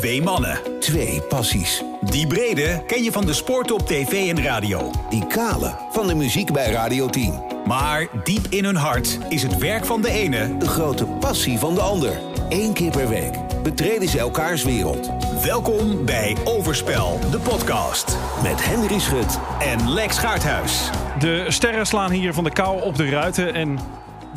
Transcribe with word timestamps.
Twee 0.00 0.22
mannen. 0.22 0.58
Twee 0.78 1.22
passies. 1.22 1.82
Die 2.00 2.26
brede 2.26 2.82
ken 2.86 3.02
je 3.02 3.12
van 3.12 3.26
de 3.26 3.32
sport 3.32 3.70
op 3.70 3.86
tv 3.86 4.28
en 4.28 4.42
radio. 4.42 4.90
Die 5.10 5.26
kale 5.26 5.76
van 5.90 6.06
de 6.06 6.14
muziek 6.14 6.52
bij 6.52 6.70
Radio 6.70 7.06
10. 7.06 7.42
Maar 7.66 8.06
diep 8.24 8.46
in 8.50 8.64
hun 8.64 8.76
hart 8.76 9.18
is 9.28 9.42
het 9.42 9.58
werk 9.58 9.86
van 9.86 10.02
de 10.02 10.10
ene 10.10 10.56
De 10.58 10.68
grote 10.68 11.04
passie 11.06 11.58
van 11.58 11.74
de 11.74 11.80
ander. 11.80 12.20
Eén 12.48 12.72
keer 12.72 12.90
per 12.90 13.08
week 13.08 13.34
betreden 13.62 14.08
ze 14.08 14.18
elkaars 14.18 14.64
wereld. 14.64 15.10
Welkom 15.44 16.04
bij 16.04 16.36
Overspel, 16.44 17.18
de 17.30 17.38
podcast. 17.38 18.16
Met 18.42 18.64
Henry 18.64 18.98
Schut 18.98 19.38
En 19.58 19.90
Lex 19.92 20.18
Gaarthuis. 20.18 20.90
De 21.18 21.44
sterren 21.48 21.86
slaan 21.86 22.10
hier 22.10 22.34
van 22.34 22.44
de 22.44 22.52
kou 22.52 22.82
op 22.82 22.96
de 22.96 23.08
ruiten. 23.08 23.54
En 23.54 23.78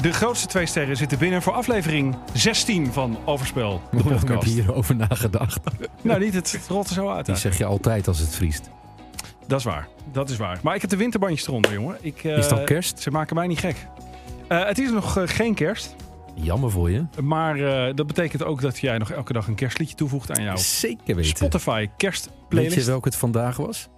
de 0.04 0.14
grootste 0.14 0.48
twee 0.48 0.66
sterren 0.66 0.98
zitten 0.98 1.18
binnen 1.18 1.42
voor 1.42 1.54
aflevering 1.54 2.16
16 2.34 2.94
van 2.94 3.18
Overspel, 3.26 3.82
de 3.92 4.04
lang 4.04 4.28
heb 4.28 4.42
hierover 4.44 4.96
nagedacht? 4.96 5.60
Nou, 6.02 6.20
niet, 6.20 6.34
het, 6.34 6.60
rolt 6.68 6.88
er 6.88 6.94
zo 6.94 7.10
uit. 7.10 7.26
Die 7.26 7.36
zeg 7.36 7.58
je 7.58 7.66
altijd 7.66 8.08
als 8.08 8.20
het 8.20 8.36
vriest. 8.36 8.70
Dat 9.48 9.60
is 9.60 9.66
waar, 9.66 9.88
dat 10.12 10.30
is 10.30 10.38
waar. 10.38 10.60
Maar 10.64 10.76
ik 10.76 10.82
heb 10.82 10.90
de 10.90 10.98
winterbandjes 10.98 11.48
eronder, 11.48 11.74
jongen. 11.74 11.98
Ik, 12.02 12.24
eh, 12.24 12.38
Is 12.38 12.46
het 12.46 12.60
al 12.60 12.64
kerst? 12.64 13.00
Ze 13.00 13.12
maken 13.12 13.36
mij 13.36 13.48
niet 13.48 13.60
gek. 13.60 13.88
Eh, 14.48 14.66
het 14.66 14.80
is 14.80 14.92
nog 14.92 15.18
eh, 15.18 15.24
geen 15.26 15.54
kerst. 15.54 15.96
Jammer 16.34 16.72
voor 16.72 16.92
je. 16.92 17.06
Maar 17.22 17.58
dat 17.96 18.08
betekent 18.08 18.44
ook 18.44 18.62
dat 18.62 18.78
jij 18.78 18.98
nog 18.98 19.12
elke 19.12 19.34
dag 19.34 19.48
een 19.48 19.56
kerstliedje 19.56 19.96
toevoegt 19.96 20.38
aan 20.38 20.44
jouw 20.44 20.56
Zeker 20.56 21.16
weten. 21.16 21.36
Spotify 21.36 21.80
Weet 21.80 21.90
kerstplaylist. 21.98 22.76
je 22.76 22.84
welke 22.84 23.08
het 23.08 23.18
vandaag 23.18 23.58
was? 23.58 23.90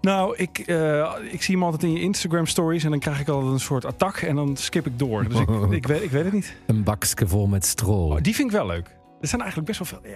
Nou, 0.00 0.36
ik, 0.36 0.58
eh, 0.58 1.12
ik 1.30 1.42
zie 1.42 1.54
hem 1.54 1.64
altijd 1.64 1.82
in 1.82 1.92
je 1.92 2.00
Instagram 2.00 2.46
stories 2.46 2.84
en 2.84 2.90
dan 2.90 2.98
krijg 2.98 3.20
ik 3.20 3.28
altijd 3.28 3.52
een 3.52 3.60
soort 3.60 3.84
attack 3.84 4.16
en 4.16 4.36
dan 4.36 4.56
skip 4.56 4.86
ik 4.86 4.98
door. 4.98 5.28
Dus 5.28 5.38
ik, 5.40 5.48
ik, 5.70 5.86
weet, 5.86 6.02
ik 6.02 6.10
weet 6.10 6.24
het 6.24 6.32
niet. 6.32 6.56
Een 6.66 6.82
bakje 6.82 7.26
vol 7.28 7.46
met 7.46 7.64
stro. 7.66 8.06
Oh, 8.06 8.16
die 8.22 8.34
vind 8.34 8.50
ik 8.50 8.56
wel 8.56 8.66
leuk. 8.66 8.96
Er 9.20 9.28
zijn 9.28 9.40
eigenlijk 9.42 9.70
best 9.78 9.90
wel 9.90 10.00
veel. 10.00 10.10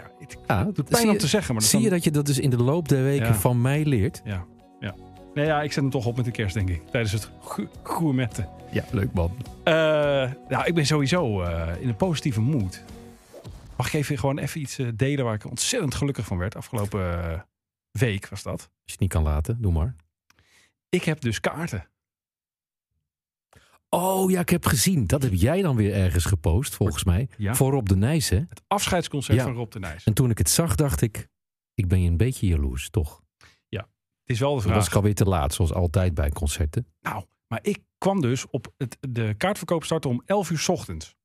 Ja, 0.47 0.65
het 0.65 0.75
doet 0.75 0.89
pijn 0.89 1.07
om 1.07 1.13
je, 1.13 1.19
te 1.19 1.27
zeggen, 1.27 1.55
maar 1.55 1.63
zie 1.63 1.81
je 1.81 1.91
dat 1.91 2.05
je 2.05 2.11
dat 2.11 2.27
dus 2.27 2.39
in 2.39 2.51
de 2.51 2.63
loop 2.63 2.89
der 2.89 3.03
weken 3.03 3.27
Ja. 3.27 3.35
van 3.35 3.61
mij 3.61 3.85
leert? 3.85 4.21
Ja, 4.25 4.45
ja. 4.81 4.95
Nee, 5.35 5.47
ja, 5.47 5.63
ik 5.63 5.73
zet 5.73 5.83
hem 5.83 5.91
toch 5.93 6.07
op 6.07 6.17
met 6.17 6.25
de 6.25 6.31
kerst, 6.31 6.55
denk 6.55 6.69
ik. 6.69 6.83
Tijdens 6.91 7.13
het 7.13 7.31
go- 7.41 7.67
gourmetten. 7.83 8.49
Ja, 8.71 8.85
leuk 8.91 9.13
man. 9.13 9.31
Eh, 9.65 9.75
nou, 10.49 10.65
ik 10.65 10.75
ben 10.75 10.87
sowieso 10.87 11.43
eh, 11.43 11.69
in 11.81 11.89
een 11.89 11.97
positieve 11.97 12.41
mood. 12.41 12.83
Mag 13.77 13.87
ik 13.87 13.93
even 13.93 14.19
gewoon 14.19 14.39
even 14.39 14.61
iets 14.61 14.79
delen 14.95 15.25
waar 15.25 15.35
ik 15.35 15.47
ontzettend 15.51 15.95
gelukkig 15.95 16.25
van 16.27 16.39
werd? 16.39 16.57
Afgelopen 16.57 17.45
week 17.93 18.29
was 18.29 18.43
dat. 18.43 18.53
Als 18.61 18.69
je 18.85 18.91
het 18.93 19.01
niet 19.01 19.11
kan 19.13 19.23
laten, 19.23 19.63
doe 19.63 19.73
maar. 19.73 19.97
Ik 20.89 21.05
heb 21.05 21.21
dus 21.21 21.41
kaarten. 21.41 21.87
Oh 23.89 24.31
ja, 24.31 24.41
ik 24.41 24.49
heb 24.49 24.65
gezien. 24.67 25.07
Dat 25.07 25.23
heb 25.23 25.33
jij 25.35 25.63
dan 25.63 25.77
weer 25.77 25.95
ergens 25.95 26.25
gepost, 26.25 26.75
volgens 26.75 27.05
mij. 27.05 27.29
Ja. 27.37 27.55
Voor 27.55 27.71
Rob 27.71 27.87
de 27.89 27.97
Nijs, 27.97 28.29
hè? 28.29 28.37
Het 28.49 28.63
afscheidsconcert 28.67 29.39
Ja. 29.39 29.45
van 29.45 29.53
Rob 29.55 29.71
de 29.73 29.79
Nijs. 29.79 30.05
En 30.05 30.15
toen 30.15 30.31
ik 30.31 30.39
het 30.39 30.51
zag, 30.51 30.75
dacht 30.75 31.01
ik... 31.01 31.29
Ik 31.75 31.89
ben 31.89 32.03
je 32.03 32.09
een 32.11 32.17
beetje 32.17 32.47
jaloers, 32.47 32.91
toch? 32.91 33.21
Het 34.25 34.31
is 34.31 34.39
wel 34.41 34.49
de 34.51 34.55
Dat 34.57 34.65
vraag. 34.65 34.77
was 34.77 34.87
ik 34.87 34.95
alweer 34.95 35.15
te 35.15 35.25
laat, 35.25 35.55
zoals 35.55 35.73
altijd 35.73 36.15
bij 36.15 36.31
concerten. 36.31 36.87
Nou, 37.01 37.25
maar 37.47 37.59
ik 37.63 37.79
kwam 37.99 38.21
dus 38.21 38.47
op 38.47 38.73
het, 38.77 38.97
de 39.01 39.35
kaartverkoop 39.37 39.85
startte 39.85 40.09
om 40.09 40.23
11 40.27 40.51
uur 40.51 40.59
's 40.59 40.69
ochtends. 40.69 41.17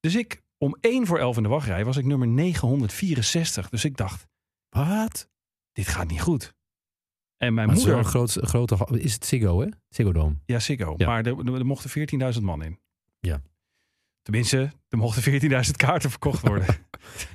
Dus 0.00 0.14
ik 0.14 0.42
om 0.58 0.76
1 0.80 1.06
voor 1.06 1.18
11 1.18 1.36
in 1.36 1.42
de 1.42 1.48
wachtrij 1.48 1.84
was 1.84 1.96
ik 1.96 2.04
nummer 2.04 2.28
964. 2.28 3.68
Dus 3.68 3.84
ik 3.84 3.96
dacht, 3.96 4.26
Wat? 4.68 5.28
Dit 5.84 5.88
gaat 5.88 6.10
niet 6.10 6.20
goed. 6.20 6.54
En 7.36 7.54
mijn 7.54 7.66
Maar 7.66 7.76
het 7.76 7.84
is 7.86 7.90
wel 7.92 8.02
moeder, 8.02 8.20
een 8.22 8.28
groot, 8.28 8.76
grote... 8.76 9.00
Is 9.02 9.12
het 9.12 9.24
Ziggo, 9.26 9.60
hè? 9.60 9.66
Ziggo 9.88 10.12
Dome. 10.12 10.34
ja 10.46 10.58
Siggo, 10.58 10.94
Ja. 10.96 11.06
maar 11.06 11.26
er, 11.26 11.54
er 11.54 11.66
mochten 11.66 12.08
14.000 12.34 12.42
man 12.42 12.62
in. 12.62 12.78
Ja. 13.20 13.42
Tenminste, 14.22 14.72
er 14.88 14.98
mochten 14.98 15.40
14.000 15.66 15.70
kaarten 15.76 16.10
verkocht 16.10 16.40
worden. 16.48 16.66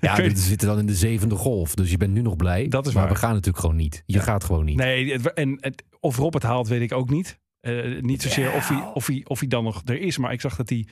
Ja, 0.01 0.15
we 0.15 0.35
zitten 0.37 0.67
dan 0.67 0.79
in 0.79 0.85
de 0.85 0.95
zevende 0.95 1.35
golf. 1.35 1.75
Dus 1.75 1.91
je 1.91 1.97
bent 1.97 2.13
nu 2.13 2.21
nog 2.21 2.35
blij. 2.35 2.67
Dat 2.67 2.87
is 2.87 2.93
maar 2.93 3.03
waar. 3.03 3.11
we 3.13 3.17
gaan 3.19 3.29
natuurlijk 3.33 3.59
gewoon 3.59 3.75
niet. 3.75 4.03
Je 4.05 4.17
Ja. 4.17 4.23
gaat 4.23 4.43
gewoon 4.43 4.65
niet. 4.65 4.77
Nee, 4.77 5.11
het- 5.11 5.33
en 5.33 5.57
het, 5.61 5.83
of 5.99 6.17
Rob 6.17 6.33
het 6.33 6.43
haalt, 6.43 6.67
weet 6.67 6.81
ik 6.81 6.91
ook 6.91 7.09
niet. 7.09 7.39
Eh, 7.59 8.01
niet 8.01 8.21
zozeer 8.21 8.53
of 8.53 8.67
hij, 8.67 8.81
of, 8.93 9.07
hij, 9.07 9.21
of 9.27 9.39
hij 9.39 9.47
dan 9.47 9.63
nog 9.63 9.81
er 9.85 9.99
is. 9.99 10.17
Maar 10.17 10.31
ik 10.33 10.41
zag 10.41 10.55
dat 10.55 10.69
hij, 10.69 10.87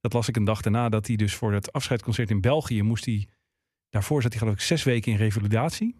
dat 0.00 0.12
las 0.12 0.28
ik 0.28 0.36
een 0.36 0.44
dag 0.44 0.60
daarna, 0.60 0.88
dat 0.88 1.06
hij 1.06 1.16
dus 1.16 1.34
voor 1.34 1.52
het 1.52 1.72
afscheidsconcert 1.72 2.30
in 2.30 2.40
België 2.40 2.82
moest 2.82 3.04
hij, 3.04 3.28
daarvoor 3.90 4.22
zat 4.22 4.30
hij 4.30 4.40
geloof 4.40 4.54
ik 4.54 4.60
zes 4.60 4.82
weken 4.82 5.12
in 5.12 5.18
revalidatie. 5.18 5.96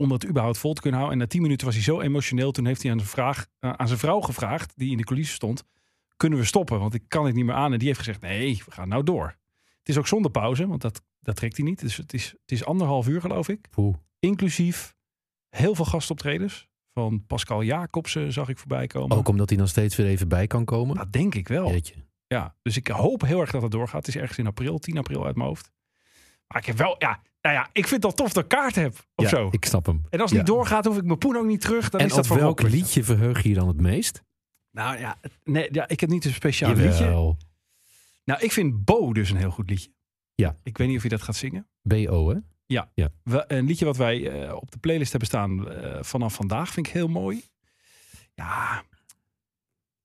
Om 0.00 0.08
dat 0.08 0.26
überhaupt 0.26 0.58
vol 0.58 0.72
te 0.72 0.80
kunnen 0.80 1.00
houden. 1.00 1.18
En 1.20 1.24
na 1.24 1.30
tien 1.32 1.42
minuten 1.42 1.66
was 1.66 1.74
hij 1.74 1.84
zo 1.84 2.00
emotioneel. 2.00 2.52
Toen 2.52 2.66
heeft 2.66 2.82
hij 2.82 2.90
aan 2.90 2.98
zijn, 2.98 3.10
vraag, 3.10 3.46
eh, 3.58 3.72
aan 3.72 3.86
zijn 3.86 3.98
vrouw 3.98 4.20
gevraagd, 4.20 4.72
die 4.76 4.90
in 4.90 4.96
de 4.96 5.04
coulissen 5.04 5.34
stond. 5.34 5.64
Kunnen 6.16 6.38
we 6.38 6.44
stoppen? 6.44 6.78
Want 6.78 6.94
ik 6.94 7.02
kan 7.08 7.24
het 7.26 7.34
niet 7.34 7.44
meer 7.44 7.54
aan. 7.54 7.72
En 7.72 7.78
die 7.78 7.86
heeft 7.86 7.98
gezegd, 7.98 8.20
nee, 8.20 8.62
we 8.64 8.70
gaan 8.70 8.88
nou 8.88 9.02
door. 9.02 9.38
Het 9.78 9.88
is 9.88 9.98
ook 9.98 10.06
zonder 10.06 10.30
pauze, 10.30 10.66
want 10.66 10.80
dat, 10.80 11.02
dat 11.20 11.36
trekt 11.36 11.56
hij 11.56 11.66
niet. 11.66 11.80
Dus 11.80 11.96
het 11.96 12.12
is, 12.12 12.26
het 12.26 12.52
is 12.52 12.64
anderhalf 12.64 13.08
uur 13.08 13.20
geloof 13.20 13.48
ik 13.48 13.68
Poeh. 13.70 13.94
inclusief 14.18 14.94
heel 15.48 15.74
veel 15.74 15.84
gastoptredens. 15.84 16.68
Van 16.92 17.26
Pascal 17.26 17.62
Jacobsen 17.62 18.32
zag 18.32 18.48
ik 18.48 18.58
voorbij 18.58 18.86
komen. 18.86 19.16
Ook 19.16 19.28
omdat 19.28 19.48
hij 19.48 19.58
dan 19.58 19.68
steeds 19.68 19.96
weer 19.96 20.06
even 20.06 20.28
bij 20.28 20.46
kan 20.46 20.64
komen. 20.64 20.96
Dat 20.96 21.12
denk 21.12 21.34
ik 21.34 21.48
wel. 21.48 21.70
Jeetje. 21.70 21.94
Ja, 22.26 22.54
dus 22.62 22.76
ik 22.76 22.88
hoop 22.88 23.22
heel 23.22 23.40
erg 23.40 23.50
dat 23.50 23.62
het 23.62 23.70
doorgaat. 23.70 24.06
Het 24.06 24.14
is 24.14 24.20
ergens 24.20 24.38
in 24.38 24.46
april, 24.46 24.78
10 24.78 24.98
april 24.98 25.26
uit 25.26 25.36
mijn 25.36 25.48
hoofd. 25.48 25.70
Maar 26.52 26.60
ik 26.60 26.66
heb 26.66 26.76
wel, 26.76 26.94
ja, 26.98 27.22
nou 27.40 27.54
ja, 27.54 27.68
ik 27.72 27.86
vind 27.86 27.90
het 27.90 28.02
wel 28.02 28.12
tof 28.12 28.32
dat 28.32 28.42
ik 28.42 28.48
kaart 28.48 28.74
heb 28.74 28.92
of 29.14 29.24
Ja, 29.24 29.28
zo. 29.28 29.48
ik 29.50 29.64
snap 29.64 29.86
hem. 29.86 30.02
En 30.10 30.20
als 30.20 30.30
het 30.30 30.30
Ja. 30.30 30.36
niet 30.36 30.46
doorgaat, 30.46 30.84
hoef 30.84 30.96
ik 30.96 31.04
mijn 31.04 31.18
poen 31.18 31.36
ook 31.36 31.46
niet 31.46 31.60
terug. 31.60 31.88
Dan 31.90 32.00
en 32.00 32.06
is 32.06 32.12
dat 32.14 32.30
op 32.30 32.36
welk 32.38 32.62
liedje 32.62 33.04
verheug 33.04 33.42
je 33.42 33.48
je 33.48 33.54
dan 33.54 33.68
het 33.68 33.80
meest? 33.80 34.22
Nou 34.70 34.98
ja, 34.98 35.18
nee, 35.44 35.68
ja, 35.72 35.88
ik 35.88 36.00
heb 36.00 36.10
niet 36.10 36.24
een 36.24 36.32
speciaal 36.32 36.74
liedje. 36.74 37.36
Nou, 38.24 38.40
ik 38.40 38.52
vind 38.52 38.84
Bo 38.84 39.12
dus 39.12 39.30
een 39.30 39.36
heel 39.36 39.50
goed 39.50 39.70
liedje. 39.70 39.90
Ja. 40.34 40.56
Ik 40.62 40.78
weet 40.78 40.88
niet 40.88 40.96
of 40.96 41.02
je 41.02 41.08
dat 41.08 41.22
gaat 41.22 41.36
zingen. 41.36 41.68
BO, 41.82 42.28
hè? 42.30 42.36
We- 43.22 43.44
Een 43.48 43.66
liedje 43.66 43.84
wat 43.84 43.96
wij 43.96 44.42
eh, 44.46 44.54
op 44.54 44.70
de 44.70 44.78
playlist 44.78 45.10
hebben 45.10 45.28
staan 45.28 45.70
eh, 45.70 46.02
vanaf 46.02 46.34
vandaag 46.34 46.72
vind 46.72 46.86
ik 46.86 46.92
heel 46.92 47.08
mooi. 47.08 47.44
Ja, 48.34 48.82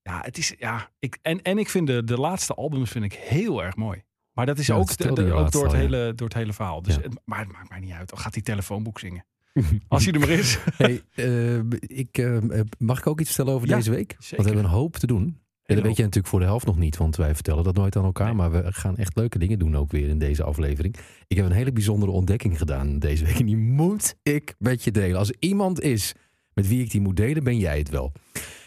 ja 0.01 0.21
het 0.21 0.37
is 0.37 0.53
ja. 0.57 0.89
Ik, 0.99 1.17
en, 1.21 1.41
en 1.41 1.57
ik 1.57 1.69
vind 1.69 1.87
de, 1.87 2.03
de 2.03 2.17
laatste 2.19 2.53
albums 2.53 2.91
vind 2.91 3.05
ik 3.05 3.13
heel 3.13 3.63
erg 3.63 3.75
mooi. 3.75 4.03
Maar 4.35 4.45
dat 4.45 4.57
is 4.59 4.67
Ja, 4.67 4.73
dat 4.73 4.81
ook, 4.89 4.97
de- 4.97 5.03
de- 5.03 5.29
door, 5.29 5.45
het 5.45 5.55
al, 5.55 5.65
ja. 5.65 5.73
hele, 5.75 6.13
door 6.15 6.27
het 6.27 6.37
hele 6.37 6.53
verhaal. 6.53 6.81
Dus 6.81 6.95
Ja. 6.95 7.01
het, 7.01 7.19
maar 7.25 7.39
het 7.39 7.51
maakt 7.51 7.69
mij 7.69 7.79
niet 7.79 7.91
uit. 7.91 8.11
Al 8.11 8.17
gaat 8.17 8.33
die 8.33 8.43
telefoonboek 8.43 8.99
zingen. 8.99 9.25
Als 9.87 10.03
hij 10.05 10.13
er 10.13 10.19
maar 10.19 10.29
is. 10.29 10.57
hey, 10.77 11.01
eh, 11.15 11.57
ik, 11.79 12.17
eh, 12.17 12.37
mag 12.77 12.97
ik 12.99 13.07
ook 13.07 13.19
iets 13.19 13.29
vertellen 13.29 13.53
over 13.53 13.67
deze 13.67 13.89
week? 13.91 14.15
zeker. 14.19 14.35
Want 14.35 14.49
we 14.49 14.55
hebben 14.55 14.63
een 14.71 14.77
hoop 14.77 14.95
te 14.95 15.07
doen. 15.07 15.39
En 15.65 15.75
dat 15.75 15.83
weet 15.83 15.95
je 15.95 16.01
natuurlijk 16.03 16.27
voor 16.31 16.39
de 16.39 16.45
helft 16.45 16.65
nog 16.65 16.77
niet, 16.77 16.97
want 16.97 17.15
wij 17.15 17.35
vertellen 17.35 17.63
dat 17.63 17.75
nooit 17.75 17.95
aan 17.95 18.03
elkaar. 18.03 18.27
Nee. 18.27 18.35
Maar 18.35 18.51
we 18.51 18.63
gaan 18.73 18.97
echt 18.97 19.15
leuke 19.15 19.39
dingen 19.39 19.59
doen 19.59 19.75
ook 19.77 19.91
weer 19.91 20.07
in 20.07 20.19
deze 20.19 20.43
aflevering. 20.43 20.95
Ik 21.27 21.37
heb 21.37 21.45
een 21.45 21.51
hele 21.51 21.71
bijzondere 21.71 22.11
ontdekking 22.11 22.57
gedaan 22.57 22.99
deze 22.99 23.25
week. 23.25 23.39
En 23.39 23.45
die 23.45 23.57
moet 23.57 24.15
ik 24.23 24.55
met 24.57 24.83
je 24.83 24.91
delen. 24.91 25.17
Als 25.17 25.29
er 25.29 25.35
iemand 25.39 25.81
is 25.81 26.13
met 26.53 26.67
wie 26.67 26.83
ik 26.83 26.91
die 26.91 27.01
moet 27.01 27.15
delen, 27.17 27.43
ben 27.43 27.57
jij 27.57 27.77
het 27.77 27.89
wel. 27.89 28.11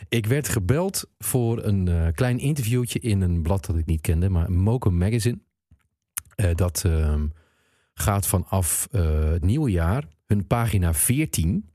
Ik 0.08 0.26
werd 0.26 0.48
gebeld 0.48 1.04
voor 1.18 1.64
een 1.64 1.88
eh, 1.88 2.06
klein 2.14 2.38
interviewtje 2.38 2.98
in 2.98 3.20
een 3.20 3.42
blad 3.42 3.66
dat 3.66 3.76
ik 3.76 3.86
niet 3.86 4.00
kende, 4.00 4.28
maar 4.28 4.52
Mocha 4.52 4.90
Magazine. 4.90 5.38
Eh, 6.38 6.54
dat 6.54 6.84
ehm, 6.84 7.26
gaat 7.94 8.26
vanaf 8.26 8.88
eh, 8.90 9.30
het 9.30 9.44
nieuwe 9.44 9.70
jaar 9.70 10.04
hun 10.26 10.46
pagina 10.46 10.94
14. 10.94 11.68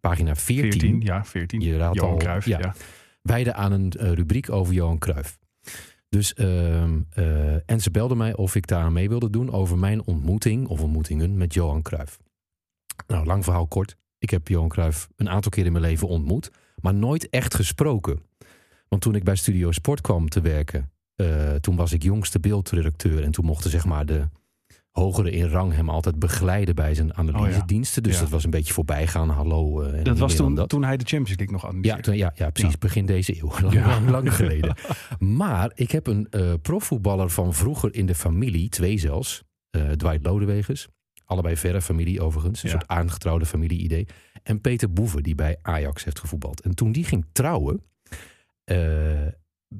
Pagina 0.00 0.34
14. 0.36 0.72
14, 0.72 1.00
ja, 1.00 1.24
14. 1.24 1.60
Je 1.60 1.76
raadt 1.76 1.94
Johan 1.96 2.12
al, 2.12 2.18
Cruijff, 2.18 2.46
ja. 2.46 2.58
ja. 2.58 2.74
wijden 3.22 3.54
aan 3.54 3.72
een 3.72 3.90
eh, 3.90 4.12
rubriek 4.12 4.50
over 4.50 4.74
Johan 4.74 4.98
Cruijff. 4.98 5.38
Dus, 6.08 6.34
ehm, 6.34 7.00
eh, 7.10 7.70
en 7.70 7.80
ze 7.80 7.90
belden 7.90 8.16
mij 8.16 8.36
of 8.36 8.54
ik 8.54 8.66
daar 8.66 8.82
aan 8.82 8.92
mee 8.92 9.08
wilde 9.08 9.30
doen 9.30 9.52
over 9.52 9.78
mijn 9.78 10.06
ontmoeting 10.06 10.68
of 10.68 10.80
ontmoetingen 10.80 11.36
met 11.36 11.54
Johan 11.54 11.82
Cruijff. 11.82 12.18
Nou, 13.06 13.26
lang 13.26 13.44
verhaal 13.44 13.66
kort. 13.66 13.96
Ik 14.18 14.30
heb 14.30 14.48
Johan 14.48 14.68
Cruijff 14.68 15.08
een 15.16 15.28
aantal 15.28 15.50
keer 15.50 15.66
in 15.66 15.72
mijn 15.72 15.84
leven 15.84 16.08
ontmoet, 16.08 16.50
maar 16.80 16.94
nooit 16.94 17.28
echt 17.28 17.54
gesproken. 17.54 18.22
Want 18.88 19.02
toen 19.02 19.14
ik 19.14 19.24
bij 19.24 19.36
Studio 19.36 19.72
Sport 19.72 20.00
kwam 20.00 20.28
te 20.28 20.40
werken, 20.40 20.90
eh, 21.18 21.54
toen 21.54 21.76
was 21.76 21.92
ik 21.92 22.02
jongste 22.02 22.40
beeldredacteur 22.40 23.22
en 23.24 23.30
toen 23.30 23.44
mochten 23.44 23.70
zeg 23.70 23.84
maar 23.84 24.06
de 24.06 24.28
hogere 24.90 25.30
in 25.30 25.46
rang 25.46 25.74
hem 25.74 25.90
altijd 25.90 26.18
begeleiden 26.18 26.74
bij 26.74 26.94
zijn 26.94 27.14
analysediensten. 27.16 28.02
Dus 28.02 28.14
Ja. 28.14 28.20
dat 28.20 28.28
was 28.30 28.44
een 28.44 28.50
beetje 28.50 28.72
voorbijgaan, 28.72 29.28
hallo. 29.28 29.80
eh, 29.82 29.98
en 29.98 30.04
Dat 30.04 30.18
was 30.18 30.34
toen, 30.34 30.54
dat. 30.54 30.68
toen 30.68 30.84
hij 30.84 30.96
de 30.96 31.04
Champions 31.04 31.38
League 31.38 31.52
nog 31.54 31.62
Ja, 31.62 31.68
analyseerde. 31.68 32.02
toen- 32.02 32.16
ja, 32.16 32.32
ja, 32.34 32.50
precies. 32.50 32.72
Ja. 32.72 32.78
Begin 32.78 33.06
deze 33.06 33.36
eeuw. 33.42 33.52
Lang, 33.62 33.74
Ja. 33.74 33.86
lang, 33.86 34.08
lang 34.08 34.34
geleden. 34.34 34.76
Maar 35.18 35.70
ik 35.74 35.90
heb 35.90 36.06
een 36.06 36.26
eh, 36.30 36.52
profvoetballer 36.62 37.30
van 37.30 37.54
vroeger 37.54 37.94
in 37.94 38.06
de 38.06 38.14
familie, 38.14 38.68
twee 38.68 38.98
zelfs. 38.98 39.42
eh 39.70 39.88
Dwight 39.90 40.24
Lodewegers. 40.24 40.88
Allebei 41.24 41.56
verre 41.56 41.82
familie 41.82 42.20
overigens. 42.22 42.62
Een 42.62 42.68
Ja. 42.70 42.74
soort 42.78 42.88
aangetrouwde 42.90 43.46
familie-idee. 43.46 44.06
En 44.42 44.60
Peter 44.60 44.92
Boeven, 44.92 45.22
die 45.22 45.34
bij 45.34 45.58
Ajax 45.62 46.04
heeft 46.04 46.18
gevoetbald. 46.18 46.60
En 46.60 46.74
toen 46.74 46.92
die 46.92 47.04
ging 47.04 47.24
trouwen, 47.32 47.82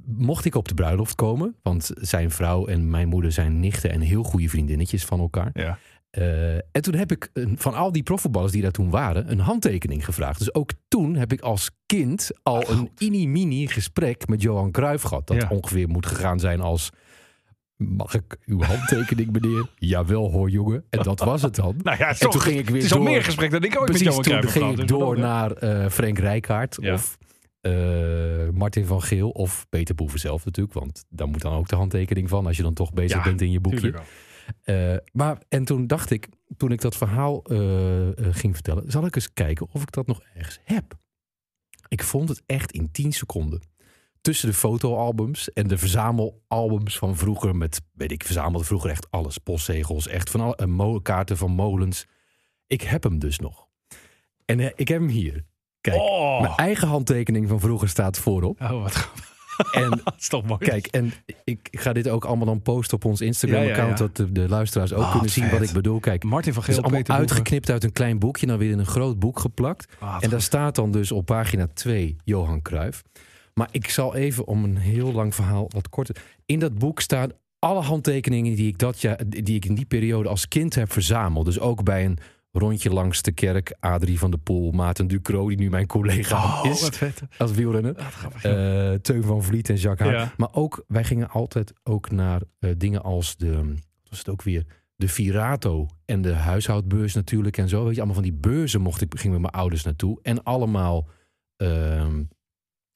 mocht 0.06 0.44
ik 0.44 0.54
op 0.54 0.68
de 0.68 0.74
bruiloft 0.74 1.14
komen. 1.14 1.56
Want 1.62 1.90
zijn 1.94 2.30
vrouw 2.30 2.66
en 2.66 2.90
mijn 2.90 3.08
moeder 3.08 3.32
zijn 3.32 3.60
nichten 3.60 3.90
en 3.90 4.00
heel 4.00 4.22
goede 4.22 4.48
vriendinnetjes 4.48 5.04
van 5.04 5.20
elkaar. 5.20 5.50
Ja. 5.54 5.78
Eh, 6.10 6.54
en 6.54 6.82
toen 6.82 6.94
heb 6.94 7.12
ik 7.12 7.30
een- 7.32 7.58
van 7.58 7.74
al 7.74 7.92
die 7.92 8.02
profvoetballers 8.02 8.52
die 8.52 8.62
daar 8.62 8.70
toen 8.70 8.90
waren, 8.90 9.30
een 9.30 9.38
handtekening 9.40 10.04
gevraagd. 10.04 10.38
Dus 10.38 10.54
ook 10.54 10.70
toen 10.88 11.14
heb 11.14 11.32
ik 11.32 11.40
als 11.40 11.70
kind 11.86 12.30
al 12.42 12.70
een 12.70 12.90
mini-mini 12.98 13.66
gesprek 13.66 14.28
met 14.28 14.42
Johan 14.42 14.70
Cruijff 14.70 15.02
gehad. 15.04 15.26
Dat 15.26 15.42
Ja. 15.42 15.48
ongeveer 15.48 15.88
moet 15.88 16.06
gegaan 16.06 16.40
zijn 16.40 16.60
als 16.60 16.90
mag 17.76 18.14
ik 18.14 18.36
uw 18.44 18.62
handtekening, 18.62 19.32
meneer? 19.32 19.66
Jawel 19.92 20.30
hoor, 20.30 20.50
jongen. 20.50 20.84
En 20.90 21.02
dat 21.02 21.20
was 21.20 21.42
het 21.42 21.54
dan. 21.54 21.74
Nou 21.82 21.96
ja, 21.98 22.08
en 22.08 22.30
toen 22.30 22.40
ging 22.40 22.58
ik 22.58 22.66
weer 22.66 22.76
het 22.76 22.84
is 22.84 22.92
al 22.92 22.98
door. 22.98 23.08
meer 23.10 23.24
gesprek 23.24 23.50
dan 23.50 23.62
ik 23.64 23.76
ooit 23.78 23.84
Precies, 23.84 24.04
met 24.06 24.14
Johan 24.14 24.22
toen 24.22 24.32
Cruijff 24.32 24.54
heb 24.54 24.62
ging 24.62 24.72
ik 24.80 24.88
dus 24.88 24.98
door 24.98 25.18
naar 25.18 25.52
eh, 25.52 25.90
Frank 25.90 26.18
Rijkaard 26.18 26.76
Ja. 26.80 26.92
of 26.94 27.18
eh, 27.60 28.48
Martin 28.52 28.86
van 28.86 29.02
Geel 29.02 29.30
of 29.30 29.66
Peter 29.68 29.94
Boeven 29.94 30.20
zelf 30.20 30.44
natuurlijk. 30.44 30.74
Want 30.78 31.04
daar 31.08 31.28
moet 31.28 31.40
dan 31.40 31.52
ook 31.52 31.68
de 31.68 31.76
handtekening 31.76 32.28
van 32.28 32.46
als 32.46 32.56
je 32.56 32.62
dan 32.62 32.74
toch 32.74 32.92
bezig 32.92 33.16
Ja, 33.16 33.22
bent 33.22 33.40
in 33.40 33.50
je 33.50 33.60
boekje. 33.60 33.94
Eh, 34.62 34.96
maar, 35.12 35.42
en 35.48 35.64
toen 35.64 35.86
dacht 35.86 36.10
ik, 36.10 36.28
toen 36.56 36.72
ik 36.72 36.80
dat 36.80 36.96
verhaal 36.96 37.42
eh, 37.42 38.08
ging 38.18 38.54
vertellen, 38.54 38.90
zal 38.90 39.06
ik 39.06 39.14
eens 39.14 39.32
kijken 39.32 39.68
of 39.72 39.82
ik 39.82 39.92
dat 39.92 40.06
nog 40.06 40.22
ergens 40.34 40.60
heb. 40.64 40.98
Ik 41.88 42.02
vond 42.02 42.28
het 42.28 42.42
echt 42.46 42.72
in 42.72 42.90
10 42.90 43.12
seconden. 43.12 43.62
Tussen 44.20 44.48
de 44.48 44.54
fotoalbums 44.54 45.52
en 45.52 45.68
de 45.68 45.78
verzamelalbums 45.78 46.98
van 46.98 47.16
vroeger. 47.16 47.56
Met, 47.56 47.80
weet 47.92 48.12
ik, 48.12 48.24
verzamelde 48.24 48.64
vroeger 48.64 48.90
echt 48.90 49.10
alles. 49.10 49.38
Postzegels, 49.38 50.08
echt 50.08 50.30
van 50.30 50.56
alle 50.56 51.02
kaarten 51.02 51.36
van 51.36 51.50
molens. 51.50 52.06
Ik 52.66 52.82
heb 52.82 53.02
hem 53.02 53.18
dus 53.18 53.38
nog. 53.38 53.66
En 54.44 54.60
ik 54.60 54.88
heb 54.88 55.00
hem 55.00 55.08
hier. 55.08 55.44
Kijk, 55.90 56.02
Oh. 56.02 56.40
mijn 56.40 56.52
eigen 56.54 56.88
handtekening 56.88 57.48
van 57.48 57.60
vroeger 57.60 57.88
staat 57.88 58.18
voorop. 58.18 58.60
Oh, 58.60 58.82
wat 58.82 58.92
grappig. 58.92 59.26
En 59.72 59.90
Dat 60.04 60.14
is 60.18 60.28
toch 60.28 60.44
mooi. 60.44 60.58
Kijk, 60.64 60.86
en 60.86 61.12
ik 61.44 61.68
ga 61.70 61.92
dit 61.92 62.08
ook 62.08 62.24
allemaal 62.24 62.46
dan 62.46 62.62
posten 62.62 62.96
op 62.96 63.04
ons 63.04 63.20
Instagram-account, 63.20 63.76
Ja, 63.78 63.84
ja, 63.84 63.90
ja. 63.90 63.96
dat 63.96 64.16
de, 64.16 64.32
de 64.32 64.48
luisteraars 64.48 64.92
ook 64.92 65.02
Ah, 65.02 65.10
kunnen 65.12 65.30
zien 65.30 65.50
wat 65.50 65.60
ik 65.62 65.70
bedoel. 65.72 66.00
Kijk, 66.00 66.24
Martin 66.24 66.52
van 66.52 66.62
is 66.66 66.74
Geel, 66.74 66.82
allemaal 66.84 67.04
uitgeknipt 67.18 67.70
uit 67.70 67.84
een 67.84 67.92
klein 67.92 68.18
boekje, 68.18 68.46
dan 68.46 68.58
weer 68.58 68.70
in 68.70 68.78
een 68.78 68.86
groot 68.86 69.18
boek 69.18 69.38
geplakt. 69.38 69.96
Ah, 69.98 70.14
en 70.14 70.20
daar 70.20 70.30
goed. 70.30 70.42
staat 70.42 70.74
dan 70.74 70.90
dus 70.90 71.12
op 71.12 71.24
pagina 71.26 71.66
2 71.74 72.16
Johan 72.24 72.62
Cruijff. 72.62 73.02
Maar 73.54 73.68
ik 73.70 73.90
zal 73.90 74.14
even 74.14 74.46
om 74.46 74.64
een 74.64 74.76
heel 74.76 75.12
lang 75.12 75.34
verhaal 75.34 75.66
wat 75.68 75.88
korter. 75.88 76.16
In 76.46 76.58
dat 76.58 76.78
boek 76.78 77.00
staan 77.00 77.30
alle 77.58 77.80
handtekeningen 77.82 78.54
die 78.56 78.68
ik, 78.68 78.78
dat 78.78 79.00
die 79.26 79.54
ik 79.56 79.64
in 79.64 79.74
die 79.74 79.86
periode 79.86 80.28
als 80.28 80.48
kind 80.48 80.74
heb 80.74 80.92
verzameld. 80.92 81.44
Dus 81.44 81.60
ook 81.60 81.82
bij 81.84 82.04
een 82.04 82.18
rondje 82.52 82.90
langs 82.90 83.22
de 83.22 83.32
kerk, 83.32 83.76
Adrie 83.80 84.18
van 84.18 84.30
de 84.30 84.38
Poel, 84.38 84.70
Maarten 84.70 85.06
Ducro, 85.08 85.48
die 85.48 85.56
nu 85.56 85.70
mijn 85.70 85.86
collega 85.86 86.36
Oh, 86.62 86.70
is 86.70 86.80
wat 86.80 86.96
vet. 86.96 87.22
als 87.38 87.52
wielrenner. 87.52 87.96
Eh, 88.42 88.92
Teun 88.94 89.22
van 89.22 89.42
Vliet 89.42 89.68
en 89.68 89.76
Jacques. 89.76 90.10
Ja. 90.10 90.32
Maar 90.36 90.48
ook, 90.52 90.84
wij 90.86 91.04
gingen 91.04 91.30
altijd 91.30 91.72
ook 91.84 92.10
naar 92.10 92.42
eh, 92.58 92.70
dingen 92.76 93.02
als 93.02 93.36
de, 93.36 93.56
wat 93.56 94.08
was 94.08 94.18
het 94.18 94.28
ook 94.28 94.42
weer, 94.42 94.66
de 94.94 95.08
Virato 95.08 95.88
en 96.04 96.22
de 96.22 96.32
huishoudbeurs 96.32 97.14
natuurlijk 97.14 97.56
en 97.56 97.68
zo. 97.68 97.84
Weet 97.84 97.92
je, 97.94 97.96
allemaal 97.96 98.14
van 98.22 98.30
die 98.30 98.38
beurzen 98.40 98.80
mocht 98.80 99.00
ik, 99.00 99.18
ging 99.18 99.32
met 99.32 99.42
mijn 99.42 99.52
ouders 99.54 99.82
naartoe. 99.84 100.18
En 100.22 100.42
allemaal 100.42 101.08
ehm, 101.56 102.22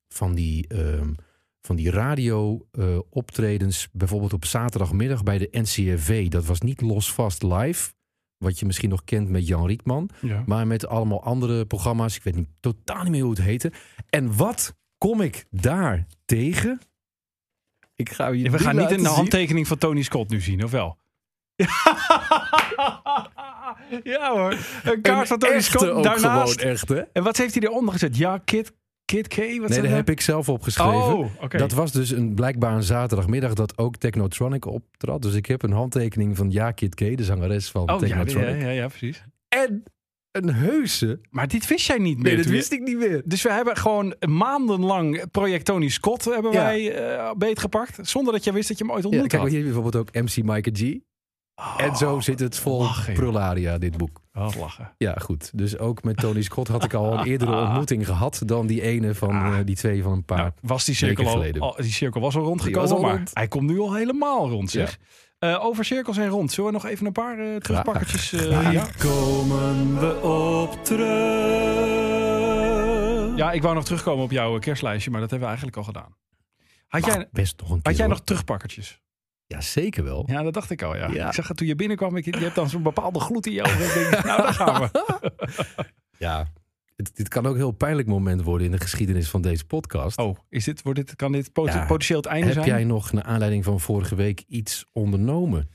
van 0.09 0.35
die, 0.35 0.69
ehm, 0.69 1.13
van 1.61 1.77
die 1.77 1.91
radio 1.91 2.67
eh, 2.73 2.99
optredens, 3.11 3.89
bijvoorbeeld 3.93 4.33
op 4.33 4.45
zaterdagmiddag 4.45 5.23
bij 5.23 5.39
de 5.39 5.49
NCRV. 5.51 6.29
Dat 6.29 6.45
was 6.45 6.61
niet 6.61 6.81
los 6.81 7.13
vast 7.13 7.43
live, 7.43 7.93
wat 8.43 8.59
je 8.59 8.67
misschien 8.67 8.89
nog 8.89 9.05
kent 9.05 9.29
met 9.29 9.47
Jan 9.47 9.67
Rietman. 9.67 10.11
ja. 10.21 10.43
Maar 10.47 10.67
met 10.67 10.87
allemaal 10.87 11.23
andere 11.25 11.67
programma's. 11.67 12.17
Ik 12.17 12.23
weet 12.23 12.35
niet, 12.35 12.49
totaal 12.61 13.03
niet 13.03 13.11
meer 13.11 13.23
hoe 13.23 13.31
het 13.31 13.43
heette. 13.43 13.73
En 14.09 14.37
wat 14.37 14.75
kom 14.99 15.21
ik 15.21 15.45
daar 15.51 16.07
tegen? 16.25 16.81
Ik 17.95 18.11
ga 18.13 18.29
je 18.29 18.51
We 18.51 18.59
gaan 18.59 18.77
niet 18.77 18.91
een 18.91 19.05
handtekening 19.05 19.67
van 19.67 19.79
Tony 19.79 20.03
Scott 20.03 20.31
nu 20.31 20.41
zien, 20.41 20.65
of 20.65 20.71
wel? 20.71 21.01
ja 24.03 24.31
hoor, 24.33 24.57
een 24.85 25.01
kaart 25.01 25.29
van 25.29 25.39
Tony 25.39 25.61
Scott 25.61 26.03
daarnaast. 26.03 26.61
echt, 26.61 26.89
hè? 26.89 27.01
En 27.01 27.23
wat 27.23 27.37
heeft 27.37 27.55
hij 27.55 27.63
eronder 27.63 27.93
gezet? 27.93 28.17
Ja, 28.17 28.39
Kid, 28.39 28.73
Kid 29.05 29.29
K? 29.29 29.37
Wat 29.37 29.69
Nee, 29.69 29.81
dat 29.81 29.91
heb 29.91 30.11
ik 30.11 30.21
zelf 30.21 30.49
opgeschreven. 30.49 31.17
Oh. 31.17 31.49
Dat 31.51 31.73
was 31.73 31.93
dus 31.93 32.11
een, 32.11 32.35
blijkbaar 32.35 32.75
een 32.75 32.83
zaterdagmiddag 32.83 33.55
dat 33.55 33.79
ook 33.79 33.97
Technotronic 33.97 34.65
optrad. 34.67 35.23
Dus 35.23 35.35
ik 35.35 35.47
heb 35.47 35.63
een 35.63 35.73
handtekening 35.73 36.37
van 36.37 36.51
Ja 36.51 36.71
Kid 36.71 36.95
K, 36.95 36.99
de 37.17 37.25
zangeres 37.25 37.71
van 37.71 37.83
Oh 37.83 37.89
ja, 37.89 37.97
Technotronic. 37.99 38.49
ja, 38.61 38.67
ja, 38.67 38.71
ja, 38.71 38.89
precies. 38.89 39.25
En 39.49 39.83
een 40.31 40.55
heuse. 40.55 41.21
Maar 41.31 41.49
dit 41.49 41.67
wist 41.67 41.87
jij 41.87 41.99
niet 41.99 42.19
meer. 42.19 42.35
Nee, 42.37 42.45
je- 42.45 42.51
wist 42.51 42.73
ik 42.73 42.81
niet 42.83 42.97
meer. 42.97 43.23
Dus 43.25 43.43
we 43.43 43.53
hebben 43.53 43.77
gewoon 43.77 44.15
maandenlang 44.29 45.31
project 45.31 45.65
Tony 45.65 45.89
Scott 45.89 46.25
hebben 46.25 46.53
Ja. 46.53 46.63
wij 46.63 46.95
eh 46.95 47.31
beetgepakt. 47.37 47.99
Zonder 48.09 48.33
dat 48.33 48.45
jij 48.45 48.53
wist 48.53 48.69
dat 48.69 48.79
je 48.79 48.85
hem 48.85 48.93
ooit 48.93 49.03
Ja, 49.03 49.09
ontmoet 49.09 49.29
kijk, 49.29 49.43
maar 49.43 49.51
had. 49.51 49.61
hier 49.61 49.73
bijvoorbeeld 49.73 49.97
ook 49.97 50.13
MC 50.25 50.43
Mike 50.45 50.71
G. 50.75 50.99
en 51.81 51.97
zo 51.97 52.21
zit 52.21 52.41
het 52.41 52.57
vol 52.57 52.79
lachen, 52.79 53.15
prularia, 53.15 53.79
dit 53.79 53.97
boek. 53.97 54.21
Oh, 54.35 54.49
lachen. 54.59 54.95
Ja, 54.99 55.15
goed. 55.15 55.51
Dus 55.55 55.79
ook 55.79 56.03
met 56.03 56.17
Tony 56.17 56.43
Scott 56.43 56.69
had 56.69 56.85
ik 56.85 56.95
al 56.95 57.13
een 57.19 57.27
eerdere 57.27 57.57
ontmoeting 57.67 58.07
gehad 58.07 58.43
dan 58.47 58.67
die 58.67 58.83
ene 58.83 59.15
van 59.15 59.31
eh, 59.31 59.57
die 59.65 59.77
twee 59.77 60.03
van 60.03 60.13
een 60.13 60.25
paar. 60.25 60.39
Nou, 60.39 60.51
was 60.61 60.85
die 60.85 60.95
cirkel, 60.95 61.27
al, 61.29 61.45
al- 61.59 61.77
die 61.81 61.93
cirkel 61.93 62.21
was 62.21 62.37
al 62.37 62.43
rondgekomen, 62.43 62.81
Die 62.81 62.91
was 62.91 62.99
al 63.01 63.07
maar 63.07 63.17
rond. 63.17 63.31
hij 63.35 63.49
komt 63.49 63.71
nu 63.71 63.81
al 63.81 63.95
helemaal 63.95 64.49
rond, 64.49 64.71
zeg. 64.71 64.99
Eh, 65.39 65.65
over 65.65 65.85
cirkels 65.85 66.17
en 66.17 66.29
rond. 66.29 66.53
Zullen 66.53 66.71
we 66.73 66.77
nog 66.77 66.87
even 66.87 67.07
een 67.07 67.13
paar 67.13 67.39
eh 67.39 67.57
terugpakkertjes... 67.57 68.33
eh, 68.33 68.41
Graag. 68.41 68.73
ja? 68.73 68.87
komen 68.99 69.99
we 70.01 70.21
op 70.23 70.85
terug. 70.85 71.07
ja, 73.37 73.53
ik 73.53 73.63
wou 73.63 73.75
nog 73.75 73.85
terugkomen 73.85 74.25
op 74.25 74.31
jouw 74.31 74.59
kerstlijstje, 74.59 75.11
maar 75.11 75.21
dat 75.21 75.31
hebben 75.31 75.49
we 75.49 75.55
eigenlijk 75.55 75.87
al 75.87 75.93
gedaan. 75.93 76.17
Had 76.89 77.05
jij, 77.05 77.29
best 77.33 77.61
nog 77.61 77.71
een 77.71 77.83
keer. 77.83 77.91
had 77.93 77.97
jij 78.01 78.07
nog 78.07 78.21
terugpakkertjes? 78.21 79.01
Ja, 79.53 79.61
zeker 79.61 80.05
wel. 80.05 80.25
Ja, 80.27 80.43
dat 80.43 80.55
dacht 80.55 80.71
ik 80.71 80.83
al, 80.83 80.97
ja. 80.97 81.09
Ja. 81.11 81.27
Ik 81.27 81.33
zag 81.35 81.49
het 81.49 81.57
toen 81.57 81.67
je 81.67 81.75
binnenkwam, 81.77 82.17
ik, 82.17 82.25
je 82.25 82.37
hebt 82.37 82.55
dan 82.55 82.71
zo'n 82.71 82.83
bepaalde 82.83 83.21
gloed 83.21 83.47
in 83.47 83.53
je 83.53 83.63
ogen. 83.63 83.79
Denk, 84.11 84.25
nou, 84.25 84.43
daar 84.43 84.53
gaan 84.55 84.91
we. 84.93 85.15
Ja. 86.19 86.47
Dit 87.15 87.29
kan 87.29 87.47
ook 87.47 87.53
een 87.53 87.59
heel 87.61 87.71
pijnlijk 87.71 88.09
moment 88.09 88.43
worden 88.43 88.67
in 88.67 88.73
de 88.73 88.81
geschiedenis 88.81 89.29
van 89.31 89.43
deze 89.43 89.65
podcast. 89.65 90.19
Oh, 90.19 90.37
is 90.49 90.65
dit, 90.65 90.83
wordt 90.83 90.99
dit, 90.99 91.17
kan 91.17 91.33
dit 91.33 91.53
pot- 91.53 91.73
Ja. 91.73 91.87
potentieel 91.87 92.19
het 92.19 92.27
einde 92.29 92.47
Heb 92.47 92.55
zijn? 92.55 92.67
jij 92.67 92.85
nog, 92.85 93.13
naar 93.13 93.23
aanleiding 93.25 93.65
van 93.65 93.81
vorige 93.81 94.15
week, 94.15 94.45
iets 94.49 94.85
ondernomen? 94.93 95.71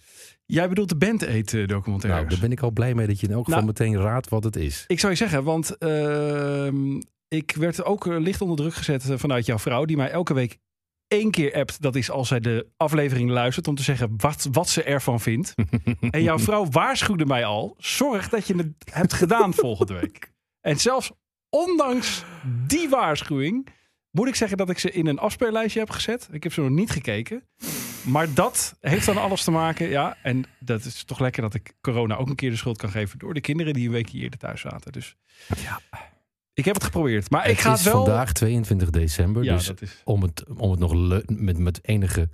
Jij 0.45 0.69
bedoelt 0.69 0.89
de 0.89 0.95
Band 0.95 1.21
Eet 1.21 1.53
eh, 1.53 1.67
documentaire. 1.67 2.19
Nou, 2.19 2.29
daar 2.33 2.41
ben 2.41 2.51
ik 2.51 2.61
al 2.61 2.71
blij 2.71 2.93
mee 2.93 3.07
dat 3.07 3.19
je 3.19 3.27
in 3.27 3.33
elk 3.33 3.45
geval 3.45 3.61
Nou. 3.61 3.73
meteen 3.73 3.97
raadt 4.01 4.29
wat 4.29 4.43
het 4.43 4.55
is. 4.55 4.83
Ik 4.87 4.99
zou 4.99 5.11
je 5.11 5.17
zeggen, 5.17 5.43
want 5.43 5.77
ehm, 5.77 7.01
ik 7.27 7.55
werd 7.59 7.83
ook 7.83 8.07
eh, 8.07 8.19
licht 8.19 8.41
onder 8.41 8.57
druk 8.57 8.73
gezet 8.73 9.09
eh, 9.09 9.17
vanuit 9.17 9.45
jouw 9.45 9.59
vrouw, 9.59 9.85
die 9.85 9.97
mij 9.97 10.09
elke 10.09 10.33
week 10.33 10.57
één 11.07 11.31
keer 11.31 11.53
appt. 11.53 11.81
Dat 11.81 11.95
is 11.95 12.09
als 12.09 12.27
zij 12.27 12.39
de 12.39 12.67
aflevering 12.77 13.29
luistert, 13.29 13.67
om 13.67 13.75
te 13.75 13.83
zeggen 13.83 14.13
wat, 14.17 14.47
wat 14.51 14.69
ze 14.69 14.83
ervan 14.83 15.19
vindt. 15.19 15.53
en 16.09 16.23
jouw 16.23 16.39
vrouw 16.39 16.65
waarschuwde 16.65 17.25
mij 17.25 17.45
al, 17.45 17.75
zorg 17.77 18.29
dat 18.29 18.47
je 18.47 18.55
het 18.55 18.73
hebt 18.91 19.13
gedaan 19.13 19.53
volgende 19.53 19.93
week. 19.93 20.31
En 20.61 20.77
zelfs 20.77 21.11
ondanks 21.49 22.23
die 22.67 22.89
waarschuwing, 22.89 23.67
moet 24.11 24.27
ik 24.27 24.35
zeggen 24.35 24.57
dat 24.57 24.69
ik 24.69 24.79
ze 24.79 24.91
in 24.91 25.07
een 25.07 25.19
afspeellijstje 25.19 25.79
heb 25.79 25.89
gezet. 25.89 26.29
Ik 26.31 26.43
heb 26.43 26.53
ze 26.53 26.61
nog 26.61 26.69
niet 26.69 26.91
gekeken. 26.91 27.43
Maar 28.03 28.33
dat 28.33 28.75
heeft 28.81 29.05
dan 29.05 29.17
alles 29.17 29.43
te 29.43 29.51
maken. 29.51 29.89
Ja, 29.89 30.17
en 30.23 30.45
dat 30.59 30.85
is 30.85 31.03
toch 31.03 31.19
lekker 31.19 31.41
dat 31.41 31.53
ik 31.53 31.73
corona 31.81 32.15
ook 32.15 32.29
een 32.29 32.35
keer 32.35 32.49
de 32.49 32.55
schuld 32.55 32.77
kan 32.77 32.89
geven 32.89 33.19
door 33.19 33.33
de 33.33 33.41
kinderen 33.41 33.73
die 33.73 33.85
een 33.85 33.91
weekje 33.91 34.19
eerder 34.19 34.39
thuis 34.39 34.61
zaten. 34.61 34.91
Dus 34.91 35.15
Ja. 35.61 35.79
Ik 36.57 36.65
heb 36.65 36.73
het 36.75 36.83
geprobeerd. 36.83 37.29
Maar 37.29 37.41
het 37.41 37.51
ik 37.51 37.59
ga 37.59 37.73
is 37.73 37.83
het 37.83 37.93
wel. 37.93 38.05
vandaag 38.05 38.31
22 38.33 38.89
december, 38.89 39.43
ja, 39.43 39.53
dus 39.55 39.71
is. 39.79 40.01
om 40.03 40.21
het, 40.21 40.45
om 40.57 40.71
het 40.71 40.79
nog 40.79 41.21
met, 41.25 41.57
met, 41.57 41.79
enige, 41.87 42.29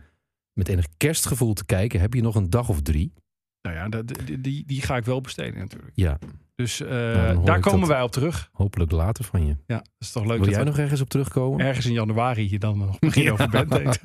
met 0.53 0.67
enig 0.67 0.85
kerstgevoel 0.97 1.53
te 1.53 1.65
kijken, 1.65 1.99
heb 1.99 2.13
je 2.13 2.21
nog 2.21 2.35
een 2.35 2.49
dag 2.49 2.69
of 2.69 2.81
drie. 2.81 3.13
Nou 3.61 3.75
ja, 3.75 3.89
dat- 3.89 4.07
die, 4.25 4.41
die, 4.41 4.65
die 4.65 4.81
ga 4.81 4.97
ik 4.97 5.05
wel 5.05 5.21
besteden 5.21 5.59
natuurlijk. 5.59 5.91
Ja, 5.95 6.19
Dus 6.55 6.81
eh, 6.81 7.31
hoor 7.35 7.45
daar 7.45 7.59
komen 7.59 7.87
wij 7.87 8.01
op 8.01 8.11
terug. 8.11 8.49
hopelijk 8.51 8.91
later 8.91 9.23
van 9.23 9.45
je. 9.45 9.57
Ja, 9.67 9.75
dat 9.77 9.87
is 9.99 10.11
toch 10.11 10.23
leuk 10.25 10.37
Wil 10.37 10.45
dat 10.45 10.55
jij 10.55 10.63
nog 10.63 10.77
ergens 10.77 11.01
op 11.01 11.09
terugkomen? 11.09 11.65
ergens 11.65 11.85
in 11.85 11.93
januari 11.93 12.43
hier 12.47 12.59
dan 12.59 12.77
nog 12.77 12.99
beginnen 12.99 13.33
over 13.33 13.65
Aid. 13.85 14.01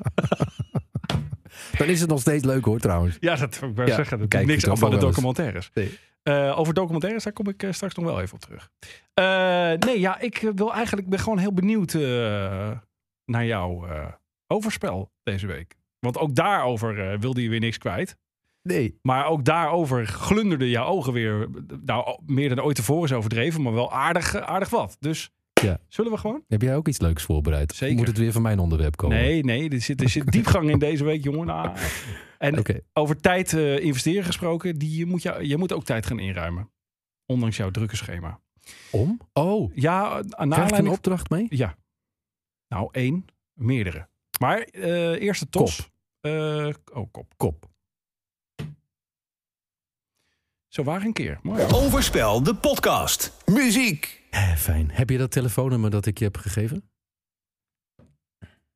Dan 1.77 1.87
is 1.87 1.99
het 1.99 2.09
nog 2.09 2.19
steeds 2.19 2.43
leuk 2.43 2.65
hoor 2.65 2.79
trouwens. 2.79 3.17
Ja, 3.19 3.35
dat 3.35 3.59
wil 3.59 3.69
ik 3.69 3.75
wel 3.75 3.87
Ja, 3.87 3.95
zeggen. 3.95 4.19
Dat 4.19 4.27
kijk 4.27 4.45
niks 4.45 4.67
af 4.67 4.79
van 4.79 4.91
de 4.91 4.97
documentaires. 4.97 5.71
Nee. 5.73 5.97
Eh, 6.23 6.59
over 6.59 6.73
documentaires, 6.73 7.23
daar 7.23 7.33
kom 7.33 7.47
ik 7.47 7.63
eh, 7.63 7.71
straks 7.71 7.95
nog 7.95 8.05
wel 8.05 8.21
even 8.21 8.33
op 8.33 8.39
terug. 8.39 8.69
Eh, 9.13 9.87
nee, 9.87 9.99
ja, 9.99 10.19
ik 10.19 10.51
wil 10.55 10.73
eigenlijk, 10.73 11.09
ben 11.09 11.19
gewoon 11.19 11.37
heel 11.37 11.53
benieuwd 11.53 11.93
naar 13.25 13.45
jouw 13.45 13.87
overspel 14.47 15.11
deze 15.23 15.47
week. 15.47 15.77
Want 15.99 16.17
ook 16.17 16.35
daarover 16.35 17.19
wilde 17.19 17.43
je 17.43 17.49
weer 17.49 17.59
niks 17.59 17.77
kwijt. 17.77 18.17
Nee. 18.61 18.99
Maar 19.01 19.25
ook 19.25 19.45
daarover 19.45 20.07
glunderden 20.07 20.67
jouw 20.67 20.85
ogen 20.85 21.13
weer. 21.13 21.47
Nou, 21.85 22.19
meer 22.25 22.49
dan 22.49 22.61
ooit 22.61 22.75
tevoren 22.75 23.03
is 23.03 23.13
overdreven, 23.15 23.61
maar 23.61 23.73
wel 23.73 23.93
aardig, 23.93 24.35
aardig 24.35 24.69
wat. 24.69 24.97
Dus 24.99 25.31
Ja. 25.61 25.79
zullen 25.87 26.11
we 26.11 26.17
gewoon? 26.17 26.43
Heb 26.47 26.61
jij 26.61 26.75
ook 26.75 26.87
iets 26.87 26.99
leuks 26.99 27.23
voorbereid? 27.23 27.73
Zeker. 27.73 27.95
Moet 27.95 28.07
het 28.07 28.17
weer 28.17 28.31
van 28.31 28.41
mijn 28.41 28.59
onderwerp 28.59 28.95
komen? 28.95 29.17
Nee, 29.17 29.43
nee, 29.43 29.69
er 29.69 29.81
zit, 29.81 30.01
er 30.01 30.09
zit 30.09 30.31
diepgang 30.31 30.69
in 30.69 30.79
deze 30.79 31.03
week, 31.03 31.23
jongen. 31.23 31.45
Nou, 31.45 31.77
en 32.37 32.63
over 32.93 33.21
tijd 33.21 33.53
eh, 33.53 33.79
investeren 33.79 34.23
gesproken, 34.23 34.77
die 34.77 35.05
moet 35.05 35.21
je, 35.21 35.47
je 35.47 35.57
moet 35.57 35.73
ook 35.73 35.83
tijd 35.83 36.05
gaan 36.05 36.19
inruimen. 36.19 36.69
Ondanks 37.25 37.57
jouw 37.57 37.71
drukke 37.71 37.95
schema. 37.95 38.39
Om? 38.91 39.19
Oh, 39.33 39.71
Ja, 39.75 40.23
aan 40.29 40.49
krijg 40.49 40.69
ik 40.69 40.77
een 40.77 40.87
opdracht 40.87 41.29
mee? 41.29 41.45
Ja. 41.49 41.75
Nou, 42.67 42.89
één, 42.91 43.25
meerdere. 43.53 44.07
Maar 44.39 44.59
eh 44.61 45.21
eerst 45.21 45.41
de 45.41 45.49
tos. 45.49 45.89
Eh, 46.21 46.69
oh, 46.93 47.11
kop. 47.11 47.33
Kop. 47.37 47.67
Zo 50.67 50.83
waar 50.83 51.01
een 51.01 51.13
keer. 51.13 51.39
Mooi. 51.41 51.63
Overspel, 51.73 52.43
de 52.43 52.55
podcast. 52.55 53.33
Muziek. 53.45 54.18
Eh, 54.29 54.55
fijn. 54.55 54.91
Heb 54.91 55.09
je 55.09 55.17
dat 55.17 55.31
telefoonnummer 55.31 55.89
dat 55.89 56.05
ik 56.05 56.17
je 56.17 56.23
heb 56.23 56.37
gegeven? 56.37 56.89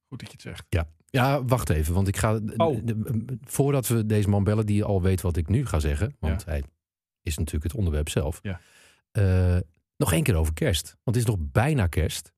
Goed 0.07 0.19
dat 0.19 0.27
je 0.27 0.31
het 0.31 0.41
zegt. 0.41 0.65
Ja. 0.69 0.89
Ja, 1.05 1.43
wacht 1.45 1.69
even, 1.69 1.93
want 1.93 2.07
ik 2.07 2.17
ga. 2.17 2.39
Oh. 2.57 2.83
voordat 3.41 3.87
we 3.87 4.05
deze 4.05 4.29
man 4.29 4.43
bellen, 4.43 4.65
die 4.65 4.83
al 4.83 5.01
weet 5.01 5.21
wat 5.21 5.37
ik 5.37 5.47
nu 5.47 5.65
ga 5.65 5.79
zeggen, 5.79 6.15
want 6.19 6.45
hij 6.45 6.63
is 7.21 7.37
natuurlijk 7.37 7.63
het 7.63 7.75
onderwerp 7.75 8.09
zelf. 8.09 8.39
Ja. 8.41 8.59
Eh, 9.11 9.57
nog 9.97 10.13
één 10.13 10.23
keer 10.23 10.35
over 10.35 10.53
kerst. 10.53 10.85
Want 11.03 11.17
het 11.17 11.25
is 11.27 11.35
nog 11.35 11.37
bijna 11.51 11.87
kerst. 11.87 12.31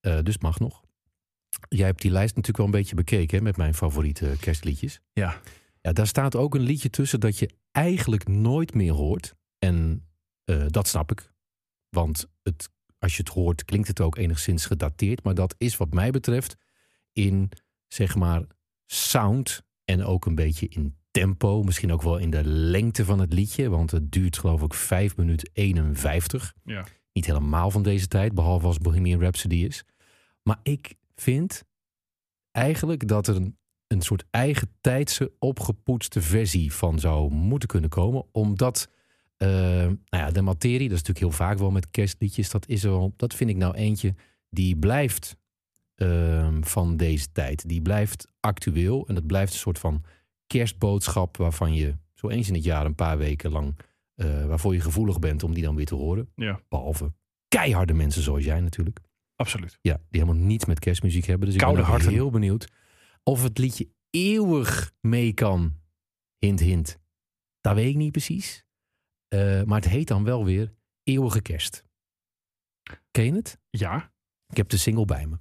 eh, 0.00 0.18
dus 0.22 0.34
het 0.34 0.42
mag 0.42 0.58
nog. 0.58 0.84
Jij 1.68 1.86
hebt 1.86 2.00
die 2.02 2.10
lijst 2.10 2.28
natuurlijk 2.36 2.56
wel 2.56 2.66
een 2.66 2.80
beetje 2.80 2.94
bekeken 2.94 3.38
hè, 3.38 3.44
met 3.44 3.56
mijn 3.56 3.74
favoriete 3.74 4.36
kerstliedjes. 4.40 5.00
Ja. 5.12 5.40
Ja, 5.80 5.92
daar 5.92 6.06
staat 6.06 6.36
ook 6.36 6.54
een 6.54 6.60
liedje 6.60 6.90
tussen 6.90 7.20
dat 7.20 7.38
je 7.38 7.50
eigenlijk 7.70 8.28
nooit 8.28 8.74
meer 8.74 8.92
hoort. 8.92 9.34
En 9.58 10.06
dat 10.66 10.88
snap 10.88 11.10
ik. 11.10 11.32
Want 11.88 12.26
het, 12.42 12.68
als 12.98 13.16
je 13.16 13.22
het 13.22 13.32
hoort, 13.32 13.64
klinkt 13.64 13.88
het 13.88 14.00
ook 14.00 14.16
enigszins 14.16 14.66
gedateerd. 14.66 15.22
Maar 15.22 15.34
dat 15.34 15.54
is 15.58 15.76
wat 15.76 15.92
mij 15.92 16.10
betreft 16.10 16.56
in, 17.12 17.50
zeg 17.86 18.14
maar, 18.14 18.42
sound 18.86 19.62
en 19.84 20.04
ook 20.04 20.26
een 20.26 20.34
beetje 20.34 20.68
in 20.68 20.96
tempo. 21.10 21.62
Misschien 21.62 21.92
ook 21.92 22.02
wel 22.02 22.18
in 22.18 22.30
de 22.30 22.44
lengte 22.44 23.04
van 23.04 23.18
het 23.18 23.32
liedje. 23.32 23.68
Want 23.68 23.90
het 23.90 24.12
duurt 24.12 24.38
geloof 24.38 24.62
ik 24.62 24.74
5 24.74 25.16
minuten 25.16 25.50
51. 25.52 26.54
Ja. 26.64 26.86
Niet 27.12 27.26
helemaal 27.26 27.70
van 27.70 27.82
deze 27.82 28.08
tijd, 28.08 28.34
behalve 28.34 28.66
als 28.66 28.78
Bohemian 28.78 29.20
Rhapsody 29.20 29.64
is. 29.64 29.84
Maar 30.42 30.60
ik 30.62 30.94
vind 31.14 31.64
eigenlijk 32.50 33.08
dat 33.08 33.26
er 33.26 33.36
een, 33.36 33.58
een 33.86 34.02
soort 34.02 34.24
eigen 34.30 34.76
tijdse 34.80 35.32
opgepoetste 35.38 36.22
versie 36.22 36.72
van 36.72 36.98
zou 36.98 37.30
moeten 37.30 37.68
kunnen 37.68 37.90
komen. 37.90 38.24
Omdat 38.32 38.88
eh, 39.36 39.48
nou 39.48 39.96
ja, 40.10 40.30
de 40.30 40.42
materie, 40.42 40.88
dat 40.88 40.98
is 40.98 41.02
natuurlijk 41.04 41.18
heel 41.18 41.46
vaak 41.46 41.58
wel 41.58 41.70
met 41.70 41.90
kerstliedjes, 41.90 42.50
dat, 42.50 42.68
is 42.68 42.84
er 42.84 42.90
wel, 42.90 43.14
dat 43.16 43.34
vind 43.34 43.50
ik 43.50 43.56
nou 43.56 43.74
eentje 43.74 44.14
die 44.50 44.76
blijft 44.76 45.36
ehm, 45.94 46.62
van 46.62 46.96
deze 46.96 47.32
tijd. 47.32 47.68
Die 47.68 47.82
blijft 47.82 48.28
actueel 48.40 49.08
en 49.08 49.14
dat 49.14 49.26
blijft 49.26 49.52
een 49.52 49.58
soort 49.58 49.78
van 49.78 50.04
kerstboodschap 50.46 51.36
waarvan 51.36 51.74
je 51.74 51.94
zo 52.14 52.28
eens 52.28 52.48
in 52.48 52.54
het 52.54 52.64
jaar 52.64 52.86
een 52.86 52.94
paar 52.94 53.18
weken 53.18 53.50
lang, 53.50 53.78
eh, 54.14 54.46
waarvoor 54.46 54.74
je 54.74 54.80
gevoelig 54.80 55.18
bent 55.18 55.42
om 55.42 55.54
die 55.54 55.62
dan 55.62 55.76
weer 55.76 55.86
te 55.86 55.94
horen. 55.94 56.30
Ja. 56.34 56.60
Behalve 56.68 57.12
keiharde 57.48 57.92
mensen 57.92 58.22
zoals 58.22 58.44
jij 58.44 58.60
natuurlijk. 58.60 59.00
Absoluut. 59.36 59.78
Ja, 59.80 59.94
die 59.94 60.20
helemaal 60.20 60.46
niets 60.46 60.64
met 60.64 60.78
kerstmuziek 60.78 61.26
hebben. 61.26 61.46
Dus 61.46 61.56
ik 61.56 61.66
ben 61.72 61.84
harten. 61.84 62.12
heel 62.12 62.30
benieuwd 62.30 62.68
of 63.22 63.42
het 63.42 63.58
liedje 63.58 63.88
eeuwig 64.10 64.92
mee 65.00 65.32
kan. 65.32 65.74
Hint, 66.38 66.60
hint. 66.60 66.98
Dat 67.60 67.74
weet 67.74 67.88
ik 67.88 67.96
niet 67.96 68.12
precies. 68.12 68.65
Eh, 69.28 69.62
maar 69.62 69.80
het 69.80 69.88
heet 69.88 70.08
dan 70.08 70.24
wel 70.24 70.44
weer 70.44 70.74
Eeuwige 71.02 71.40
Kerst. 71.40 71.84
Ken 73.10 73.24
je 73.24 73.32
het? 73.32 73.58
Ja. 73.70 74.12
Ik 74.48 74.56
heb 74.56 74.68
de 74.68 74.76
single 74.76 75.04
bij 75.04 75.26
me. 75.26 75.38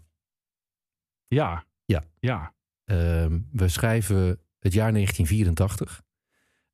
Ja. 1.27 1.65
Ja. 1.86 2.04
Ja. 2.20 2.54
Ehm, 2.84 3.39
we 3.51 3.68
schrijven 3.68 4.39
het 4.60 4.74
jaar 4.74 4.92
1984. 4.92 6.04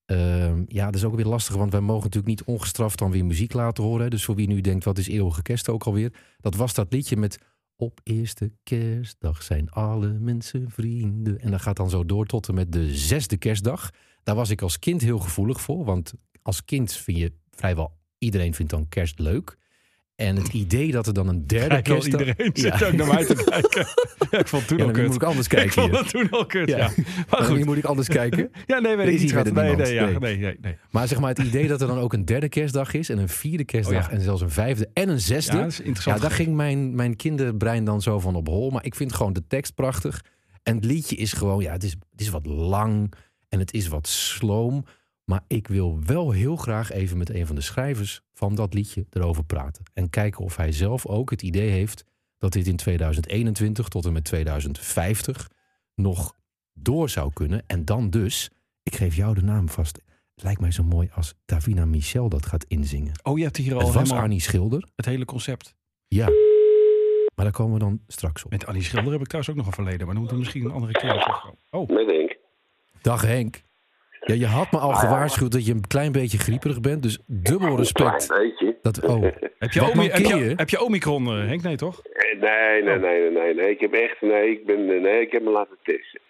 Ehm, 0.06 0.64
ja, 0.68 0.86
dat 0.86 0.96
is 0.96 1.04
ook 1.04 1.16
weer 1.16 1.26
lastig, 1.26 1.56
want 1.56 1.72
wij 1.72 1.82
mogen 1.82 2.04
natuurlijk 2.04 2.40
niet 2.40 2.44
ongestraft 2.44 3.00
dan 3.00 3.12
weer 3.12 3.26
muziek 3.26 3.54
laten 3.54 3.84
horen. 3.84 4.10
Dus 4.10 4.26
voor 4.26 4.36
wie 4.36 4.48
nu 4.48 4.62
denkt, 4.62 4.84
wat 4.84 4.98
is 4.98 5.08
eeuwige 5.08 5.42
kerst 5.42 5.70
ook 5.70 5.84
alweer? 5.84 6.14
Dat 6.40 6.56
was 6.56 6.74
dat 6.74 6.94
liedje 6.94 7.18
met 7.18 7.38
op 7.76 8.00
eerste 8.04 8.52
kerstdag 8.64 9.44
zijn 9.44 9.70
alle 9.70 10.08
mensen 10.20 10.70
vrienden. 10.70 11.40
En 11.40 11.52
dat 11.52 11.62
gaat 11.62 11.76
dan 11.76 11.90
zo 11.90 12.06
door 12.06 12.26
tot 12.26 12.48
en 12.48 12.54
met 12.54 12.72
de 12.72 12.96
zesde 12.96 13.38
kerstdag. 13.38 13.90
Daar 14.24 14.36
was 14.36 14.50
ik 14.50 14.62
als 14.62 14.80
kind 14.80 15.02
heel 15.02 15.20
gevoelig 15.20 15.62
voor, 15.62 15.86
want 15.86 16.14
als 16.42 16.66
kind 16.66 16.94
vind 16.94 17.18
je 17.18 17.32
vrijwel 17.52 17.98
iedereen 18.18 18.54
vindt 18.54 18.72
dan 18.72 18.90
kerst 18.90 19.20
leuk. 19.20 19.60
En 20.16 20.36
het 20.36 20.48
idee 20.54 20.92
dat 20.92 21.08
er 21.08 21.14
dan 21.14 21.28
een 21.28 21.48
derde 21.48 21.68
Kijk 21.68 21.84
kerstdag... 21.84 22.20
iedereen 22.20 22.52
Ja. 22.54 22.78
zit 22.78 22.84
ook 22.88 22.94
naar 22.94 23.08
mij 23.08 23.26
te 23.26 23.34
kijken. 23.34 23.88
ja, 24.32 24.40
ik 24.40 24.48
vond 24.48 24.62
het 24.62 24.68
toen 24.68 24.78
Ja, 24.78 24.84
al 24.86 24.92
kut. 24.92 25.06
moet 25.06 25.16
ik 25.16 25.24
anders 25.24 25.48
Ik 25.48 25.54
kijken 25.56 25.74
vond 25.74 25.90
hier. 25.92 26.00
het 26.00 26.10
toen 26.10 26.30
al 26.30 26.46
kut, 26.46 26.70
Ja. 26.70 26.78
ja. 26.78 26.92
Maar 27.30 27.44
goed. 27.44 27.58
nu 27.58 27.66
moet 27.66 27.78
ik 27.78 27.84
anders 27.86 28.08
kijken. 28.08 28.52
Ja, 28.68 28.80
nee, 28.80 28.96
weet 28.96 29.08
ik 29.14 29.20
niet. 29.20 29.32
verder 29.32 29.54
Nee, 29.54 29.76
nee, 29.76 29.94
ja. 29.94 30.06
Nee. 30.20 30.38
nee, 30.38 30.58
nee. 30.62 30.78
Maar 30.90 31.08
zeg 31.08 31.20
maar 31.20 31.30
het 31.30 31.40
idee 31.40 31.68
dat 31.68 31.82
er 31.82 31.88
dan 31.88 31.98
ook 31.98 32.14
een 32.14 32.26
derde 32.26 32.50
kerstdag 32.50 32.94
is... 32.94 33.10
en 33.10 33.18
een 33.18 33.30
vierde 33.30 33.64
kerstdag 33.66 34.04
Oh 34.06 34.12
ja. 34.12 34.18
en 34.18 34.22
zelfs 34.24 34.42
een 34.42 34.50
vijfde 34.52 34.90
en 34.94 35.10
een 35.10 35.20
zesde... 35.22 35.52
Ja, 35.52 35.58
Ja, 35.58 35.64
dat 35.64 35.72
is 35.72 35.80
interessant. 35.80 36.22
daar 36.22 36.32
ging 36.32 36.56
mijn, 36.56 36.96
mijn 36.96 37.16
kinderbrein 37.16 37.84
dan 37.84 38.02
zo 38.02 38.20
van 38.20 38.36
op 38.36 38.48
hol. 38.48 38.70
Maar 38.70 38.86
ik 38.86 38.96
vind 38.96 39.14
gewoon 39.14 39.34
de 39.34 39.48
tekst 39.48 39.76
prachtig. 39.76 40.24
En 40.64 40.76
het 40.76 40.86
liedje 40.86 41.16
is 41.16 41.34
gewoon... 41.34 41.62
Ja, 41.62 41.72
het 41.72 41.84
is, 41.84 41.92
het 42.12 42.22
is 42.22 42.30
wat 42.30 42.46
lang 42.46 43.14
en 43.50 43.60
het 43.60 43.74
is 43.74 43.88
wat 43.88 44.08
sloom. 44.08 44.86
Maar 45.32 45.44
ik 45.48 45.68
wil 45.68 46.00
wel 46.06 46.32
heel 46.32 46.56
graag 46.56 46.92
even 46.92 47.18
met 47.18 47.30
een 47.30 47.46
van 47.48 47.56
de 47.56 47.62
schrijvers 47.62 48.22
van 48.34 48.56
dat 48.56 48.74
liedje 48.74 49.06
erover 49.10 49.44
praten. 49.44 49.84
En 49.94 50.10
kijken 50.10 50.44
of 50.44 50.56
hij 50.56 50.72
zelf 50.72 51.06
ook 51.06 51.30
het 51.30 51.42
idee 51.42 51.70
heeft... 51.70 52.06
dat 52.38 52.52
dit 52.52 52.68
in 52.68 52.76
2021 52.76 53.88
tot 53.88 54.06
en 54.06 54.14
met 54.14 54.24
2050 54.24 55.50
nog 55.96 56.36
door 56.74 57.10
zou 57.10 57.34
kunnen. 57.34 57.64
En 57.68 57.86
dan 57.86 58.10
dus... 58.10 58.50
Ik 58.84 58.96
geef 58.96 59.16
jou 59.16 59.36
de 59.36 59.42
naam 59.42 59.70
vast. 59.70 59.96
Het 60.36 60.44
lijkt 60.44 60.62
mij 60.62 60.72
zo 60.72 60.84
mooi 60.84 61.10
als 61.14 61.34
Davina 61.46 61.86
Michel 61.86 62.30
dat 62.30 62.46
gaat 62.46 62.66
inzingen. 62.68 63.14
Oh, 63.24 63.38
je 63.38 63.44
hebt 63.44 63.58
hier 63.58 63.74
al 63.74 63.80
Het 63.80 63.88
was 63.88 63.96
helemaal 63.96 64.22
Arnie 64.22 64.42
Schilder. 64.42 64.88
het 64.96 65.06
hele 65.06 65.26
concept. 65.26 65.76
Ja. 66.08 66.26
Maar 67.36 67.46
daar 67.46 67.52
komen 67.52 67.74
we 67.74 67.80
dan 67.80 68.02
straks 68.08 68.44
op. 68.44 68.52
Met 68.52 68.66
Annie 68.66 68.84
Schilder 68.84 69.12
heb 69.12 69.22
ik 69.22 69.28
trouwens 69.28 69.54
ook 69.54 69.60
nog 69.60 69.68
een 69.68 69.84
verleden. 69.84 70.06
Maar 70.06 70.16
dan 70.16 70.18
moeten 70.18 70.36
we 70.36 70.44
misschien 70.44 70.66
een 70.66 70.72
andere 70.72 70.92
keer 70.92 71.14
op 71.14 71.22
terugkomen. 71.22 71.58
Oh, 71.70 71.90
Met 71.90 72.08
Henk. 72.08 72.38
Dag 73.02 73.22
Henk. 73.22 73.70
Ja, 74.26 74.34
je 74.34 74.46
had 74.46 74.72
me 74.72 74.78
al 74.78 74.94
gewaarschuwd 74.94 75.52
dat 75.52 75.66
je 75.66 75.74
een 75.74 75.88
klein 75.88 76.12
beetje 76.12 76.38
grieperig 76.38 76.82
bent. 76.82 77.04
Dus 77.04 77.20
dubbel 77.26 77.78
respect. 77.78 78.28
Klein 78.28 78.42
beetje. 78.50 78.78
Dat, 78.82 79.06
oh, 79.06 79.22
heb 79.60 79.72
je, 79.72 79.92
Omi- 79.92 80.10
heb 80.10 80.26
je, 80.26 80.54
heb 80.56 80.70
je 80.70 80.82
Omicron, 80.84 81.26
eh, 81.28 81.48
Henk? 81.48 81.62
Nee, 81.64 81.76
toch? 81.76 82.02
Eh, 82.06 82.40
Nee, 82.42 82.84
nee, 82.84 82.98
nee, 83.00 83.20
nee, 83.22 83.32
nee, 83.32 83.54
nee. 83.54 83.70
Ik 83.70 83.80
heb 83.80 83.94
echt, 83.94 84.22
nee, 84.22 84.52
ik 84.52 84.66
ben, 84.66 84.86
nee, 85.02 85.22
ik 85.22 85.32
heb 85.32 85.44
me 85.44 85.50
laten 85.50 85.78
testen. 85.84 86.22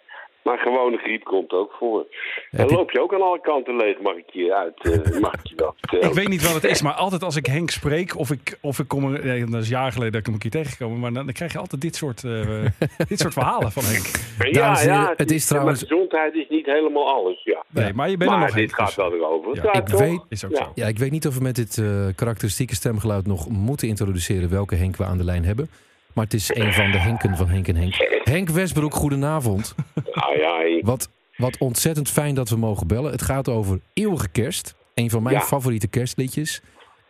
Maar 0.43 0.57
gewone 0.57 0.97
griep 0.97 1.23
komt 1.23 1.51
ook 1.51 1.71
voor. 1.79 2.05
Je- 2.51 2.65
loop 2.65 2.91
je 2.91 3.01
ook 3.01 3.13
aan 3.13 3.21
alle 3.21 3.39
kanten 3.41 3.75
leeg, 3.75 3.99
mag 4.01 4.15
ik 4.15 4.29
je 4.33 4.55
uit, 4.55 4.79
eh, 4.81 5.19
mag 5.21 5.33
ik 5.33 5.47
je 5.47 5.55
wel 5.55 5.73
vertellen. 5.77 6.07
Ik 6.07 6.13
weet 6.13 6.27
niet 6.27 6.41
wat 6.43 6.53
het 6.53 6.63
is, 6.63 6.81
maar 6.81 6.93
altijd 6.93 7.23
als 7.23 7.35
ik 7.35 7.45
Henk 7.45 7.69
spreek, 7.69 8.17
of 8.17 8.31
ik, 8.31 8.57
of 8.61 8.79
ik 8.79 8.87
kom 8.87 9.13
er, 9.13 9.25
nee, 9.25 9.45
dat 9.45 9.61
is 9.61 9.69
jaren 9.69 9.91
geleden 9.91 10.11
dat 10.11 10.19
ik 10.19 10.25
hem 10.25 10.35
een 10.35 10.41
keer 10.41 10.51
tegengekomen, 10.61 10.99
maar 10.99 11.13
dan, 11.13 11.25
dan 11.25 11.33
krijg 11.33 11.51
je 11.51 11.57
altijd 11.59 11.81
dit 11.81 11.95
soort, 11.95 12.23
eh, 12.23 12.65
dit 13.07 13.19
soort 13.19 13.33
verhalen 13.33 13.71
van 13.71 13.83
Henk. 13.83 14.05
Dames 14.53 14.83
en 14.85 14.91
heren, 14.93 15.13
het 15.17 15.31
is 15.31 15.45
trouwens- 15.45 15.79
Maar 15.81 15.89
gezondheid 15.89 16.33
is 16.33 16.49
niet 16.49 16.65
helemaal 16.65 17.13
alles, 17.13 17.43
ja. 17.43 17.63
Nee, 17.69 17.93
maar 17.93 18.09
je 18.09 18.17
bent 18.17 18.31
er 18.31 18.37
maar 18.37 18.45
nog 18.45 18.55
dit 18.55 18.63
Henk, 18.65 18.75
gaat 18.79 18.85
dus- 18.87 18.95
wel 18.95 19.13
erover. 19.13 19.55
Ja, 19.55 19.61
Ja, 19.63 19.73
ik 19.73 19.85
toch? 19.85 19.99
weet- 19.99 20.21
Is 20.29 20.45
ook 20.45 20.51
Ja. 20.51 20.57
zo. 20.63 20.71
Ja, 20.75 20.87
ik 20.87 20.97
weet 20.99 21.11
niet 21.11 21.27
of 21.27 21.35
we 21.37 21.41
met 21.43 21.55
dit 21.55 21.77
eh, 21.77 22.05
karakteristieke 22.15 22.75
stemgeluid 22.75 23.27
nog 23.27 23.49
moeten 23.49 23.87
introduceren 23.87 24.49
welke 24.49 24.75
Henk 24.75 24.95
we 24.97 25.05
aan 25.05 25.17
de 25.17 25.23
lijn 25.23 25.45
hebben. 25.45 25.69
Maar 26.13 26.23
het 26.23 26.33
is 26.33 26.55
een 26.55 26.73
van 26.73 26.91
de 26.91 26.97
Henken 26.97 27.35
van 27.37 27.47
Henk 27.47 27.67
en 27.67 27.75
Henk. 27.75 27.93
Henk 28.23 28.49
Westbroek, 28.49 28.93
goedenavond. 28.93 29.75
Ja, 30.13 30.57
hey. 30.57 30.81
Wat, 30.85 31.09
wat 31.37 31.57
ontzettend 31.59 32.09
fijn 32.09 32.35
dat 32.35 32.49
we 32.49 32.55
mogen 32.57 32.87
bellen. 32.87 33.11
Het 33.11 33.21
gaat 33.21 33.49
over 33.49 33.79
Eeuwige 33.93 34.29
Kerst. 34.29 34.75
Een 34.93 35.09
van 35.09 35.23
mijn 35.23 35.35
Ja. 35.35 35.41
favoriete 35.41 35.87
kerstliedjes. 35.89 36.61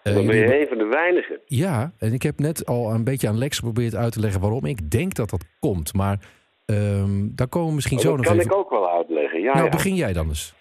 Eh, 0.03 0.13
dan 0.13 0.25
ben 0.25 0.36
je 0.36 0.60
een 0.62 0.67
van 0.67 0.77
de 0.77 0.86
weinigen. 0.86 1.39
Ja, 1.46 1.91
en 2.00 2.13
ik 2.13 2.22
heb 2.22 2.39
net 2.39 2.65
al 2.65 2.91
een 2.93 3.03
beetje 3.03 3.27
aan 3.27 3.38
Lex 3.38 3.58
geprobeerd 3.58 3.96
uit 3.96 4.12
te 4.13 4.20
leggen 4.20 4.41
waarom 4.41 4.65
ik 4.65 4.91
denk 4.91 5.13
dat 5.15 5.29
dat 5.29 5.46
komt. 5.60 5.93
Maar 5.93 6.17
ehm, 6.65 7.27
daar 7.36 7.48
komen 7.48 7.70
we 7.70 7.75
misschien 7.75 7.98
Oh, 7.98 8.03
zo 8.03 8.10
dat 8.10 8.17
nog 8.17 8.27
kan 8.27 8.36
even... 8.39 8.51
ik 8.51 8.58
ook 8.58 8.70
wel 8.70 8.89
uitleggen. 8.91 9.41
Ja, 9.41 9.53
nou, 9.53 9.65
ja. 9.65 9.70
begin 9.72 9.96
jij 9.96 10.13
dan 10.13 10.27
eens. 10.27 10.53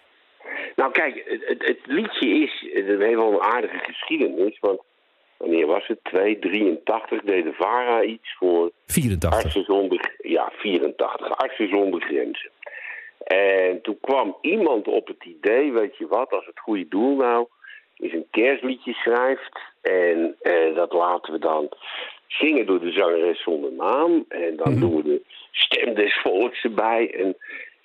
Nou 0.76 0.92
kijk, 0.92 1.14
het, 1.26 1.42
het, 1.46 1.66
het 1.66 1.78
liedje 1.86 2.28
is, 2.28 2.70
het 2.74 2.86
heeft 2.86 3.14
wel 3.14 3.32
een 3.32 3.42
aardige 3.42 3.78
geschiedenis. 3.78 4.58
Want 4.60 4.80
wanneer 5.40 5.66
was 5.66 5.86
het? 5.86 5.98
283 6.02 7.22
deed 7.22 7.44
de 7.44 7.52
VARA 7.52 8.02
iets 8.02 8.34
voor 8.38 8.70
84. 8.86 9.44
Artsen 9.44 9.64
zonder, 9.64 10.14
ja, 10.22 10.50
84, 10.56 11.36
Artsen 11.36 11.68
zonder 11.68 12.00
grenzen. 12.02 12.50
En 13.24 13.80
toen 13.82 13.98
kwam 14.00 14.36
iemand 14.40 14.88
op 14.88 15.06
het 15.06 15.24
idee, 15.24 15.72
weet 15.72 15.96
je 15.96 16.06
wat, 16.06 16.30
als 16.30 16.46
het 16.46 16.58
goede 16.60 16.88
doel 16.88 17.16
nou 17.16 17.46
is 17.96 18.12
een 18.12 18.26
kerstliedje 18.30 18.92
schrijft 18.92 19.60
en 19.82 20.36
eh, 20.42 20.74
dat 20.74 20.92
laten 20.92 21.32
we 21.32 21.38
dan 21.38 21.68
zingen 22.26 22.66
door 22.66 22.80
de 22.80 22.92
zangeres 22.92 23.42
zonder 23.42 23.72
naam 23.72 24.24
en 24.28 24.56
dan 24.56 24.70
Mhm. 24.72 24.80
doen 24.80 24.96
we 24.96 25.02
de 25.02 25.22
stem 25.50 25.94
des 25.94 26.20
volks 26.22 26.62
erbij 26.64 27.14
en 27.14 27.36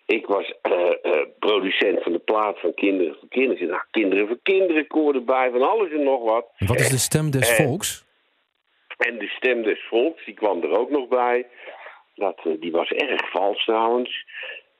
ik 0.05 0.25
was 0.25 0.53
eh, 0.61 0.71
eh, 1.01 1.27
producent 1.39 2.03
van 2.03 2.11
de 2.11 2.19
plaat 2.19 2.59
van 2.59 2.73
Kinderen 2.73 3.15
voor 3.19 3.29
Kinderen. 3.29 3.67
Nou, 3.67 3.81
Kinderen 3.91 4.27
voor 4.27 4.39
Kinderen, 4.43 4.87
koor 4.87 5.13
erbij, 5.13 5.49
van 5.51 5.61
alles 5.61 5.91
en 5.91 6.03
nog 6.03 6.23
wat. 6.23 6.47
En 6.57 6.67
Wat 6.67 6.79
is 6.79 6.89
de 6.89 6.97
stem 6.97 7.31
des 7.31 7.55
volks? 7.55 8.05
En 8.97 9.17
de 9.17 9.27
stem 9.27 9.63
des 9.63 9.85
volks, 9.89 10.25
die 10.25 10.33
kwam 10.33 10.63
er 10.63 10.79
ook 10.79 10.89
nog 10.89 11.07
bij. 11.07 11.47
Dat, 12.15 12.41
eh, 12.43 12.51
die 12.59 12.71
was 12.71 12.89
erg 12.89 13.31
vals 13.31 13.63
trouwens. 13.63 14.25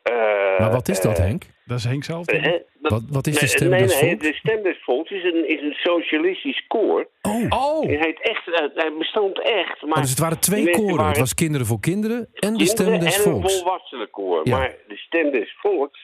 Eh, 0.06 0.60
Maar 0.60 0.72
wat 0.72 0.88
is 0.88 1.02
dat, 1.02 1.18
eh, 1.18 1.26
Henk? 1.26 1.44
Dat 1.66 1.78
is 1.78 1.84
Henk 1.84 2.04
zelf. 2.04 2.28
eh, 2.28 2.54
Wat, 2.82 3.04
wat 3.10 3.28
is 3.28 3.34
de 3.34 3.40
nee, 3.40 3.50
stem 3.50 3.70
nee, 3.70 3.80
nee, 3.80 3.90
volks? 3.90 4.22
de 4.28 4.34
stem 4.34 4.64
des 4.64 4.84
volks 4.84 5.12
is 5.12 5.24
een, 5.24 5.48
is 5.50 5.62
een 5.62 5.74
socialistisch 5.74 6.64
koor. 6.68 7.08
Oh, 7.22 7.46
Oh, 7.50 7.86
Hij, 7.86 7.96
heet 7.98 8.22
echt, 8.22 8.48
eh, 8.48 8.68
hij 8.76 8.94
bestond 8.98 9.42
echt. 9.42 9.82
Maar 9.82 9.96
oh, 9.96 10.02
dus 10.02 10.10
het 10.10 10.20
waren 10.20 10.40
twee 10.40 10.70
koren. 10.70 11.06
Het 11.08 11.18
was 11.18 11.34
Kinderen 11.34 11.68
voor 11.68 11.80
Kinderen 11.80 12.28
en 12.34 12.54
de 12.54 12.66
stem 12.66 12.76
kinderen 12.86 13.00
des 13.00 13.24
en 13.26 13.32
een 13.32 13.32
volks. 13.40 13.60
volwassenenkoor. 13.62 14.42
Ja. 14.44 14.58
Maar 14.58 14.76
de 14.88 14.98
stem 14.98 15.32
des 15.32 15.56
volks, 15.58 16.00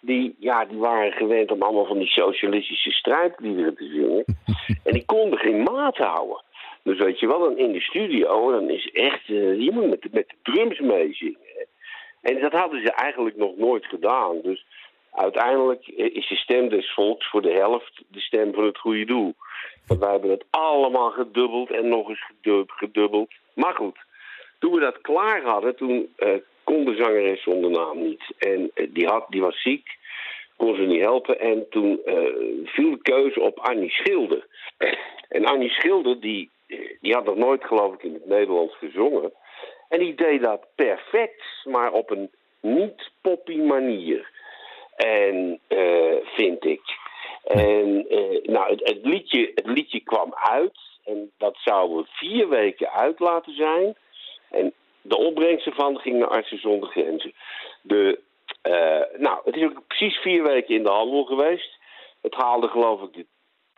die, 0.00 0.36
ja, 0.38 0.64
die 0.64 0.78
waren 0.78 1.12
gewend 1.12 1.50
om 1.50 1.62
allemaal 1.62 1.86
van 1.86 1.98
die 1.98 2.08
socialistische 2.08 2.90
strijdliederen 2.90 3.74
te 3.76 3.84
zingen. 3.84 4.24
en 4.84 4.92
die 4.92 5.04
konden 5.04 5.38
geen 5.38 5.62
maat 5.62 5.96
houden. 5.96 6.42
Dus 6.84 6.98
weet 6.98 7.20
je 7.20 7.26
wel, 7.26 7.38
dan 7.38 7.58
in 7.58 7.72
de 7.72 7.80
studio, 7.80 8.50
dan 8.52 8.70
is 8.70 8.90
echt, 8.92 9.28
eh, 9.28 9.60
je 9.60 9.70
moet 9.72 9.88
met, 9.90 10.02
de- 10.02 10.08
met 10.12 10.28
de 10.28 10.52
drums 10.52 10.80
meezingen. 10.80 11.36
En 12.22 12.40
dat 12.40 12.52
hadden 12.52 12.80
ze 12.80 12.92
eigenlijk 12.92 13.36
nog 13.36 13.56
nooit 13.56 13.86
gedaan. 13.86 14.40
Dus 14.40 14.64
uiteindelijk 15.12 15.88
is 15.88 16.28
de 16.28 16.36
stem 16.36 16.68
des 16.68 16.92
volks 16.94 17.30
voor 17.30 17.42
de 17.42 17.52
helft 17.52 18.02
de 18.08 18.20
stem 18.20 18.54
van 18.54 18.64
het 18.64 18.78
goede 18.78 19.04
doel. 19.04 19.34
Want 19.86 20.00
wij 20.00 20.10
hebben 20.10 20.30
het 20.30 20.44
allemaal 20.50 21.10
gedubbeld 21.10 21.70
en 21.70 21.88
nog 21.88 22.08
eens 22.08 22.24
gedu- 22.26 22.64
gedubbeld. 22.66 23.30
Maar 23.54 23.74
goed, 23.74 23.98
toen 24.58 24.72
we 24.72 24.80
dat 24.80 25.00
klaar 25.00 25.42
hadden, 25.42 25.76
toen 25.76 26.12
eh, 26.16 26.34
kon 26.64 26.84
de 26.84 26.94
zangeres 26.94 27.42
zonder 27.42 27.70
naam 27.70 28.02
niet. 28.02 28.22
En 28.38 28.70
eh, 28.74 28.86
die, 28.90 29.06
had, 29.06 29.26
die 29.28 29.40
was 29.40 29.62
ziek, 29.62 29.96
kon 30.56 30.74
ze 30.74 30.82
niet 30.82 31.00
helpen. 31.00 31.40
En 31.40 31.66
toen 31.70 32.00
eh, 32.04 32.14
viel 32.64 32.90
de 32.90 32.98
keuze 33.02 33.40
op 33.40 33.58
Annie 33.58 33.90
Schilder. 33.90 34.46
En 35.28 35.44
Annie 35.44 35.70
Schilder, 35.70 36.20
die, 36.20 36.50
die 37.00 37.14
had 37.14 37.24
nog 37.24 37.36
nooit 37.36 37.64
geloof 37.64 37.94
ik 37.94 38.02
in 38.02 38.14
het 38.14 38.26
Nederlands 38.26 38.76
gezongen. 38.76 39.32
En 39.92 39.98
die 39.98 40.14
deed 40.14 40.42
dat 40.42 40.66
perfect, 40.74 41.44
maar 41.64 41.92
op 41.92 42.10
een 42.10 42.30
niet-poppy 42.60 43.56
manier. 43.56 44.30
En 44.96 45.60
eh, 45.68 46.16
vind 46.24 46.64
ik. 46.64 46.80
En 47.44 48.08
eh, 48.08 48.42
nou, 48.42 48.70
het, 48.70 48.80
het, 48.88 48.98
liedje, 49.02 49.52
het 49.54 49.66
liedje 49.66 50.00
kwam 50.00 50.34
uit. 50.34 50.78
En 51.04 51.30
dat 51.38 51.56
zou 51.56 51.98
er 51.98 52.08
vier 52.08 52.48
weken 52.48 52.92
uit 52.92 53.18
laten 53.18 53.54
zijn. 53.54 53.96
En 54.50 54.72
de 55.02 55.16
opbrengst 55.16 55.66
ervan 55.66 55.98
ging 55.98 56.18
naar 56.18 56.28
Artsen 56.28 56.60
zonder 56.60 56.88
Grenzen. 56.88 57.32
De, 57.82 58.20
eh, 58.62 59.20
nou, 59.20 59.40
het 59.44 59.56
is 59.56 59.64
ook 59.64 59.86
precies 59.86 60.16
vier 60.16 60.42
weken 60.42 60.74
in 60.74 60.82
de 60.82 60.90
handel 60.90 61.24
geweest. 61.24 61.78
Het 62.20 62.34
haalde 62.34 62.68
geloof 62.68 63.02
ik 63.02 63.12
de 63.12 63.26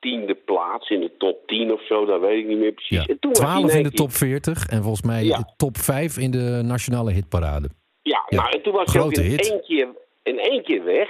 tiende 0.04 0.34
plaats 0.34 0.90
in 0.90 1.00
de 1.00 1.10
top 1.18 1.46
10 1.46 1.72
of 1.72 1.86
zo. 1.86 2.04
Dat 2.04 2.20
weet 2.20 2.38
ik 2.38 2.46
niet 2.46 2.58
meer 2.58 2.72
precies. 2.72 2.96
Ja. 2.98 3.04
En 3.06 3.18
toen 3.18 3.30
was 3.32 3.40
hij 3.40 3.48
12 3.58 3.74
in 3.74 3.82
de 3.82 3.88
keer- 3.88 3.98
top 3.98 4.10
40 4.12 4.66
en 4.68 4.82
volgens 4.82 5.02
mij 5.06 5.24
Ja. 5.24 5.52
top 5.56 5.76
5 5.76 6.16
in 6.18 6.30
de 6.30 6.60
nationale 6.64 7.12
hitparade. 7.12 7.68
Ja, 8.02 8.24
Ja, 8.28 8.36
nou, 8.40 8.50
en 8.56 8.62
toen 8.62 8.72
was 8.72 8.92
hij 8.92 9.02
ook 9.02 9.12
in 9.12 9.22
hit. 9.22 9.50
één, 9.50 9.62
keer, 9.62 9.88
in 10.22 10.38
één 10.38 10.62
keer 10.62 10.84
weg. 10.84 11.08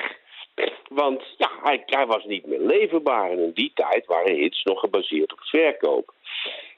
Want 0.89 1.23
ja, 1.39 1.51
hij, 1.63 1.83
hij 1.87 2.07
was 2.07 2.25
niet 2.25 2.47
meer 2.47 2.61
leverbaar. 2.61 3.31
En 3.31 3.39
in 3.39 3.51
die 3.55 3.71
tijd 3.75 4.07
waren 4.07 4.35
hits 4.37 4.63
nog 4.63 4.81
gebaseerd 4.81 5.33
op 5.33 5.39
verkoop. 5.43 6.15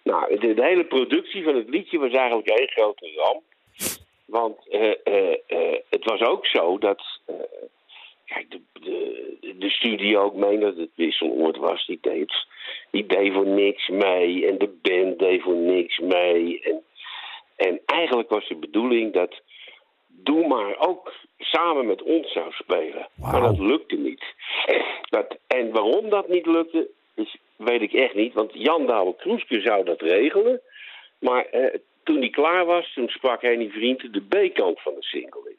Nou, 0.05 0.39
de, 0.39 0.55
de 0.55 0.65
hele 0.65 0.85
productie 0.85 1.45
van 1.45 1.55
het 1.57 1.69
liedje 1.69 1.99
was 1.99 2.13
eigenlijk 2.13 2.49
één 2.49 2.69
grote 2.69 3.13
ramp. 3.17 3.43
Want 4.27 4.57
eh, 4.71 4.93
eh, 5.05 5.33
eh, 5.47 5.79
het 5.91 6.05
was 6.05 6.21
ook 6.21 6.47
zo 6.47 6.79
dat... 6.79 7.03
kijk, 8.27 8.51
de, 8.51 8.61
de, 8.73 9.55
de 9.59 9.71
studio 9.71 10.23
ook 10.23 10.35
meende 10.35 10.65
dat 10.65 10.77
het 10.77 10.91
wisseloord 10.95 11.57
was. 11.57 11.87
Die 11.87 11.99
deed, 12.01 12.47
die 12.91 13.07
deed 13.07 13.33
voor 13.33 13.47
niks 13.47 13.89
mee. 13.89 14.47
En 14.47 14.59
de 14.59 14.79
band 14.83 15.19
deed 15.19 15.43
voor 15.43 15.57
niks 15.57 15.99
mee. 15.99 16.61
En, 16.61 16.83
en 17.57 17.81
eigenlijk 17.87 18.29
was 18.29 18.49
de 18.49 18.57
bedoeling 18.57 19.13
dat 19.13 19.41
Doe 20.27 20.47
maar 20.47 20.79
ook 20.79 21.13
samen 21.39 21.87
met 21.87 22.03
ons 22.03 22.33
zou 22.33 22.53
spelen. 22.53 23.09
Maar 23.15 23.41
dat 23.41 23.59
lukte 23.59 23.97
niet. 23.97 24.25
Dat, 25.11 25.39
en 25.47 25.71
waarom 25.73 26.11
dat 26.11 26.29
niet 26.29 26.47
lukte, 26.47 26.89
is, 27.15 27.37
weet 27.57 27.83
ik 27.83 27.93
echt 27.93 28.15
niet. 28.15 28.35
Want 28.35 28.51
Jan 28.55 28.87
Douwe 28.87 29.17
Kroeske 29.17 29.61
zou 29.61 29.85
dat 29.85 30.01
regelen. 30.01 30.61
Maar 31.19 31.45
eh, 31.45 31.79
toen 32.05 32.19
hij 32.19 32.31
klaar 32.31 32.65
was, 32.65 32.93
toen 32.95 33.09
sprak 33.09 33.43
Henny 33.43 33.69
Vriend 33.69 34.13
de 34.13 34.21
B-kant 34.21 34.81
van 34.81 34.95
de 34.95 35.03
single 35.03 35.51
in. 35.51 35.57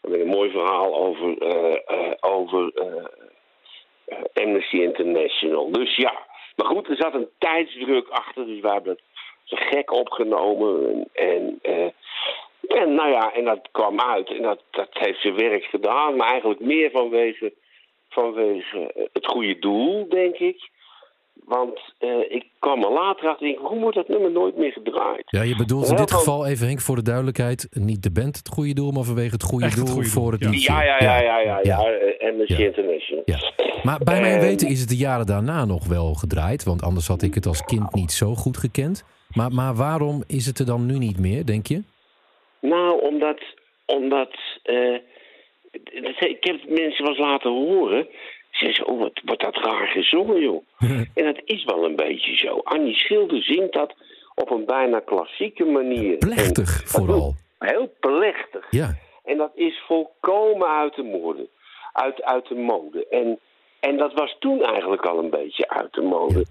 Met 0.00 0.20
een 0.20 0.26
mooi 0.26 0.50
verhaal 0.50 0.94
over, 0.94 1.38
eh, 1.38 1.76
eh, 1.86 2.12
over 2.20 2.72
eh, 2.74 4.44
Amnesty 4.44 4.76
International. 4.76 5.70
Dus 5.70 5.96
ja, 5.96 6.26
maar 6.56 6.66
goed, 6.66 6.88
er 6.88 6.96
zat 6.96 7.14
een 7.14 7.28
tijdsdruk 7.38 8.08
achter. 8.08 8.46
Dus 8.46 8.60
wij 8.60 8.72
hebben 8.72 8.98
het 9.44 9.58
gek 9.58 9.92
opgenomen. 9.92 11.08
En, 11.12 11.58
en, 11.62 11.94
en 12.68 12.94
nou 12.94 13.10
ja, 13.10 13.32
en 13.32 13.44
dat 13.44 13.68
kwam 13.70 14.00
uit. 14.00 14.28
En 14.28 14.42
dat, 14.42 14.62
dat 14.70 14.88
heeft 14.90 15.20
zijn 15.20 15.36
werk 15.36 15.64
gedaan. 15.64 16.16
Maar 16.16 16.28
eigenlijk 16.28 16.60
meer 16.60 16.90
vanwege, 16.90 17.52
vanwege 18.08 19.08
het 19.12 19.26
goede 19.26 19.58
doel, 19.58 20.08
denk 20.08 20.36
ik. 20.36 20.68
Want 21.44 21.78
eh, 21.98 22.08
ik 22.28 22.44
kwam 22.58 22.82
er 22.84 22.90
later 22.92 23.28
achter 23.28 23.46
en 23.46 23.56
hoe 23.60 23.78
wordt 23.80 23.96
dat 23.96 24.08
nummer 24.08 24.30
nooit 24.30 24.56
meer 24.56 24.72
gedraaid? 24.72 25.22
Ja, 25.26 25.42
je 25.42 25.56
bedoelt 25.56 25.88
in 25.90 25.96
dit 25.96 26.10
geval, 26.12 26.46
even 26.46 26.66
Henk, 26.66 26.80
voor 26.80 26.96
de 26.96 27.02
duidelijkheid, 27.02 27.68
niet 27.70 28.02
de 28.02 28.10
band 28.12 28.36
het 28.36 28.48
goede 28.48 28.72
doel, 28.74 28.90
maar 28.90 29.04
vanwege 29.04 29.32
het 29.32 29.42
goede 29.42 29.64
Echt 29.64 29.76
het 29.76 29.84
doel 29.86 29.94
goede 29.94 30.08
voor 30.08 30.22
doel, 30.22 30.32
het 30.32 30.42
ja. 30.42 30.50
liedje. 30.50 30.72
Ja, 30.72 30.82
ja, 30.82 30.96
ja, 31.00 31.20
ja, 31.20 31.38
ja, 31.38 31.60
ja. 31.62 31.80
ja. 32.22 32.28
Amnesty 32.28 32.52
Ja. 32.62 32.66
International. 32.66 33.22
Ja. 33.24 33.38
Maar 33.82 33.98
bij 34.04 34.20
mijn 34.20 34.34
En- 34.34 34.40
weten 34.40 34.68
is 34.68 34.80
het 34.80 34.88
de 34.88 34.96
jaren 34.96 35.26
daarna 35.26 35.64
nog 35.64 35.86
wel 35.86 36.14
gedraaid, 36.14 36.64
want 36.64 36.82
anders 36.82 37.06
had 37.08 37.22
ik 37.22 37.34
het 37.34 37.46
als 37.46 37.64
kind 37.64 37.94
niet 37.94 38.12
zo 38.12 38.34
goed 38.34 38.56
gekend. 38.56 39.04
Maar, 39.34 39.52
maar 39.52 39.74
waarom 39.74 40.22
is 40.26 40.46
het 40.46 40.58
er 40.58 40.66
dan 40.66 40.86
nu 40.86 40.98
niet 40.98 41.18
meer, 41.18 41.46
denk 41.46 41.66
je? 41.66 41.82
Nou, 42.60 43.00
omdat. 43.02 43.40
omdat 43.86 44.30
eh, 44.62 44.94
ik 46.28 46.36
heb 46.40 46.60
het 46.60 46.68
mensen 46.78 47.04
wel 47.04 47.08
eens 47.14 47.18
laten 47.18 47.50
horen. 47.50 48.08
Ze 48.60 48.66
zeggen, 48.66 48.86
oh, 48.86 48.98
wat 48.98 49.20
wordt 49.24 49.42
dat 49.42 49.56
raar 49.56 49.86
gezongen, 49.86 50.40
joh. 50.40 50.62
en 51.14 51.24
dat 51.24 51.40
is 51.44 51.64
wel 51.64 51.84
een 51.84 51.96
beetje 51.96 52.36
zo. 52.36 52.60
Annie 52.62 52.94
Schilder 52.94 53.42
zingt 53.42 53.72
dat 53.72 53.94
op 54.34 54.50
een 54.50 54.64
bijna 54.64 55.00
klassieke 55.00 55.64
manier. 55.64 56.16
Plechtig 56.18 56.82
En 56.82 56.88
vooral. 56.88 57.34
Heel 57.58 57.92
plechtig. 58.00 58.66
Ja, 58.70 58.94
En 59.24 59.36
dat 59.36 59.50
is 59.54 59.82
volkomen 59.86 60.68
uit 60.68 60.94
de 60.94 61.02
mode. 61.02 61.48
Uit, 61.92 62.22
uit 62.22 62.48
de 62.48 62.54
mode. 62.54 63.06
En, 63.08 63.38
en 63.80 63.96
dat 63.96 64.12
was 64.12 64.36
toen 64.38 64.62
eigenlijk 64.62 65.06
al 65.06 65.18
een 65.18 65.30
beetje 65.30 65.68
uit 65.68 65.92
de 65.92 66.02
mode. 66.02 66.44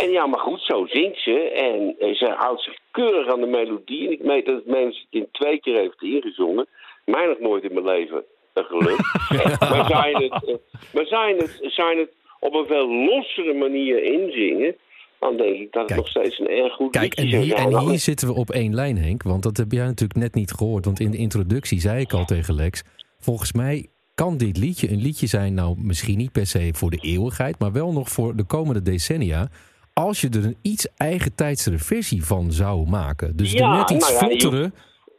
En 0.00 0.10
ja, 0.10 0.26
maar 0.26 0.40
goed, 0.40 0.60
zo 0.62 0.86
zingt 0.86 1.20
ze. 1.20 1.50
En, 1.50 2.14
ze 2.16 2.34
houdt 2.36 2.62
zich 2.62 2.78
keurig 2.90 3.32
aan 3.32 3.40
de 3.40 3.46
melodie. 3.46 4.06
En 4.06 4.12
ik 4.12 4.22
weet 4.22 4.46
dat 4.46 4.54
het 4.54 4.66
mensen 4.66 5.06
het 5.10 5.20
in 5.20 5.28
twee 5.32 5.60
keer 5.60 5.76
heeft 5.76 6.02
ingezongen. 6.02 6.66
Mij 7.04 7.26
nog 7.26 7.38
nooit 7.38 7.64
in 7.64 7.72
mijn 7.72 7.86
leven 7.86 8.24
een 8.54 8.64
geluk. 8.64 8.98
maar 9.70 9.86
zijn 9.86 10.16
het, 10.22 10.44
eh, 10.44 10.54
maar 10.94 11.06
zijn 11.06 11.36
het, 11.36 11.58
zijn 11.62 11.98
het 11.98 12.10
op 12.40 12.54
een 12.54 12.66
veel 12.66 12.88
lossere 13.04 13.54
manier 13.54 14.04
inzingen... 14.04 14.76
dan 15.20 15.36
denk 15.36 15.56
ik 15.56 15.72
dat 15.72 15.82
het 15.82 15.86
Kijk. 15.86 16.00
nog 16.00 16.08
steeds 16.08 16.38
een 16.38 16.48
erg 16.48 16.74
goed 16.74 16.90
kijk, 16.90 17.14
en 17.14 17.26
hier, 17.26 17.44
zijn. 17.44 17.72
en 17.72 17.78
hier 17.88 17.98
zitten 17.98 18.28
we 18.28 18.34
op 18.34 18.50
één 18.50 18.74
lijn, 18.74 18.98
Henk. 18.98 19.22
Want 19.22 19.42
dat 19.42 19.56
heb 19.56 19.72
jij 19.72 19.84
natuurlijk 19.84 20.18
net 20.18 20.34
niet 20.34 20.52
gehoord. 20.52 20.84
Want 20.84 21.00
in 21.00 21.10
de 21.10 21.16
introductie 21.16 21.80
zei 21.80 22.00
ik 22.00 22.12
al 22.12 22.24
tegen 22.24 22.54
Lex... 22.54 22.82
volgens 23.18 23.52
mij 23.52 23.86
kan 24.14 24.36
dit 24.36 24.56
liedje 24.56 24.90
een 24.90 25.02
liedje 25.02 25.26
zijn... 25.26 25.54
nou, 25.54 25.74
misschien 25.78 26.18
niet 26.18 26.32
per 26.32 26.46
se 26.46 26.70
voor 26.74 26.90
de 26.90 26.98
eeuwigheid... 27.02 27.58
maar 27.58 27.72
wel 27.72 27.92
nog 27.92 28.08
voor 28.08 28.36
de 28.36 28.44
komende 28.44 28.82
decennia... 28.82 29.48
als 29.92 30.20
je 30.20 30.28
er 30.28 30.44
een 30.44 30.56
iets 30.62 30.88
eigen 30.96 31.34
tijdsere 31.34 31.78
versie 31.78 32.24
van 32.24 32.52
zou 32.52 32.88
maken. 32.88 33.36
Dus 33.36 33.52
Ja, 33.52 33.72
de 33.72 33.78
net 33.78 33.90
iets 33.90 34.10
nou 34.10 34.24
ja, 34.24 34.28
je- 34.28 34.40
vlottere, 34.40 34.72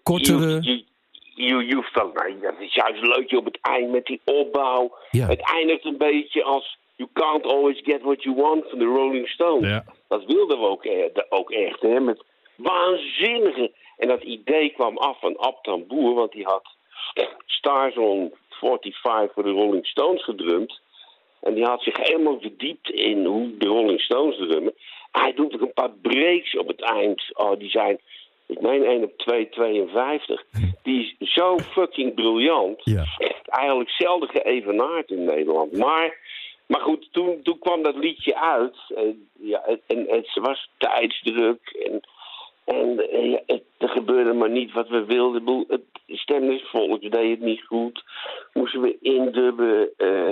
kortere... 0.04 0.62
Je, 0.62 0.72
je, 0.72 0.84
je, 1.36 1.66
je 1.66 1.76
hoeft 1.76 1.94
dan, 1.94 2.12
nou, 2.14 2.40
dat 2.40 2.54
is 2.60 2.74
juist 2.74 3.02
leuk 3.02 3.32
op 3.32 3.46
het 3.46 3.58
eind 3.62 3.92
met 3.92 4.06
die 4.06 4.22
opbouw. 4.24 4.96
Ja. 5.12 5.28
Het 5.28 5.52
eindigt 5.52 5.86
een 5.86 5.98
beetje 5.98 6.44
als 6.44 6.78
You 6.96 7.10
can't 7.14 7.46
always 7.46 7.82
get 7.84 8.02
what 8.02 8.24
you 8.24 8.36
want 8.36 8.70
van 8.70 8.80
de 8.80 8.86
Rolling 8.86 9.28
Stones. 9.28 9.70
Ja. 9.70 9.84
Dat 10.08 10.26
wilden 10.26 10.60
we 10.60 10.68
ook, 10.68 10.86
eh, 10.86 11.24
ook 11.30 11.52
echt, 11.52 11.82
hè, 11.82 12.00
met 12.00 12.24
waanzinnige. 12.56 13.72
En 13.98 14.08
dat 14.08 14.24
idee 14.24 14.70
kwam 14.70 14.98
af 14.98 15.20
van 15.20 15.38
Ab 15.38 15.64
Tamboer, 15.64 16.14
want 16.14 16.32
die 16.32 16.46
had 16.46 16.68
Stars 17.46 17.98
on 17.98 18.34
45 18.50 19.34
voor 19.34 19.44
de 19.44 19.50
Rolling 19.50 19.88
Stones 19.88 20.24
gedrumd. 20.24 20.82
En 21.42 21.54
die 21.54 21.66
had 21.66 21.82
zich 21.82 21.98
helemaal 21.98 22.40
verdiept 22.40 22.90
in 22.90 23.26
hoe 23.26 23.58
de 23.58 23.68
Rolling 23.68 24.02
Stones 24.02 24.38
drummen. 24.38 24.74
Hij 25.12 25.34
doet 25.34 25.54
ook 25.54 25.62
een 25.62 25.74
paar 25.74 25.92
breaks 26.02 26.58
op 26.58 26.68
het 26.68 26.82
eind. 26.82 27.24
Oh, 27.34 27.60
die 27.60 27.70
zijn, 27.70 28.00
ik 28.54 28.62
meen 28.62 28.84
1 28.84 29.04
op 29.04 29.14
2,52. 30.62 30.82
Die 30.84 31.16
is 31.20 31.34
zo 31.34 31.58
fucking 31.60 32.14
briljant. 32.14 32.82
Ja. 32.84 33.06
Echt 33.18 33.48
eigenlijk 33.48 33.90
zelden 33.90 34.30
geëvenaard 34.30 35.10
in 35.10 35.24
Nederland. 35.24 35.78
Maar, 35.78 36.18
maar 36.68 36.82
goed, 36.82 37.08
toen, 37.12 37.40
toen 37.44 37.60
kwam 37.60 37.84
dat 37.84 37.96
liedje 37.96 38.36
uit. 38.40 38.76
En, 38.96 39.30
ja, 39.40 39.64
en, 39.88 40.06
het 40.08 40.30
was 40.34 40.70
tijdsdruk. 40.78 41.88
En, 41.88 42.02
en 42.66 43.10
eh, 43.10 43.38
het, 43.46 43.64
er 43.78 43.90
gebeurde 43.90 44.34
maar 44.34 44.50
niet 44.50 44.72
wat 44.72 44.88
we 44.88 45.06
wilden. 45.06 45.66
Het 45.68 45.84
stemmingsvolk 46.08 47.02
deed 47.12 47.30
het 47.30 47.42
niet 47.42 47.64
goed. 47.64 48.04
Moesten 48.54 48.82
we 48.82 48.98
indubben. 49.02 49.90
eh 49.98 50.32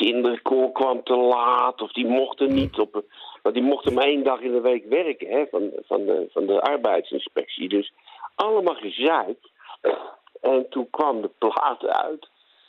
kinderkoor 0.00 0.72
kwam 0.72 1.02
te 1.02 1.16
laat. 1.16 1.82
Of 1.82 1.92
die 1.92 2.06
mochten 2.06 2.54
niet 2.54 2.78
op... 2.78 3.04
Want 3.42 3.54
die 3.54 3.64
mochten 3.64 3.94
maar 3.94 4.04
één 4.04 4.24
dag 4.24 4.40
in 4.40 4.52
de 4.52 4.60
week 4.60 4.84
werken 4.88 5.28
hè, 5.28 5.46
van, 5.50 5.70
van, 5.86 6.04
de, 6.04 6.28
van 6.32 6.46
de 6.46 6.60
arbeidsinspectie. 6.60 7.68
Dus 7.68 7.92
allemaal 8.34 8.74
gezeik. 8.74 9.38
En 10.40 10.68
toen 10.68 10.90
kwam 10.90 11.20
de 11.22 11.30
plaat 11.38 11.86
uit. 11.86 12.28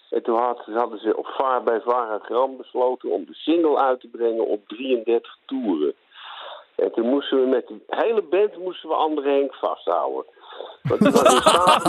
En 0.10 0.24
toen 0.24 0.38
had- 0.38 0.66
hadden 0.66 1.00
ze 1.00 1.18
op 1.18 1.28
Vaar 1.28 1.64
bij 1.64 1.82
Varagram 1.82 2.58
besloten 2.58 3.10
om 3.10 3.26
de 3.26 3.34
single 3.34 3.78
uit 3.78 4.00
te 4.00 4.08
brengen 4.08 4.48
op 4.48 4.68
33 4.68 5.38
toeren. 5.46 5.94
En 6.76 6.92
toen 6.92 7.10
moesten 7.10 7.42
we 7.42 7.48
met 7.48 7.68
die 7.68 7.84
hele 7.88 8.22
band 8.22 8.58
moesten 8.58 8.90
we 8.90 8.96
André 8.96 9.30
Henk 9.32 9.54
vasthouden. 9.56 10.26
Want 10.82 11.02
die 11.02 11.12
was, 11.12 11.22
in 11.34 11.42
staat, 11.42 11.84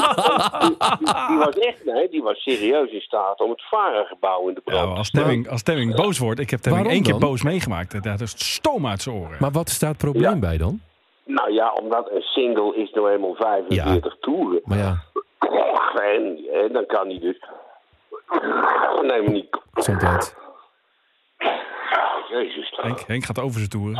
die, 0.60 0.76
die- 0.98 1.26
die 1.28 1.36
was 1.38 1.58
echt, 1.58 1.84
nee, 1.84 2.08
die 2.08 2.22
was 2.22 2.42
serieus 2.42 2.90
in 2.90 3.00
staat 3.00 3.40
om 3.40 3.50
het 3.50 3.62
Vara-gebouw 3.62 4.48
in 4.48 4.54
de 4.54 4.60
Ja, 4.64 4.72
brand 4.72 4.88
maar 4.88 4.96
als 4.98 5.06
Stemming, 5.06 5.48
als 5.48 5.60
Stemming 5.60 5.94
boos 5.94 6.18
wordt, 6.18 6.40
ik 6.40 6.50
heb 6.50 6.58
Stemming 6.58 6.82
Waarom 6.84 7.02
één 7.02 7.12
keer 7.12 7.20
dan? 7.20 7.30
boos 7.30 7.42
meegemaakt. 7.42 8.02
Dat 8.04 8.20
is 8.20 8.54
stoom 8.54 8.86
uit 8.86 9.02
zijn 9.02 9.14
oren. 9.16 9.36
Maar 9.40 9.50
wat 9.50 9.68
is 9.68 9.78
daar 9.78 9.90
het 9.90 9.98
probleem 9.98 10.32
Ja. 10.34 10.38
bij 10.38 10.56
dan? 10.56 10.80
Nou 11.24 11.52
ja, 11.52 11.72
omdat 11.72 12.10
een 12.10 12.22
single 12.22 12.76
is 12.76 12.90
nou 12.92 13.10
eenmaal 13.10 13.34
45 13.34 14.16
toeren. 14.20 14.60
Maar 14.64 14.78
ja, 14.78 15.02
En, 15.94 16.38
en 16.62 16.72
dan 16.72 16.86
kan 16.86 17.06
hij 17.08 17.18
dus... 17.18 17.36
Nee, 19.02 19.22
maar 19.22 19.30
niet... 19.32 19.56
Gezondheid. 19.74 20.36
Jezus. 22.32 22.72
Henk, 22.76 23.00
Henk 23.06 23.24
gaat 23.24 23.40
over 23.40 23.58
zijn 23.58 23.68
toeren. 23.68 23.98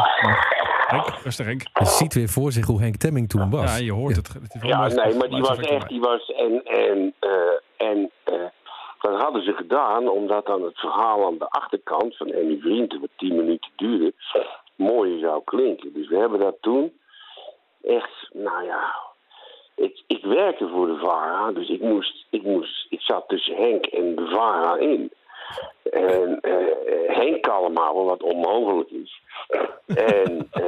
Henk, 0.87 1.09
rustig 1.23 1.47
Henk. 1.47 1.63
Je 1.73 1.85
ziet 1.85 2.15
weer 2.15 2.29
voor 2.29 2.53
zich 2.53 2.67
hoe 2.67 2.81
Henk 2.81 2.97
Temming 2.97 3.29
toen 3.29 3.51
was. 3.51 3.79
Ja, 3.79 3.85
je 3.85 3.93
hoort 3.93 4.17
het. 4.17 4.33
het 4.33 4.55
is 4.55 4.61
wel 4.61 4.71
Ja, 4.71 4.87
nee, 4.87 5.15
maar 5.15 5.29
die 5.29 5.41
was 5.41 5.59
echt, 5.59 5.89
die 5.89 6.01
was, 6.01 6.33
en, 6.33 6.65
en, 6.65 7.15
eh, 7.19 7.89
en 7.89 8.11
eh, 8.25 8.35
dat 9.01 9.21
hadden 9.21 9.45
ze 9.45 9.53
gedaan 9.53 10.09
omdat 10.09 10.47
dan 10.47 10.63
het 10.63 10.79
verhaal 10.79 11.27
aan 11.27 11.39
de 11.39 11.49
achterkant 11.49 12.17
van 12.17 12.35
Annie 12.35 12.61
Vrienden, 12.61 13.01
wat 13.01 13.11
tien 13.17 13.37
minuten 13.37 13.71
duurde, 13.77 14.13
mooier 14.77 15.19
zou 15.19 15.43
klinken. 15.45 15.93
Dus 15.93 16.09
we 16.09 16.17
hebben 16.17 16.39
dat 16.39 16.57
toen 16.61 16.93
echt, 17.83 18.29
nou 18.33 18.65
ja, 18.65 18.95
ik, 19.75 20.03
ik 20.07 20.25
werkte 20.25 20.69
voor 20.69 20.87
de 20.87 20.99
VARA, 20.99 21.53
dus 21.53 21.69
ik 21.69 21.81
moest, 21.81 22.27
ik 22.31 22.43
moest, 22.43 22.87
ik 22.89 23.01
zat 23.01 23.29
tussen 23.29 23.57
Henk 23.57 23.87
en 23.87 24.15
de 24.15 24.27
VARA 24.27 24.77
in. 24.77 25.13
En 25.91 26.41
eh, 26.41 27.17
Henk 27.17 27.47
allemaal, 27.47 28.05
wat 28.05 28.23
onmogelijk 28.23 28.91
is. 28.91 29.21
En, 29.87 30.49
eh, 30.51 30.65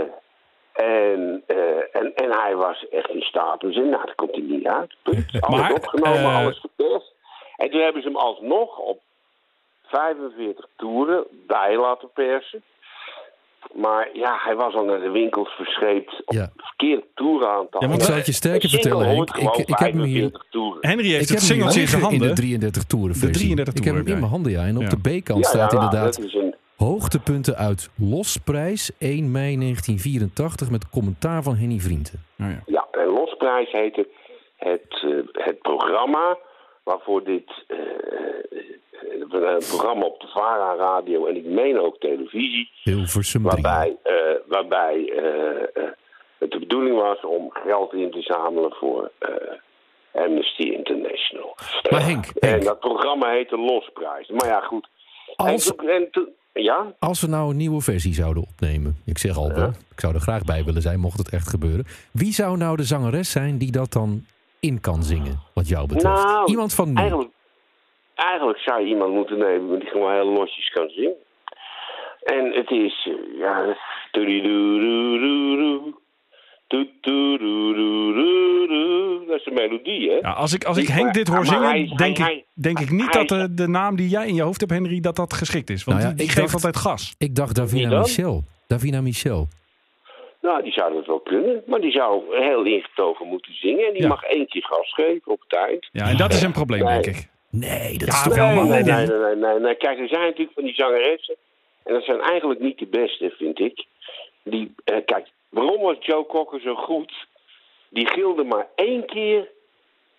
en, 0.73 1.43
eh, 1.47 1.97
en, 1.97 2.15
en 2.15 2.31
hij 2.33 2.57
was 2.57 2.89
echt 2.89 3.09
in 3.09 3.21
te 3.21 3.73
zeggen, 3.73 3.89
nou, 3.89 4.07
dat 4.07 4.15
komt 4.15 4.35
hij 4.35 4.41
niet 4.41 4.67
uit. 4.67 4.95
Punt. 5.03 5.41
Alles 5.41 5.61
Maar, 5.61 5.73
opgenomen, 5.73 6.35
alles 6.35 6.59
verperst. 6.61 7.13
En 7.57 7.71
toen 7.71 7.81
hebben 7.81 8.03
ze 8.03 8.09
hem 8.09 8.17
alsnog 8.17 8.79
op 8.79 9.01
45 9.83 10.67
toeren 10.77 11.25
bij 11.31 11.77
laten 11.77 12.11
persen. 12.15 12.63
Maar 13.75 14.09
ja, 14.13 14.37
hij 14.45 14.55
was 14.55 14.75
al 14.75 14.85
naar 14.85 15.01
de 15.01 15.11
winkels 15.11 15.49
verscheept 15.49 16.23
op 16.25 16.35
Ja. 16.35 16.41
het 16.41 16.51
verkeerde 16.57 17.05
toerenaantal. 17.15 17.81
Ja, 17.83 17.89
want 17.89 18.01
Ik 18.01 18.07
zou 18.07 18.17
het 18.19 18.27
je 18.27 18.33
sterker 18.33 18.69
vertellen, 18.69 19.07
Henk. 19.09 19.31
Ik, 19.37 19.57
ik 19.57 19.79
heb 19.79 19.93
hem 19.93 20.03
hier... 20.03 20.21
45 20.31 20.47
toeren. 20.51 20.89
Henry 20.89 21.09
heeft 21.11 21.23
Ik 21.31 21.37
het 21.37 21.43
singeltje 21.45 21.81
in 21.81 21.89
zijn 21.89 22.01
liggen 22.01 22.17
in 22.17 22.21
handen. 22.21 22.37
de 22.37 22.43
33 22.43 22.85
toeren 22.85 23.21
De 23.21 23.31
33 23.31 23.75
Ik 23.75 23.85
heb 23.85 23.95
hem 23.95 23.95
toeren 23.95 24.13
in 24.15 24.19
mijn 24.21 24.31
handen, 24.33 24.53
ja. 24.53 24.65
En 24.67 24.77
op 24.77 24.83
Ja. 24.83 24.89
de 24.89 25.21
B-kant 25.21 25.45
Ja, 25.45 25.51
staat 25.51 25.73
ja, 25.73 25.79
inderdaad 25.79 26.15
Dat 26.17 26.25
is 26.25 26.35
een, 26.35 26.55
hoogtepunten 26.77 27.57
uit 27.57 27.91
Losprijs 27.97 28.91
1 28.99 29.31
mei 29.31 29.57
1984 29.59 30.71
met 30.71 30.89
commentaar 30.91 31.43
van 31.43 31.57
Henny 31.57 31.79
Vrienden. 31.79 32.13
Oh, 32.41 32.47
ja. 32.51 32.63
ja, 32.67 32.87
en 32.91 33.07
Losprijs 33.07 33.73
heette 33.73 34.09
het, 34.57 35.03
eh, 35.05 35.45
het 35.45 35.61
programma 35.63 36.39
waarvoor 36.85 37.25
dit 37.25 37.65
eh, 37.67 37.77
een 39.11 39.59
programma 39.69 40.05
op 40.07 40.21
de 40.21 40.27
VARA 40.27 40.75
radio 40.75 41.27
en 41.27 41.37
ik 41.37 41.45
meen 41.45 41.79
ook 41.81 41.99
televisie, 41.99 42.71
Hilversum 42.83 43.43
3. 43.49 43.63
waarbij, 43.63 43.97
eh, 44.03 44.15
waarbij 44.49 45.13
eh, 45.17 45.63
eh, 45.85 45.91
het 46.39 46.51
de 46.51 46.59
bedoeling 46.59 46.97
was 46.97 47.25
om 47.25 47.51
geld 47.53 47.93
in 47.93 48.11
te 48.11 48.21
zamelen 48.23 48.73
voor 48.73 49.11
eh, 49.19 49.29
Amnesty 50.23 50.63
International. 50.63 51.57
Maar 51.91 52.05
Henk, 52.05 52.27
En 52.27 52.61
dat 52.61 52.79
programma 52.81 53.31
heette 53.31 53.57
Losprijs. 53.59 54.29
Maar 54.29 54.49
ja, 54.49 54.61
goed. 54.61 54.89
Als- 55.37 55.67
En 55.71 55.77
toen- 55.77 55.89
en 55.89 56.09
toen- 56.11 56.29
ja? 56.53 56.95
Als 56.99 57.21
we 57.21 57.27
nou 57.27 57.51
een 57.51 57.57
nieuwe 57.57 57.81
versie 57.81 58.15
zouden 58.15 58.43
opnemen, 58.43 58.97
ik 59.05 59.19
zeg 59.19 59.37
al 59.37 59.53
wel, 59.53 59.69
ik 59.69 60.01
zou 60.01 60.15
er 60.15 60.21
graag 60.21 60.45
bij 60.45 60.65
willen 60.65 60.83
zijn 60.83 61.01
mocht 61.01 61.19
het 61.19 61.31
echt 61.31 61.49
gebeuren. 61.49 61.85
Wie 62.13 62.33
zou 62.33 62.57
nou 62.57 62.77
de 62.77 62.83
zangeres 62.85 63.31
zijn 63.31 63.59
die 63.59 63.71
dat 63.73 63.93
dan 63.93 64.25
in 64.61 64.81
kan 64.81 65.03
zingen, 65.03 65.41
wat 65.55 65.69
jou 65.69 65.87
betreft? 65.87 66.25
Nou, 66.25 66.51
Iemand 66.51 66.75
van 66.75 66.89
nu. 66.93 66.95
Eigenlijk, 66.95 67.31
eigenlijk 68.15 68.59
zou 68.59 68.81
je 68.81 68.87
iemand 68.87 69.13
moeten 69.13 69.39
nemen 69.39 69.79
die 69.79 69.89
gewoon 69.89 70.13
heel 70.13 70.33
losjes 70.33 70.69
kan 70.71 70.89
zingen. 70.89 71.15
En 72.25 72.53
het 72.53 72.71
is, 72.71 73.09
eh, 73.11 73.39
ja, 73.39 73.67
dat 73.67 73.75
is 79.39 79.45
de 79.45 79.51
melodie, 79.51 80.11
hè? 80.11 80.15
Ja, 80.17 80.31
als 80.31 80.53
ik, 80.53 80.65
als 80.65 80.77
ik 80.77 80.89
Henk 80.89 81.15
dit 81.15 81.29
hoor 81.29 81.47
zingen, 81.47 81.63
hij- 81.69 81.93
denk, 81.97 82.17
hij- 82.17 82.35
ik, 82.35 82.45
denk 82.63 82.79
ik 82.79 82.91
niet 82.91 83.13
dat 83.13 83.29
de, 83.29 83.55
de 83.55 83.69
naam 83.69 83.97
die 83.97 84.09
jij 84.09 84.27
in 84.27 84.35
je 84.35 84.43
hoofd 84.43 84.61
hebt, 84.61 84.73
Henry, 84.73 85.01
dat 85.01 85.17
dat 85.17 85.33
geschikt 85.33 85.71
is. 85.71 85.85
Want 85.85 85.99
Nou 85.99 86.11
ja, 86.11 86.15
die, 86.17 86.25
die 86.27 86.27
ik 86.35 86.39
geeft 86.41 86.53
dacht- 86.53 86.65
altijd 86.65 86.83
gas. 86.83 87.15
Ik 87.19 87.35
dacht 87.35 87.55
Davina? 87.55 87.99
Michel. 87.99 88.43
Davina 88.67 89.01
Michel. 89.01 89.47
Nou, 90.41 90.63
die 90.63 90.73
zou 90.73 90.93
dat 90.95 91.07
wel 91.07 91.21
kunnen. 91.21 91.63
Maar 91.67 91.81
die 91.81 91.91
zou 91.93 92.23
heel 92.39 92.65
ingetogen 92.65 93.27
moeten 93.27 93.55
zingen. 93.55 93.87
En 93.87 93.93
die 93.93 94.03
Ja. 94.03 94.09
mag 94.09 94.23
één 94.23 94.47
keer 94.47 94.65
gas 94.65 94.95
geven 94.95 95.33
op 95.33 95.43
eind. 95.49 95.89
Ja, 95.93 96.09
en 96.09 96.17
dat 96.17 96.33
is 96.33 96.43
een 96.43 96.53
probleem, 96.53 96.87
denk 96.87 97.07
ik. 97.07 97.29
Nee, 97.61 97.99
dat 97.99 98.09
Ja, 98.09 98.15
is 98.15 98.23
toch 98.23 98.35
wel, 98.35 98.45
helemaal... 98.47 98.67
nee, 98.69 98.83
nee, 98.83 99.07
nee, 99.07 99.19
nee, 99.19 99.35
nee, 99.37 99.59
nee. 99.59 99.75
Kijk, 99.75 99.99
er 99.99 100.09
zijn 100.09 100.23
natuurlijk 100.23 100.55
van 100.55 100.65
die 100.65 100.75
zangeressen. 100.75 101.35
En 101.85 101.93
dat 101.95 102.05
zijn 102.05 102.21
eigenlijk 102.21 102.61
niet 102.61 102.79
de 102.79 102.87
beste, 102.87 103.35
vind 103.39 103.59
ik. 103.61 103.85
Die, 104.43 104.75
eh, 104.85 104.97
kijk, 105.05 105.27
waarom 105.49 105.81
was 105.81 105.97
Joe 106.01 106.27
Cocker 106.27 106.61
zo 106.61 106.75
goed? 106.75 107.27
Die 107.91 108.09
gilde 108.09 108.45
maar 108.45 108.67
één 108.75 109.07
keer 109.07 109.49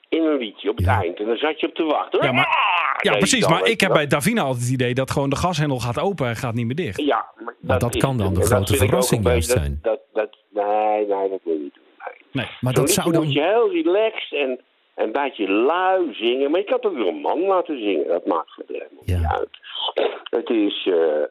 in 0.10 0.24
een 0.24 0.38
liedje 0.38 0.70
op 0.70 0.76
het 0.78 0.86
Ja. 0.86 1.02
eind. 1.02 1.20
En 1.20 1.26
dan 1.26 1.38
zat 1.38 1.60
je 1.60 1.68
op 1.68 1.76
te 1.76 1.84
wachten. 1.84 2.24
Ja, 2.26 2.32
maar- 2.32 2.46
Ah, 2.46 3.02
Ja, 3.02 3.10
nee, 3.12 3.20
precies. 3.20 3.40
dan, 3.42 3.52
Maar 3.52 3.66
ik 3.68 3.82
heb 3.82 3.92
bij 3.94 4.08
Davina 4.08 4.42
altijd 4.42 4.64
het 4.64 4.72
idee 4.74 4.94
dat 4.94 5.12
gewoon 5.12 5.30
de 5.30 5.36
gashendel 5.36 5.80
gaat 5.80 6.00
open 6.00 6.28
en 6.28 6.36
gaat 6.36 6.54
niet 6.54 6.66
meer 6.66 6.76
dicht. 6.76 7.02
Ja, 7.02 7.26
maar 7.40 7.56
Maar 7.60 7.80
dat 7.80 7.96
is 7.96 8.02
kan 8.02 8.18
dan 8.18 8.34
de 8.34 8.42
grote 8.42 8.76
verrassing 8.76 9.24
juist 9.26 9.50
zijn. 9.50 9.80
Dat, 9.82 10.00
dat, 10.14 10.38
nee, 10.50 10.66
nee, 11.08 11.30
dat 11.30 11.40
wil 11.44 11.54
je 11.54 11.60
niet 11.60 11.74
doen. 11.74 11.84
Nee. 12.32 12.46
Nee. 12.46 12.48
Maar 12.62 12.74
dat 12.74 12.90
zou 12.92 13.12
dan... 13.12 13.24
moet 13.24 13.34
je 13.34 13.42
heel 13.42 13.72
relaxed 13.72 14.32
en 14.40 14.60
een 14.96 15.12
beetje 15.12 15.50
lui 15.50 16.14
zingen. 16.14 16.52
Maar 16.52 16.60
je 16.60 16.66
kan 16.66 16.76
het 16.76 16.86
ook 16.86 16.96
weer 16.96 17.08
een 17.08 17.22
man 17.22 17.40
laten 17.42 17.78
zingen. 17.80 18.08
Dat 18.08 18.26
maakt 18.26 18.52
verder 18.54 18.76
helemaal 18.76 19.04
Ja. 19.06 19.18
niet 19.18 19.28
uit. 19.40 19.58
Het 20.30 20.50
is... 20.50 20.86
eh, 20.88 21.24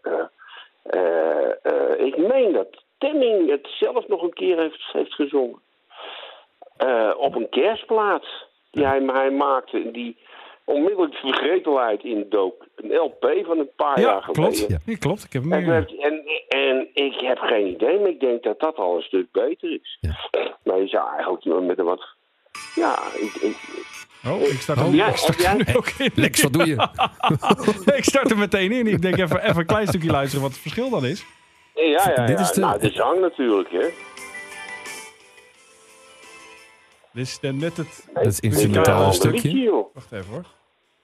eh, 0.83 1.51
eh, 1.63 2.07
ik 2.07 2.17
meen 2.17 2.53
dat 2.53 2.83
Temming 2.99 3.51
het 3.51 3.67
zelf 3.79 4.09
nog 4.09 4.23
een 4.23 4.33
keer 4.33 4.59
heeft, 4.59 4.83
heeft 4.93 5.15
gezongen. 5.15 5.59
Op 7.17 7.35
een 7.35 7.49
kerstplaat 7.49 8.25
die 8.71 8.87
hij, 8.87 9.01
hij 9.07 9.31
maakte. 9.31 9.91
Die 9.91 10.17
onmiddellijk 10.65 11.13
de 11.13 11.19
vergetelheid 11.19 12.03
indook. 12.05 12.67
Een 12.77 12.97
LP 12.97 13.41
van 13.47 13.59
een 13.59 13.71
paar 13.77 14.01
jaar 14.01 14.15
Ja, 14.15 14.21
geleden. 14.21 14.43
klopt. 14.53 14.83
Ja. 14.87 14.97
Klopt. 14.99 15.25
Ik 15.25 15.33
heb 15.33 15.43
hem 15.43 15.53
En, 15.53 15.89
en, 15.99 16.23
en 16.49 16.89
ik 16.93 17.15
heb 17.21 17.39
geen 17.39 17.67
idee, 17.67 17.99
maar 17.99 18.09
ik 18.09 18.21
denk 18.21 18.43
dat 18.43 18.61
dat 18.61 18.77
al 18.77 18.97
een 18.97 19.03
stuk 19.03 19.27
beter 19.33 19.71
is. 19.73 19.99
Ja. 20.01 20.15
Maar 20.65 20.79
je 20.81 20.89
zou 20.89 21.09
eigenlijk 21.15 21.45
met 21.67 21.79
een 21.79 21.85
wat... 21.85 22.14
Ja, 22.75 22.99
ik, 23.15 23.35
ik, 23.35 23.57
Oh, 24.27 24.41
ik 24.41 24.61
start 24.61 24.79
Oh, 24.79 24.85
hem, 24.85 24.95
ja, 24.95 25.07
ik 25.09 25.17
start 25.17 25.41
jij- 25.41 25.55
nu 25.55 25.65
ook 25.77 25.89
in. 25.89 26.11
Lex, 26.15 26.43
wat 26.43 26.53
doe 26.53 26.67
je? 26.67 26.89
ik 27.97 28.05
start 28.05 28.31
er 28.31 28.39
meteen 28.39 28.73
in. 28.73 28.87
Ik 28.87 29.03
denk 29.03 29.17
even, 29.19 29.43
even 29.45 29.57
een 29.57 29.67
klein 29.67 29.87
stukje 29.87 30.11
luisteren 30.11 30.43
wat 30.43 30.51
het 30.53 30.61
verschil 30.61 30.91
dan 30.91 31.05
is. 31.05 31.25
ja, 31.75 31.83
ja, 31.85 32.13
ja. 32.17 32.27
Dit 32.27 32.41
is 32.41 32.51
de- 32.51 32.61
Nou, 32.61 32.81
de 32.81 32.91
zang 32.91 33.21
natuurlijk, 33.21 33.71
hè. 33.71 33.89
Dit 37.13 37.27
is 37.27 37.39
dan 37.41 37.57
net 37.57 37.77
het... 37.77 38.05
Dat 38.15 38.27
is 38.27 38.41
instrumentale 38.41 39.13
stukje. 39.13 39.49
liedje. 39.53 39.85
Wacht 39.95 40.13
even 40.13 40.31
hoor. 40.31 40.45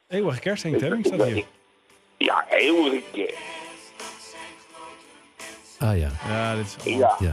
Eeuwige 0.09 0.41
kerst, 0.41 0.63
Henk 0.63 0.79
Temming 0.79 1.07
staat 1.07 1.23
hier. 1.25 1.45
Ja, 2.17 2.47
eeuwige 2.49 3.03
keer. 3.13 3.35
Ah 5.79 5.99
ja. 5.99 6.09
Ja, 6.29 6.55
dit 6.57 6.77
is... 6.85 6.95
Ja, 6.95 7.17
Ja. 7.19 7.33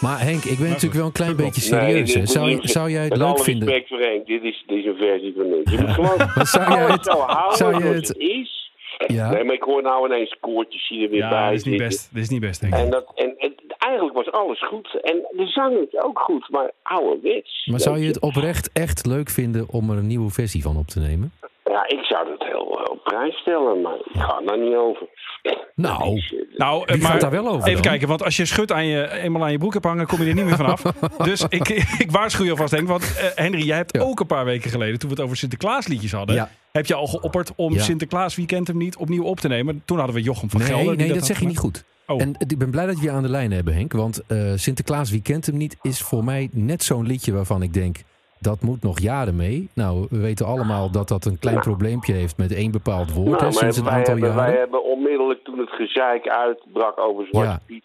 Maar 0.00 0.20
Henk, 0.20 0.44
ik 0.44 0.58
ben 0.58 0.68
natuurlijk 0.68 0.94
wel 0.94 1.06
een 1.06 1.12
klein 1.12 1.36
beetje 1.36 1.60
serieus. 1.60 2.12
Zou, 2.12 2.58
zou 2.62 2.90
jij 2.90 3.00
het 3.00 3.08
Met 3.10 3.18
leuk 3.18 3.28
alle 3.28 3.42
vinden? 3.44 3.68
respect 3.68 3.88
voor 3.88 3.98
Henk, 4.00 4.26
dit 4.26 4.42
is, 4.42 4.64
dit 4.66 4.78
is 4.78 4.84
een 4.84 4.96
versie 4.96 5.34
van 5.36 5.48
niks. 5.50 5.70
Je 5.70 5.78
moet 5.78 5.90
gewoon 5.90 6.18
zou 6.46 6.72
jij 6.72 6.86
het... 6.86 7.04
zo 7.04 7.18
houden 7.18 7.56
zou 7.56 7.74
je 7.74 7.80
zoals 7.80 7.96
het- 7.96 8.08
het 8.08 8.16
is. 8.18 8.56
Ja. 9.06 9.30
Nee, 9.30 9.44
maar 9.44 9.54
ik 9.54 9.62
hoor 9.62 9.82
nou 9.82 10.06
ineens 10.06 10.36
koortjes 10.40 10.88
hier 10.88 11.02
er 11.04 11.10
weer 11.10 11.18
Ja, 11.18 11.28
bij 11.28 11.48
dit 11.50 11.58
is 11.58 11.64
niet 11.64 11.78
best. 11.78 12.08
Dit 12.12 12.22
is 12.22 12.28
niet 12.28 12.40
best, 12.40 12.60
Henk. 12.60 12.74
En, 12.74 12.90
dat, 12.90 13.12
en, 13.14 13.34
en 13.38 13.54
eigenlijk 13.78 14.16
was 14.16 14.30
alles 14.32 14.66
goed. 14.66 14.98
En 15.02 15.16
de 15.36 15.46
zang 15.46 15.76
is 15.76 16.00
ook 16.02 16.18
goed, 16.18 16.48
maar 16.50 16.70
ouderwets. 16.82 17.66
Maar 17.70 17.80
zou 17.80 17.98
je 17.98 18.06
het 18.06 18.20
oprecht 18.20 18.70
echt 18.72 19.06
leuk 19.06 19.30
vinden 19.30 19.68
om 19.68 19.90
er 19.90 19.96
een 19.96 20.06
nieuwe 20.06 20.30
versie 20.30 20.62
van 20.62 20.76
op 20.76 20.86
te 20.86 21.00
nemen? 21.00 21.32
Ja, 21.68 21.88
ik 21.88 22.04
zou 22.04 22.28
dat 22.28 22.48
heel 22.48 22.78
eh, 22.84 22.92
op 22.92 23.04
prijs 23.04 23.36
stellen, 23.36 23.80
maar 23.80 23.94
ik 23.94 24.20
ga 24.20 24.40
daar 24.46 24.58
niet 24.58 24.74
over. 24.74 25.06
Nou, 25.74 25.98
Dat 26.04 26.16
is, 26.16 26.32
eh, 26.34 26.58
Nou, 26.58 26.86
maar 26.98 27.10
gaat 27.10 27.20
daar 27.20 27.30
wel 27.30 27.46
over 27.48 27.68
Even 27.68 27.72
dan? 27.72 27.90
kijken, 27.90 28.08
want 28.08 28.24
als 28.24 28.36
je 28.36 28.44
schut 28.44 28.72
aan 28.72 28.86
je, 28.86 29.10
eenmaal 29.10 29.42
aan 29.42 29.52
je 29.52 29.58
broek 29.58 29.72
hebt 29.72 29.84
hangen, 29.84 30.06
kom 30.06 30.22
je 30.22 30.28
er 30.28 30.34
niet 30.34 30.44
meer 30.44 30.56
vanaf. 30.56 30.82
dus 31.30 31.44
ik, 31.48 31.68
ik 31.98 32.10
waarschuw 32.10 32.44
je 32.44 32.50
alvast, 32.50 32.70
Henk. 32.72 32.88
Want 32.88 33.02
eh, 33.16 33.24
Henry, 33.34 33.66
jij 33.66 33.76
hebt 33.76 33.96
Ja. 33.96 34.02
ook 34.02 34.20
een 34.20 34.26
paar 34.26 34.44
weken 34.44 34.70
geleden, 34.70 34.98
toen 34.98 35.08
we 35.08 35.14
het 35.14 35.24
over 35.24 35.36
Sinterklaasliedjes 35.36 36.12
hadden, 36.12 36.34
Ja. 36.34 36.50
heb 36.72 36.86
je 36.86 36.94
al 36.94 37.06
geopperd 37.06 37.52
om 37.56 37.72
Ja. 37.74 37.82
Sinterklaas 37.82 38.36
Weekend 38.36 38.66
hem 38.66 38.76
niet 38.76 38.96
opnieuw 38.96 39.24
op 39.24 39.40
te 39.40 39.48
nemen. 39.48 39.82
Toen 39.84 39.96
hadden 39.98 40.14
we 40.16 40.22
Jochem 40.22 40.50
van 40.50 40.60
nee, 40.60 40.68
Gelder. 40.68 40.96
nee, 40.96 41.06
dat 41.08 41.16
had 41.16 41.26
zeg 41.26 41.40
je 41.40 41.46
niet 41.46 41.58
goed. 41.58 41.84
Oh. 42.06 42.20
En 42.20 42.34
ik 42.46 42.58
ben 42.58 42.70
blij 42.70 42.86
dat 42.86 42.94
we 42.98 43.02
je 43.02 43.10
aan 43.10 43.22
de 43.22 43.28
lijn 43.28 43.52
hebben, 43.52 43.74
Henk. 43.74 43.92
Want 43.92 44.22
eh, 44.26 44.52
Sinterklaas 44.54 45.10
Wie 45.10 45.22
kent 45.22 45.46
hem 45.46 45.56
niet 45.56 45.76
is 45.82 46.00
voor 46.02 46.24
mij 46.24 46.48
net 46.52 46.82
zo'n 46.82 47.06
liedje 47.06 47.32
waarvan 47.32 47.62
ik 47.62 47.72
denk... 47.72 47.96
dat 48.38 48.60
moet 48.62 48.82
nog 48.82 49.00
jaren 49.00 49.36
mee. 49.36 49.68
Nou, 49.74 50.06
we 50.10 50.18
weten 50.18 50.46
allemaal 50.46 50.90
dat 50.90 51.08
dat 51.08 51.24
een 51.24 51.38
klein 51.38 51.60
probleempje 51.60 52.12
heeft 52.12 52.36
met 52.36 52.52
één 52.52 52.70
bepaald 52.70 53.12
woord 53.12 53.40
nou, 53.40 53.44
hè, 53.44 53.52
sinds 53.52 53.76
een 53.76 53.84
wij, 53.84 53.92
aantal 53.92 54.12
hebben, 54.12 54.34
wij 54.34 54.44
jaren. 54.44 54.60
hebben 54.60 54.84
onmiddellijk 54.84 55.44
toen 55.44 55.58
het 55.58 55.70
gezeik 55.70 56.28
uitbrak 56.28 56.98
over 56.98 57.26
Zwarte 57.30 57.48
Ja. 57.50 57.60
Piet... 57.66 57.84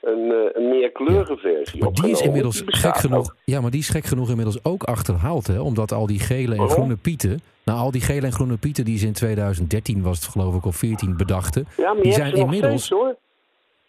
een, 0.00 0.30
eh, 0.32 0.62
een 0.62 0.68
meerkleurige 0.68 1.36
versie 1.36 1.80
Maar 1.82 1.92
die 1.92 2.10
is 2.10 2.20
inmiddels 2.20 2.56
Die 2.64 2.76
gek 2.76 2.96
genoeg. 2.96 3.18
ook. 3.18 3.36
Ja, 3.44 3.60
maar 3.60 3.70
die 3.70 3.80
is 3.80 3.88
gek 3.88 4.04
genoeg 4.04 4.28
inmiddels 4.28 4.64
ook 4.64 4.82
achterhaald, 4.82 5.46
hè? 5.46 5.60
Omdat 5.60 5.92
al 5.92 6.06
die 6.06 6.18
gele 6.20 6.56
en 6.56 6.68
groene 6.70 6.96
pieten. 6.96 7.40
Nou, 7.64 7.78
al 7.78 7.90
die 7.90 8.00
gele 8.00 8.26
en 8.26 8.32
groene 8.32 8.56
pieten 8.56 8.84
die 8.84 8.98
ze 8.98 9.06
in 9.06 9.12
2013 9.12 10.02
was 10.02 10.18
het 10.20 10.28
geloof 10.28 10.54
ik 10.54 10.64
of 10.66 10.76
14 10.76 11.16
bedachten. 11.16 11.66
Ja, 11.76 11.92
maar 11.92 12.02
die 12.02 12.12
zijn 12.12 12.34
inmiddels. 12.34 12.84
steeds, 12.84 13.02
hoor. 13.02 13.16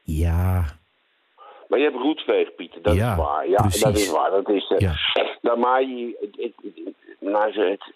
Ja, 0.03 0.65
Maar 1.67 1.79
je 1.79 1.85
hebt 1.85 1.97
roetveegpieten, 1.97 2.81
dat 2.81 2.95
Ja, 2.95 3.11
is 3.11 3.17
waar. 3.17 3.49
Ja, 3.49 3.61
precies. 3.61 3.81
dat 3.81 3.95
is 3.97 4.09
waar. 4.11 4.31
Dat 4.31 4.49
is, 4.49 4.67
eh, 4.71 4.79
Ja. 4.79 4.93
nou, 5.41 5.59
maar 5.59 5.81
je, 5.83 6.29
het, 6.37 6.53
nou, 7.19 7.51
ze- 7.51 7.61
het, 7.61 7.93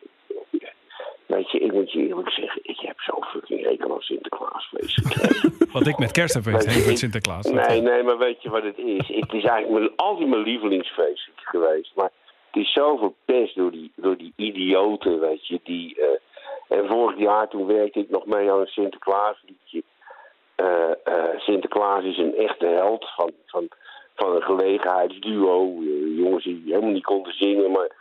weet 1.25 1.51
je, 1.51 1.59
ik 1.59 1.71
moet 1.73 1.91
je 1.91 2.07
eerlijk 2.07 2.29
zeggen, 2.29 2.59
ik 2.63 2.79
heb 2.79 2.99
zo'n 2.99 3.23
fucking 3.23 3.63
rekel 3.65 3.93
aan 3.93 4.01
Sinterklaasfeest 4.01 5.07
gekregen. 5.07 5.57
Wat 5.73 5.87
ik 5.87 5.97
met 5.97 6.11
kerst 6.11 6.33
heb 6.33 6.43
Henk, 6.45 6.85
met 6.85 6.97
Sinterklaas. 6.99 7.45
Nee, 7.45 7.81
nee, 7.81 8.03
maar 8.03 8.17
weet 8.17 8.41
je 8.41 8.49
wat 8.49 8.63
het 8.63 8.77
is? 8.77 9.07
Het 9.07 9.33
is 9.33 9.43
eigenlijk 9.43 9.69
mijn, 9.69 9.91
altijd 9.95 10.29
mijn 10.29 10.41
lievelingsfeest 10.41 11.29
geweest. 11.35 11.91
Maar 11.95 12.11
het 12.51 12.61
is 12.63 12.73
zo 12.73 12.97
verpest 12.97 13.55
door 13.55 13.71
die, 13.71 13.91
door 13.95 14.17
die 14.17 14.33
idioten, 14.35 15.19
weet 15.19 15.47
je. 15.47 15.59
Die, 15.63 15.95
eh, 16.01 16.77
en 16.77 16.87
vorig 16.87 17.17
jaar 17.19 17.47
toen 17.49 17.65
werkte 17.65 17.99
ik 17.99 18.09
nog 18.09 18.25
mee 18.25 18.51
aan 18.51 18.59
een 18.59 18.67
Sinterklaasliedje. 18.67 19.83
Eh, 20.59 20.91
eh, 21.03 21.39
Sinterklaas 21.39 22.03
is 22.03 22.17
een 22.17 22.35
echte 22.35 22.65
held 22.65 23.05
van, 23.15 23.31
van, 23.45 23.67
van 24.15 24.35
een 24.35 24.41
gelegenheidsduo. 24.41 25.63
Eh, 25.63 26.17
jongens 26.17 26.43
die 26.43 26.61
helemaal 26.65 26.89
niet 26.89 27.03
konden 27.03 27.33
zingen, 27.33 27.71
maar 27.71 27.97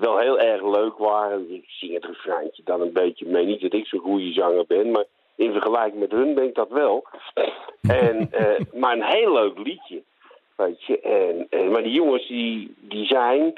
wel 0.00 0.18
heel 0.18 0.38
erg 0.38 0.62
leuk 0.62 0.98
waren. 0.98 1.54
Ik 1.54 1.64
zing 1.66 1.94
het 1.94 2.04
refreintje 2.04 2.62
dan 2.64 2.80
een 2.80 2.92
beetje 2.92 3.26
mee. 3.26 3.46
Niet 3.46 3.60
dat 3.60 3.72
ik 3.72 3.86
zo'n 3.86 4.00
goede 4.00 4.32
zanger 4.32 4.64
ben, 4.66 4.90
maar 4.90 5.04
in 5.36 5.52
vergelijking 5.52 6.00
met 6.00 6.10
hun 6.10 6.34
ben 6.34 6.44
ik 6.44 6.54
dat 6.54 6.68
wel. 6.68 7.04
En, 7.82 8.30
maar 8.80 8.92
een 8.92 9.02
heel 9.02 9.32
leuk 9.32 9.58
liedje. 9.58 10.02
Weet 10.56 10.82
je. 10.84 11.00
En, 11.00 11.46
en, 11.50 11.70
maar 11.70 11.82
die 11.82 11.92
jongens 11.92 12.28
die, 12.28 12.74
die 12.80 13.06
zijn, 13.06 13.52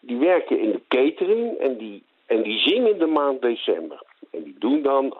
die 0.00 0.16
werken 0.16 0.58
in 0.58 0.70
de 0.70 0.82
catering 0.88 1.58
en 1.58 1.76
die, 1.76 2.02
en 2.26 2.42
die 2.42 2.58
zingen 2.58 2.98
de 2.98 3.06
maand 3.06 3.42
december. 3.42 4.02
En 4.30 4.42
die 4.42 4.56
doen 4.58 4.82
dan 4.82 5.16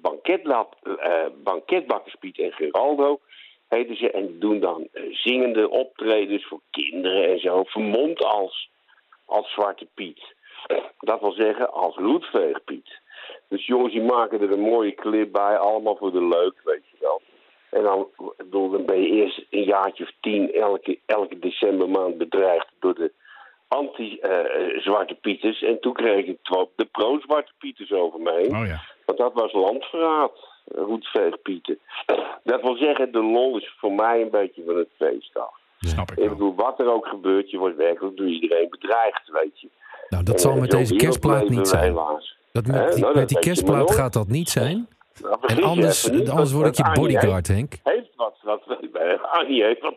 eh 0.00 1.26
banketbakkers 1.42 2.14
Piet 2.20 2.38
en 2.38 2.52
Geraldo 2.52 3.20
heten 3.68 3.96
ze. 3.96 4.10
En 4.10 4.38
doen 4.38 4.60
dan 4.60 4.88
eh, 4.92 5.02
zingende 5.10 5.70
optredens 5.70 6.46
voor 6.46 6.60
kinderen 6.70 7.28
en 7.28 7.38
zo. 7.38 7.62
Vermomd 7.64 8.24
als, 8.24 8.70
als 9.24 9.52
Zwarte 9.52 9.86
Piet. 9.94 10.34
Dat 10.98 11.20
wil 11.20 11.32
zeggen 11.32 11.72
als 11.72 11.96
Roetveegpiet. 11.96 13.00
Dus 13.48 13.66
jongens 13.66 13.92
die 13.92 14.02
maken 14.02 14.40
er 14.40 14.52
een 14.52 14.60
mooie 14.60 14.94
clip 14.94 15.32
bij. 15.32 15.56
Allemaal 15.58 15.96
voor 15.96 16.12
de 16.12 16.24
leuk, 16.24 16.60
weet 16.64 16.84
je 16.90 16.96
wel. 17.00 17.20
En 17.70 17.82
dan, 17.82 18.08
bedoel, 18.36 18.70
dan 18.70 18.84
ben 18.84 19.00
je 19.02 19.08
eerst 19.08 19.44
een 19.50 19.64
jaartje 19.64 20.04
of 20.04 20.10
tien 20.20 20.52
elke, 20.52 20.98
elke 21.06 21.38
decembermaand 21.38 22.18
bedreigd 22.18 22.68
door 22.80 22.94
de 22.94 23.12
anti-Zwarte 23.68 25.14
Pieters. 25.14 25.62
En 25.62 25.80
toen 25.80 25.92
kreeg 25.92 26.26
ik 26.26 26.38
de 26.76 26.84
pro-Zwarte 26.84 27.52
Pieters 27.58 27.92
over 27.92 28.20
heen. 28.34 28.56
Oh 28.56 28.66
ja. 28.66 28.93
Want 29.06 29.18
dat 29.18 29.32
was 29.32 29.52
landverraad, 29.52 30.32
roetveegpieten. 30.64 31.78
Dat 32.44 32.60
wil 32.62 32.76
zeggen, 32.76 33.12
de 33.12 33.22
lol 33.22 33.56
is 33.58 33.74
voor 33.78 33.92
mij 33.92 34.20
een 34.20 34.30
beetje 34.30 34.62
van 34.66 34.76
het 34.76 34.88
feest 34.96 35.38
af. 35.38 35.62
Snap 35.78 36.10
ik 36.10 36.18
Ik 36.18 36.28
bedoel, 36.28 36.54
wat 36.54 36.80
er 36.80 36.92
ook 36.92 37.06
gebeurt, 37.06 37.50
je 37.50 37.58
wordt 37.58 37.76
werkelijk 37.76 38.16
door 38.16 38.26
iedereen 38.26 38.70
bedreigd, 38.70 39.30
weet 39.32 39.60
je. 39.60 39.68
Nou, 40.08 40.24
dat 40.24 40.34
En, 40.34 40.40
zal 40.40 40.52
eh, 40.52 40.60
met 40.60 40.70
deze 40.70 40.96
kerstplaat 40.96 41.48
niet 41.48 41.68
zijn. 41.68 41.82
Helaas. 41.82 42.36
Dat 42.52 42.66
met 42.66 42.74
die, 42.74 42.82
Nou, 42.82 43.00
dat 43.00 43.14
met 43.14 43.28
die 43.28 43.38
kerstplaat 43.38 43.94
gaat 43.94 44.12
dat 44.12 44.28
niet 44.28 44.48
zijn. 44.48 44.88
Nou, 45.22 45.36
En 45.40 45.62
anders, 45.62 46.10
niet, 46.10 46.28
anders 46.28 46.52
word 46.52 46.66
ik 46.66 46.86
je 46.86 47.00
bodyguard, 47.00 47.46
Henk. 47.46 47.72
Heeft, 47.82 47.96
heeft 47.96 48.16
wat, 48.16 48.36
wat, 48.42 48.78
Annie 49.22 49.64
heeft 49.64 49.80
wat. 49.80 49.96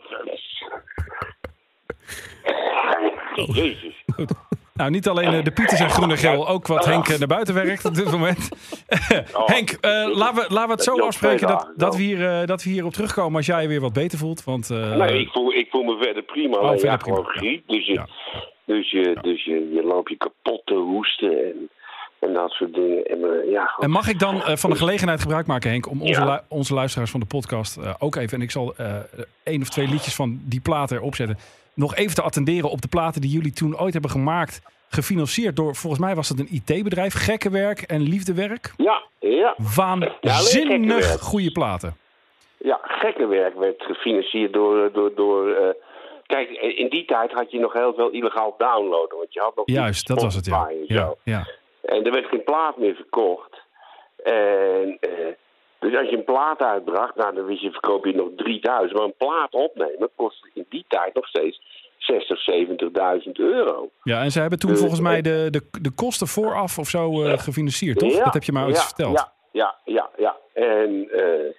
Jezus. 3.56 4.04
Nou, 4.78 4.90
niet 4.90 5.08
alleen 5.08 5.34
eh, 5.34 5.44
de 5.44 5.52
Pieters 5.52 5.80
en 5.80 5.90
groen 5.90 6.10
en 6.12 6.18
geel, 6.18 6.48
ook 6.48 6.68
wat 6.68 6.86
Henk 6.86 7.08
eh, 7.08 7.18
naar 7.18 7.28
buiten 7.28 7.54
werkt 7.54 7.86
op 7.86 7.96
dit 7.96 8.12
moment. 8.12 8.50
Henk, 9.54 9.70
eh, 9.70 10.08
laten, 10.14 10.36
we, 10.36 10.46
laten 10.54 10.68
we 10.68 10.72
het 10.72 10.84
zo 10.84 11.00
afspreken 11.00 11.48
dat, 11.48 11.72
dat, 11.76 11.96
we 11.96 12.02
hier, 12.02 12.46
dat 12.46 12.64
we 12.64 12.70
hierop 12.70 12.94
terugkomen 12.94 13.36
als 13.36 13.46
jij 13.46 13.62
je 13.62 13.68
weer 13.68 13.82
wat 13.82 13.94
beter 13.94 14.18
voelt. 14.18 14.44
Want 14.44 14.70
nee, 14.70 15.20
ik 15.20 15.30
voel, 15.30 15.54
ik 15.54 15.68
voel 15.70 15.84
me 15.84 15.98
verder 16.02 16.24
prima. 16.24 16.58
Alleen 16.58 16.80
verder 16.80 16.90
ja, 16.90 16.98
prima, 16.98 17.24
griep. 17.24 17.68
Dus, 17.68 17.86
je, 17.86 18.02
dus, 18.66 18.92
je, 18.92 19.18
dus 19.22 19.44
je, 19.46 19.72
je 19.74 19.84
loopt 19.84 20.10
je 20.10 20.18
kapot 20.18 20.62
te 20.66 20.74
hoesten 20.74 21.32
en, 21.46 21.70
en 22.20 22.34
dat 22.34 22.52
soort 22.52 22.74
dingen. 22.74 23.06
En, 23.06 23.50
ja, 23.50 23.76
En 23.80 23.90
mag 23.90 24.08
ik 24.10 24.20
dan 24.20 24.42
van 24.46 24.70
de 24.70 24.76
gelegenheid 24.76 25.22
gebruik 25.22 25.46
maken, 25.48 25.70
Henk, 25.70 25.90
om 25.90 26.02
onze, 26.02 26.22
Ja. 26.22 26.34
lu- 26.34 26.40
onze 26.48 26.74
luisteraars 26.74 27.12
van 27.12 27.20
de 27.20 27.26
podcast 27.26 27.80
ook 28.00 28.16
even, 28.16 28.38
en 28.38 28.44
ik 28.44 28.52
zal 28.52 28.76
één 29.44 29.62
of 29.62 29.70
twee 29.70 29.88
liedjes 29.88 30.16
van 30.16 30.40
die 30.44 30.62
platen 30.62 30.98
erop 30.98 31.16
zetten, 31.16 31.38
nog 31.78 31.96
even 31.96 32.16
te 32.16 32.22
attenderen 32.22 32.70
op 32.70 32.82
de 32.82 32.88
platen 32.88 33.22
die 33.22 33.32
jullie 33.32 33.54
toen 33.54 33.80
ooit 33.80 33.94
hebben 33.94 34.12
gemaakt, 34.12 34.62
gefinancierd 34.90 35.56
door, 35.56 35.76
volgens 35.76 36.02
mij 36.02 36.16
was 36.16 36.30
het 36.30 36.40
een 36.40 36.50
IT-bedrijf, 36.52 37.14
Gekkenwerk 37.14 37.82
en 37.82 38.02
Liefdewerk. 38.02 38.74
ja, 38.78 39.04
ja. 39.20 39.56
Waanzinnig 39.76 40.52
Gekkenwerk. 40.52 41.22
goede 41.22 41.52
platen. 41.52 41.98
Ja, 42.58 42.80
gekkenwerk 42.84 43.58
werd 43.58 43.82
gefinancierd 43.84 44.54
door. 44.54 44.92
door, 44.92 45.16
door 45.16 45.50
eh, 45.50 45.70
kijk, 46.26 46.50
in 46.50 46.90
die 46.90 47.06
tijd 47.06 47.32
had 47.32 47.52
je 47.52 47.60
nog 47.60 47.74
heel 47.74 47.94
veel 47.94 48.10
illegaal 48.10 48.56
downloaden. 48.58 49.18
Want 49.18 49.34
je 49.34 49.40
had 49.40 49.56
nog 49.56 49.70
Juist, 49.70 50.08
dat 50.08 50.22
was 50.22 50.36
het, 50.36 50.46
ja. 50.46 50.72
Ja, 50.88 51.14
ja. 51.24 51.48
En 51.82 52.04
er 52.04 52.12
werd 52.12 52.26
geen 52.26 52.44
plaat 52.44 52.78
meer 52.78 52.96
verkocht. 52.96 53.62
En, 54.24 54.98
eh, 55.00 55.10
dus 55.80 55.98
als 55.98 56.10
je 56.10 56.18
een 56.18 56.24
plaat 56.24 56.62
uitbracht, 56.62 57.16
nou, 57.16 57.36
dan 57.36 57.46
wist 57.46 57.62
je, 57.62 57.72
verkoop 57.72 58.06
je 58.06 58.16
nog 58.16 58.30
3000. 58.36 58.94
Maar 58.94 59.04
een 59.04 59.14
plaat 59.18 59.54
opnemen 59.54 60.10
kostte 60.16 60.50
in 60.54 60.66
die 60.70 60.86
tijd 60.88 61.14
nog 61.14 61.28
steeds 61.28 61.62
60, 61.98 62.40
70.000 63.26 63.32
euro. 63.32 63.90
Ja, 64.04 64.22
en 64.22 64.32
ze 64.32 64.40
hebben 64.40 64.60
toen 64.60 64.70
Dus, 64.70 64.80
volgens 64.80 65.02
mij 65.02 65.22
de, 65.22 65.48
de, 65.50 65.62
de 65.82 65.92
kosten 65.92 66.28
vooraf 66.28 66.78
of 66.78 66.88
zo 66.88 67.24
eh, 67.24 67.38
gefinancierd, 67.38 68.00
toch? 68.00 68.12
Ja, 68.12 68.24
dat 68.24 68.34
heb 68.34 68.44
je 68.44 68.52
mij 68.52 68.64
ooit 68.64 68.76
ja, 68.76 68.82
verteld. 68.82 69.18
Ja, 69.18 69.34
ja, 69.52 69.76
ja. 69.86 70.10
ja. 70.18 70.36
En, 70.54 71.10
eh, 71.12 71.54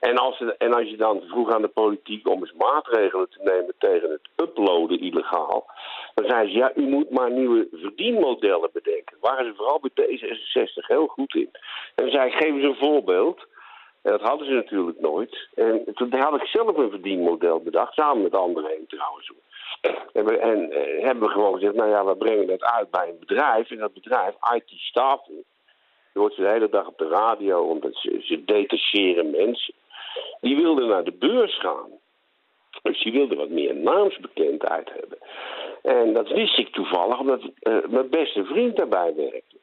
en, 0.00 0.16
als 0.16 0.36
ze, 0.36 0.54
en 0.58 0.74
als 0.74 0.88
je 0.90 0.96
dan 0.96 1.22
vroeg 1.28 1.52
aan 1.52 1.62
de 1.62 1.68
politiek 1.68 2.28
om 2.28 2.40
eens 2.40 2.54
maatregelen 2.58 3.28
te 3.28 3.38
nemen 3.42 3.74
tegen 3.78 4.10
het 4.10 4.28
uploaden 4.36 5.00
illegaal, 5.00 5.70
dan 6.14 6.28
zei 6.28 6.48
ze, 6.48 6.56
ja, 6.56 6.72
u 6.74 6.82
moet 6.82 7.10
maar 7.10 7.30
nieuwe 7.30 7.68
verdienmodellen 7.72 8.70
bedenken. 8.72 9.16
Waren 9.20 9.46
ze 9.46 9.54
vooral 9.56 9.80
bij 9.80 10.06
D66 10.06 10.86
heel 10.86 11.06
goed 11.06 11.34
in. 11.34 11.50
En 11.94 12.10
zei 12.10 12.30
geef 12.30 12.54
eens 12.54 12.64
een 12.64 12.86
voorbeeld. 12.88 13.46
En 14.08 14.18
dat 14.18 14.28
hadden 14.28 14.46
ze 14.46 14.52
natuurlijk 14.52 15.00
nooit. 15.00 15.48
En 15.54 15.84
toen 15.94 16.14
had 16.14 16.40
ik 16.40 16.46
zelf 16.46 16.76
een 16.76 16.90
verdienmodel 16.90 17.60
bedacht, 17.60 17.94
samen 17.94 18.22
met 18.22 18.34
anderen 18.34 18.86
trouwens. 18.86 19.32
En, 20.12 20.40
en 20.40 20.70
eh, 20.70 21.04
hebben 21.04 21.28
we 21.28 21.32
gewoon 21.32 21.54
gezegd, 21.54 21.74
nou 21.74 21.90
ja, 21.90 22.04
we 22.04 22.16
brengen 22.16 22.46
dat 22.46 22.62
uit 22.62 22.90
bij 22.90 23.08
een 23.08 23.18
bedrijf. 23.18 23.70
En 23.70 23.78
dat 23.78 23.92
bedrijf, 23.94 24.34
IT 24.54 24.70
Staffing, 24.70 25.44
je 26.12 26.18
hoort 26.18 26.34
ze 26.34 26.40
de 26.40 26.48
hele 26.48 26.68
dag 26.68 26.86
op 26.86 26.98
de 26.98 27.08
radio, 27.08 27.62
omdat 27.62 27.94
ze, 27.94 28.20
ze 28.22 28.44
detacheren 28.44 29.30
mensen. 29.30 29.74
Die 30.40 30.56
wilden 30.56 30.88
naar 30.88 31.04
de 31.04 31.16
beurs 31.18 31.58
gaan. 31.58 31.90
Dus 32.82 33.02
die 33.02 33.12
wilden 33.12 33.36
wat 33.36 33.48
meer 33.48 33.74
naamsbekendheid 33.74 34.88
hebben. 34.92 35.18
En 35.82 36.12
dat 36.12 36.28
wist 36.28 36.58
ik 36.58 36.72
toevallig, 36.72 37.18
omdat 37.18 37.42
eh, 37.58 37.76
mijn 37.88 38.08
beste 38.08 38.44
vriend 38.44 38.76
daarbij 38.76 39.14
werkte. 39.14 39.56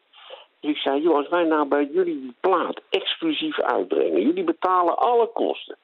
Dus 0.65 0.75
ik 0.75 0.82
zei, 0.82 1.01
joh, 1.01 1.15
als 1.15 1.28
wij 1.28 1.43
nou 1.43 1.67
bij 1.67 1.89
jullie 1.91 2.21
die 2.21 2.36
plaat 2.39 2.82
exclusief 2.89 3.60
uitbrengen, 3.62 4.21
jullie 4.21 4.43
betalen 4.43 4.97
alle 4.97 5.28
kosten. 5.28 5.78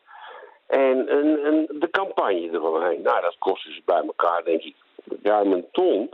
En, 0.68 1.08
en, 1.08 1.68
de 1.70 1.90
campagne 1.92 2.50
eromheen, 2.52 3.02
nou, 3.02 3.22
dat 3.22 3.36
kostte 3.40 3.74
ze 3.74 3.82
bij 3.86 4.02
elkaar, 4.02 4.44
denk 4.44 4.62
ik, 4.62 4.76
ruim 5.24 5.52
een 5.52 5.66
ton. 5.72 6.14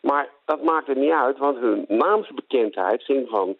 Maar 0.00 0.28
dat 0.44 0.62
maakt 0.62 0.88
er 0.88 0.96
niet 0.96 1.12
uit, 1.12 1.38
want 1.38 1.58
hun 1.58 1.84
naamsbekendheid 1.88 3.02
ging 3.02 3.28
van, 3.28 3.56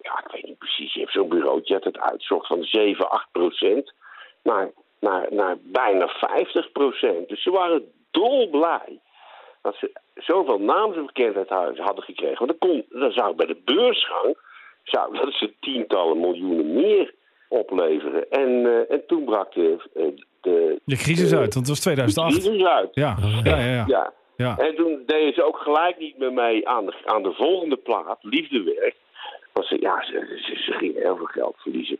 ja, 0.00 0.18
ik 0.24 0.32
weet 0.32 0.46
niet 0.46 0.58
precies, 0.58 0.92
je 0.92 1.00
hebt 1.00 1.12
zo'n 1.12 1.28
bureautje 1.28 1.74
dat 1.74 1.84
het 1.84 1.98
uitzocht 1.98 2.46
van 2.46 2.62
7, 2.62 3.10
8 3.10 3.28
procent 3.32 3.92
naar, 4.42 4.70
naar, 5.00 5.26
naar 5.30 5.56
bijna 5.62 6.08
50 6.08 6.72
procent. 6.72 7.28
Dus 7.28 7.42
ze 7.42 7.50
waren 7.50 7.92
dolblij 8.10 9.00
dat 9.64 9.76
ze 9.76 9.90
zoveel 10.14 10.58
naamsbekendheid 10.58 11.48
hadden 11.78 12.04
gekregen. 12.04 12.46
Want 12.46 12.50
dan, 12.50 12.70
kon, 12.70 12.84
dan 13.00 13.12
zou 13.12 13.34
bij 13.36 13.46
de 13.46 13.60
beursgang, 13.64 14.36
zou 14.82 15.16
dat 15.16 15.32
ze 15.32 15.52
tientallen 15.60 16.20
miljoenen 16.20 16.72
meer 16.74 17.14
opleveren. 17.48 18.30
En, 18.30 18.66
eh, 18.66 18.94
en 18.94 19.06
toen 19.06 19.24
brak 19.24 19.52
de, 19.54 19.76
eh, 19.94 20.04
de, 20.40 20.80
De 20.84 20.96
crisis 20.96 21.30
de- 21.30 21.36
uit, 21.36 21.54
want 21.54 21.66
het 21.66 21.68
was 21.68 21.76
de 21.76 21.82
2008. 21.90 22.38
crisis 22.38 22.64
uit. 22.64 22.88
Ja, 22.92 23.16
ja, 23.44 23.56
ja. 23.58 23.64
ja. 23.74 23.84
Ja. 23.86 24.12
ja. 24.36 24.58
En 24.58 24.74
toen 24.74 25.02
deden 25.06 25.32
ze 25.34 25.42
ook 25.42 25.58
gelijk 25.58 25.98
niet 25.98 26.18
meer 26.18 26.32
mee 26.32 26.68
aan 26.68 26.86
de, 26.86 26.94
aan 27.04 27.22
de 27.22 27.32
volgende 27.32 27.76
plaat, 27.76 28.18
Liefdewerk. 28.20 28.94
Want 29.52 29.66
ze, 29.66 29.76
ja, 29.80 30.04
ze, 30.04 30.40
ze, 30.46 30.62
ze 30.62 30.72
gingen 30.72 31.02
heel 31.02 31.16
veel 31.16 31.26
geld 31.26 31.56
verliezen. 31.58 31.98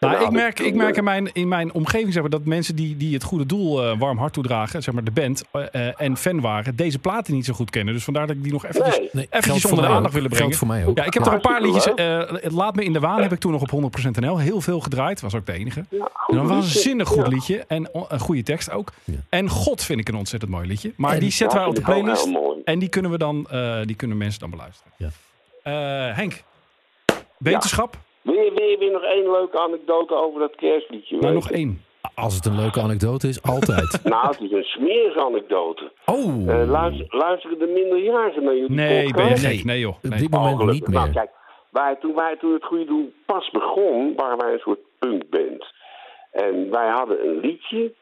Nou, 0.00 0.24
ik 0.24 0.30
merk, 0.30 0.60
ik 0.60 0.74
merk 0.74 0.96
in 0.96 1.04
mijn, 1.04 1.32
in 1.32 1.48
mijn 1.48 1.72
omgeving 1.72 2.12
zeg 2.12 2.22
maar, 2.22 2.30
dat 2.30 2.44
mensen 2.44 2.76
die, 2.76 2.96
die 2.96 3.14
het 3.14 3.22
goede 3.22 3.46
doel 3.46 3.84
eh, 3.84 3.98
warm 3.98 4.18
hart 4.18 4.32
toedragen, 4.32 4.82
zeg 4.82 4.94
maar 4.94 5.04
de 5.04 5.10
band 5.10 5.42
eh, 5.52 5.88
eh, 5.88 5.94
en 5.96 6.16
fan 6.16 6.40
waren, 6.40 6.76
deze 6.76 6.98
platen 6.98 7.34
niet 7.34 7.44
zo 7.44 7.52
goed 7.54 7.70
kennen. 7.70 7.94
Dus 7.94 8.04
vandaar 8.04 8.26
dat 8.26 8.36
ik 8.36 8.42
die 8.42 8.52
nog 8.52 8.64
eventjes, 8.66 8.98
Nee. 8.98 9.08
Nee, 9.12 9.26
eventjes 9.30 9.64
onder 9.64 9.84
de 9.84 9.90
aandacht 9.90 10.06
ook. 10.06 10.12
willen 10.12 10.28
brengen. 10.30 10.46
Geldt 10.54 10.56
voor 10.56 10.66
mij 10.66 10.86
ook. 10.86 10.96
Ja, 10.98 11.04
ik 11.04 11.14
heb 11.14 11.26
er 11.26 11.32
een 11.32 11.40
paar 11.40 11.62
liedjes. 11.62 11.94
Eh, 11.94 12.22
Laat 12.52 12.74
me 12.74 12.84
in 12.84 12.92
de 12.92 13.00
waan 13.00 13.22
heb 13.22 13.32
ik 13.32 13.38
toen 13.38 13.52
nog 13.52 13.62
op 13.62 13.70
100% 13.70 14.10
NL 14.20 14.38
heel 14.38 14.60
veel 14.60 14.80
gedraaid. 14.80 15.20
Was 15.20 15.34
ook 15.34 15.46
de 15.46 15.52
enige. 15.52 15.84
Ja, 15.90 15.96
En 15.98 16.10
goed 16.14 16.36
een 16.36 16.46
waanzinnig 16.46 17.08
goed 17.08 17.22
Ja. 17.26 17.28
liedje. 17.28 17.64
En 17.68 17.88
een 18.08 18.20
goede 18.20 18.42
tekst 18.42 18.70
ook. 18.70 18.92
Ja. 19.04 19.14
En 19.28 19.48
God 19.48 19.82
vind 19.82 20.00
ik 20.00 20.08
een 20.08 20.14
ontzettend 20.16 20.50
mooi 20.50 20.66
liedje. 20.66 20.92
Maar 20.96 21.12
En- 21.14 21.20
die 21.20 21.30
zetten 21.30 21.58
wij 21.58 21.66
op 21.66 21.74
de 21.74 21.80
playlist. 21.82 22.28
En 22.64 22.78
die 22.78 22.88
kunnen, 22.88 23.10
we 23.10 23.18
dan, 23.18 23.46
eh, 23.50 23.80
die 23.84 23.96
kunnen 23.96 24.16
mensen 24.16 24.40
dan 24.40 24.50
beluisteren. 24.50 24.92
Ja. 24.96 25.08
Eh, 25.62 26.16
Henk, 26.16 26.42
wetenschap? 27.38 27.96
Wil 28.22 28.34
je, 28.34 28.52
wil 28.54 28.66
je 28.68 28.78
weer 28.78 28.90
nog 28.92 29.02
één 29.02 29.30
leuke 29.30 29.60
anekdote 29.60 30.14
over 30.14 30.40
dat 30.40 30.54
kerstliedje? 30.56 31.16
Nou, 31.18 31.34
nog 31.34 31.50
één. 31.50 31.82
Als 32.14 32.34
het 32.34 32.44
een 32.46 32.56
leuke 32.56 32.80
anekdote 32.80 33.28
is, 33.28 33.42
altijd. 33.42 34.00
Nou, 34.14 34.26
het 34.26 34.40
is 34.40 34.50
een 34.52 34.62
smerige 34.64 35.24
anekdote. 35.24 35.92
Oh, 36.06 36.48
Eh, 36.50 36.68
luister, 36.70 37.06
luisteren 37.08 37.58
de 37.58 37.66
minderjarigen 37.66 38.44
naar 38.44 38.54
jullie 38.54 38.70
Nee, 38.76 39.12
ben 39.12 39.28
je 39.28 39.36
gek? 39.36 39.64
Nee 39.64 39.78
joh. 39.80 39.94
op 39.96 40.02
Nee. 40.10 40.18
dit 40.18 40.30
moment 40.30 40.70
niet 40.72 40.88
Nou, 40.88 41.04
meer. 41.04 41.14
kijk, 41.14 41.30
wij, 41.70 41.96
toen, 42.00 42.14
wij, 42.14 42.36
toen 42.36 42.52
het 42.52 42.64
goede 42.64 42.84
doel 42.84 43.12
pas 43.26 43.50
begon, 43.50 44.12
waren 44.16 44.38
wij 44.38 44.52
een 44.52 44.58
soort 44.58 44.80
punkband. 44.98 45.64
En 46.32 46.70
wij 46.70 46.88
hadden 46.88 47.26
een 47.28 47.40
liedje 47.40 47.92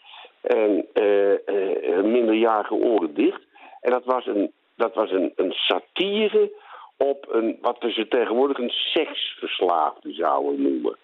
en 0.40 0.86
eh, 0.92 1.32
eh, 1.32 2.04
minderjarige 2.04 2.74
oren 2.74 3.14
dicht. 3.14 3.40
En 3.80 3.90
dat 3.90 4.04
was 4.04 4.26
een, 4.26 4.52
dat 4.76 4.94
was 4.94 5.10
een, 5.10 5.32
een 5.36 5.52
satire 5.52 6.50
op 6.98 7.26
een, 7.30 7.58
wat 7.60 7.76
we 7.80 7.90
ze 7.92 8.08
tegenwoordig 8.08 8.58
een 8.58 8.70
seksverslaafde 8.70 10.12
zouden 10.12 10.62
noemen. 10.62 10.96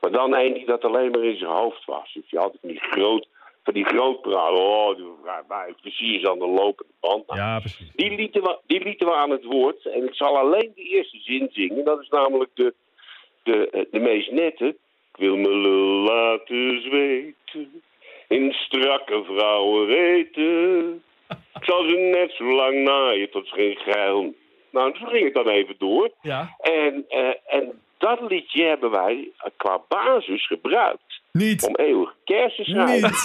Maar 0.00 0.10
dan 0.10 0.34
een 0.34 0.52
die 0.52 0.66
dat 0.66 0.84
alleen 0.84 1.10
maar 1.10 1.24
in 1.24 1.36
zijn 1.38 1.50
hoofd 1.50 1.84
was. 1.84 2.12
Dus 2.12 2.30
je 2.30 2.38
had 2.38 2.56
die 2.62 2.80
groot, 2.80 3.26
van 3.64 3.74
die 3.74 3.84
groot 3.84 4.20
praten. 4.20 4.56
Oh, 4.64 4.96
die- 4.96 5.06
wij 5.48 5.74
plezier 5.82 6.20
is 6.20 6.26
aan 6.26 6.38
de 6.38 6.46
lopende 6.46 6.92
band. 7.00 7.26
Nou, 7.26 7.38
Ja, 7.40 7.58
precies. 7.58 7.90
die 7.94 8.16
lieten, 8.16 8.42
we, 8.42 8.58
die 8.66 8.82
lieten 8.82 9.06
we 9.06 9.14
aan 9.14 9.30
het 9.30 9.44
woord. 9.44 9.86
En 9.86 10.04
ik 10.04 10.14
zal 10.14 10.38
alleen 10.38 10.72
de 10.74 10.82
eerste 10.82 11.18
zin 11.20 11.48
zingen. 11.52 11.84
Dat 11.84 12.00
is 12.00 12.08
namelijk 12.08 12.50
de, 12.54 12.74
de, 13.42 13.70
eh, 13.70 13.84
de 13.90 13.98
meest 14.00 14.30
nette. 14.30 14.66
Ik 15.12 15.16
wil 15.24 15.36
me 15.36 15.48
laten 16.10 16.80
zweten. 16.82 17.82
In 18.28 18.52
strakke 18.52 19.22
vrouwenreten. 19.24 21.02
Ik 21.28 21.64
zal 21.64 21.88
ze 21.88 21.96
net 21.96 22.32
zo 22.32 22.44
lang 22.44 22.82
naaien 22.84 23.30
tot 23.30 23.46
ze 23.48 23.54
geen 23.54 23.76
geil. 23.76 24.34
Nou, 24.70 24.96
zo 24.98 25.06
ging 25.06 25.24
het 25.24 25.34
dan 25.34 25.48
even 25.48 25.74
door. 25.78 26.10
Ja. 26.22 26.54
En, 26.60 27.04
eh, 27.08 27.28
en 27.46 27.80
dat 27.98 28.20
liedje 28.28 28.64
hebben 28.64 28.90
wij 28.90 29.28
eh, 29.38 29.50
qua 29.56 29.80
basis 29.88 30.46
gebruikt. 30.46 31.20
Niet. 31.32 31.66
Om 31.66 31.74
eeuwig 31.76 32.14
kerst 32.24 32.56
te 32.56 32.64
schrijven. 32.64 33.10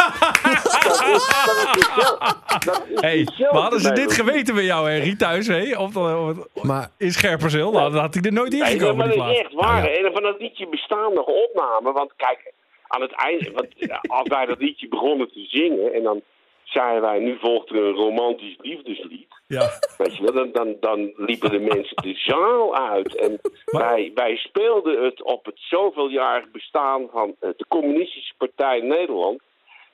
Dat 0.84 1.02
is, 1.08 1.44
dat 1.46 1.56
is 1.56 1.72
dezelfde- 1.88 2.66
dat 2.66 2.88
is 2.90 3.02
Hey, 3.02 3.28
maar 3.52 3.62
hadden 3.62 3.80
ze 3.80 3.92
dit 3.94 4.14
geweten 4.14 4.56
bij 4.56 4.64
jou, 4.64 4.90
Henry, 4.90 5.16
thuis? 5.16 5.48
Hè? 5.48 5.78
Of, 5.78 5.96
of- 5.98 6.64
Maar 6.64 6.90
in 6.98 7.12
Scherpenzeel? 7.12 7.72
Nou, 7.72 7.92
dan 7.92 8.02
had 8.02 8.14
hij 8.14 8.24
er 8.24 8.34
nooit 8.34 8.52
Nee, 8.52 8.62
ingekomen, 8.62 8.98
maar 8.98 9.08
die 9.10 9.18
dat 9.18 9.30
is 9.30 9.38
echt 9.40 9.54
waar. 9.54 9.82
Nou 9.82 9.92
ja. 9.94 9.98
En 10.08 10.14
van 10.14 10.22
dat 10.24 10.40
liedje 10.40 10.68
bestaan 10.68 11.14
nog 11.14 11.26
opnamen. 11.26 11.94
Want 11.94 12.12
kijk, 12.16 12.54
aan 12.88 13.02
het 13.02 13.12
einde, 13.12 13.52
want 13.52 13.68
als 14.10 14.28
wij 14.28 14.46
dat 14.46 14.60
liedje 14.60 14.88
begonnen 14.88 15.28
te 15.32 15.46
zingen 15.50 15.94
en 15.94 16.04
dan 16.04 16.22
zeiden 16.64 17.02
wij, 17.02 17.20
nu 17.20 17.38
volgt 17.40 17.70
er 17.70 17.76
een 17.76 17.94
romantisch 17.94 18.58
liefdeslied. 18.62 19.28
Ja. 19.48 19.70
Weet 19.98 20.18
je 20.18 20.24
wel, 20.24 20.34
dan, 20.34 20.52
dan, 20.52 20.76
dan 20.80 21.14
liepen 21.16 21.52
de 21.52 21.60
mensen 21.60 21.96
de 21.96 22.16
zaal 22.16 22.76
uit. 22.76 23.16
En 23.16 23.40
wij, 23.66 24.12
wij 24.14 24.36
speelden 24.36 25.04
het 25.04 25.24
op 25.24 25.46
het 25.46 25.60
zoveeljarig 25.60 26.52
bestaan 26.52 27.08
van 27.12 27.36
eh, 27.40 27.50
de 27.58 27.66
Communistische 27.68 28.34
Partij 28.38 28.82
Nederland. 28.82 29.42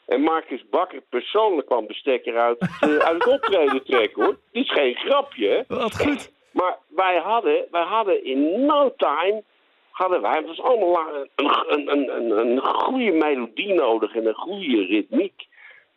En 0.06 0.22
Marcus 0.22 0.70
Bakker 0.70 1.02
persoonlijk 1.10 1.68
kwam 1.68 1.88
de 1.88 1.94
stekker 1.94 2.38
uit, 2.38 2.60
het, 2.60 2.90
eh, 2.90 2.98
uit 3.08 3.24
het 3.24 3.34
optreden 3.34 3.84
trekken 3.84 4.24
hoor. 4.24 4.38
Dit 4.52 4.64
is 4.64 4.72
geen 4.72 4.96
grapje 4.96 5.48
hè. 5.48 5.76
Wat 5.76 6.02
goed. 6.02 6.32
Maar 6.52 6.78
wij 6.88 7.18
hadden, 7.18 7.66
wij 7.72 7.84
hadden 7.84 8.24
in 8.24 8.66
no 8.66 8.94
time, 8.98 9.44
hadden 9.90 10.22
wij, 10.22 10.36
het 10.36 10.46
was 10.46 10.62
allemaal 10.62 11.16
een, 11.36 11.50
een, 11.68 12.16
een, 12.16 12.32
een 12.32 12.60
goede 12.60 13.12
melodie 13.12 13.74
nodig 13.74 14.16
en 14.16 14.26
een 14.26 14.34
goede 14.34 14.86
ritmiek. 14.86 15.48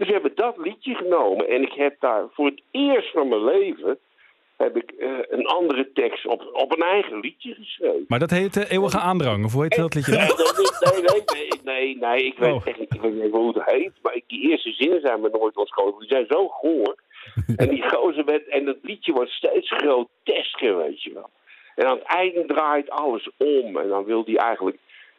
Dus 0.03 0.11
we 0.11 0.21
hebben 0.21 0.37
dat 0.47 0.57
liedje 0.57 0.95
genomen 0.95 1.49
en 1.49 1.63
ik 1.63 1.73
heb 1.73 1.97
daar 2.01 2.25
voor 2.33 2.47
het 2.47 2.63
eerst 2.71 3.11
van 3.11 3.29
mijn 3.29 3.45
leven, 3.45 3.99
heb 4.57 4.77
ik 4.77 4.91
eh, 4.91 5.09
een 5.29 5.47
andere 5.47 5.93
tekst 5.93 6.27
op, 6.27 6.51
op 6.53 6.73
een 6.73 6.83
eigen 6.83 7.21
liedje 7.21 7.55
geschreven. 7.55 8.05
Maar 8.09 8.19
dat 8.19 8.31
heet 8.31 8.71
Eeuwige 8.71 8.99
Aandrang. 8.99 9.45
Of 9.45 9.53
hoe 9.53 9.63
heet 9.63 9.77
dat 9.77 9.95
liedje 9.95 10.13
Nee, 10.13 10.27
nee, 10.27 11.03
nee, 11.03 11.23
nee, 11.25 11.61
nee, 11.65 11.97
nee, 11.97 12.25
ik 12.25 12.39
weet 12.39 12.53
Oh. 12.53 12.67
echt 12.67 12.81
ik 12.81 13.01
weet 13.01 13.23
niet 13.23 13.31
hoe 13.31 13.59
het 13.59 13.71
heet, 13.71 13.93
maar 14.03 14.15
ik, 14.15 14.25
die 14.27 14.51
eerste 14.51 14.73
zinnen 14.73 15.01
zijn 15.01 15.21
me 15.21 15.29
nooit 15.33 15.57
ontschoten. 15.57 15.99
Die 15.99 16.09
zijn 16.09 16.27
zo 16.29 16.49
goor. 16.49 16.95
En 17.57 17.69
die 17.69 17.89
gozer 17.89 18.25
werd, 18.25 18.49
en 18.49 18.65
dat 18.65 18.77
liedje 18.83 19.13
wordt 19.13 19.31
steeds 19.31 19.71
grotesker, 19.71 20.77
weet 20.77 21.03
je 21.03 21.13
wel. 21.13 21.31
En 21.75 21.87
aan 21.87 21.99
het 21.99 22.07
einde 22.07 22.45
draait 22.45 22.91
alles 22.91 23.31
om. 23.37 23.77
En 23.77 23.89
dan 23.89 24.05
wil 24.05 24.23
hij 24.25 24.37
eigenlijk 24.37 24.77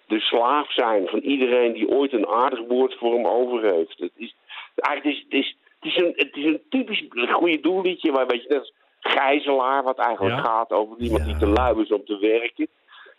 de 0.07 0.19
slaaf 0.19 0.73
zijn 0.73 1.07
van 1.07 1.19
iedereen 1.19 1.73
die 1.73 1.89
ooit 1.89 2.13
een 2.13 2.27
aardig 2.27 2.59
woord 2.67 2.95
voor 2.97 3.13
hem 3.13 3.27
over 3.27 3.73
heeft. 3.73 3.99
Het 3.99 4.11
is, 4.15 4.35
eigenlijk 4.75 5.17
is, 5.17 5.23
het 5.23 5.33
is, 5.33 5.57
het 5.79 5.91
is, 5.91 5.97
een, 5.97 6.13
het 6.15 6.35
is 6.35 6.43
een 6.45 6.61
typisch 6.69 7.03
goede 7.31 7.59
doelliedje, 7.59 8.11
waar 8.11 8.27
weet 8.27 8.41
je, 8.43 8.49
net 8.49 8.59
als 8.59 8.73
Gijzelaar, 8.99 9.83
wat 9.83 9.97
eigenlijk 9.97 10.35
Ja. 10.35 10.41
gaat 10.41 10.71
over 10.71 10.97
iemand 10.99 11.25
die 11.25 11.37
te 11.37 11.47
lui 11.47 11.81
is 11.81 11.91
om 11.91 12.05
te 12.05 12.17
werken. 12.17 12.67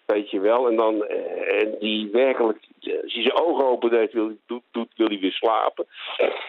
Weet 0.06 0.30
je 0.30 0.40
wel, 0.40 0.68
en 0.68 0.76
dan 0.76 1.04
eh, 1.04 1.62
en 1.62 1.76
die 1.80 2.08
werkelijk, 2.12 2.58
eh, 2.80 3.02
als 3.02 3.12
hij 3.14 3.22
zijn 3.22 3.36
ogen 3.40 3.64
open 3.64 3.90
deed, 3.90 4.12
wil, 4.12 4.26
hij- 4.26 4.36
doet, 4.46 4.62
doet, 4.70 4.88
wil 4.96 5.06
hij 5.08 5.18
weer 5.18 5.32
slapen. 5.32 5.86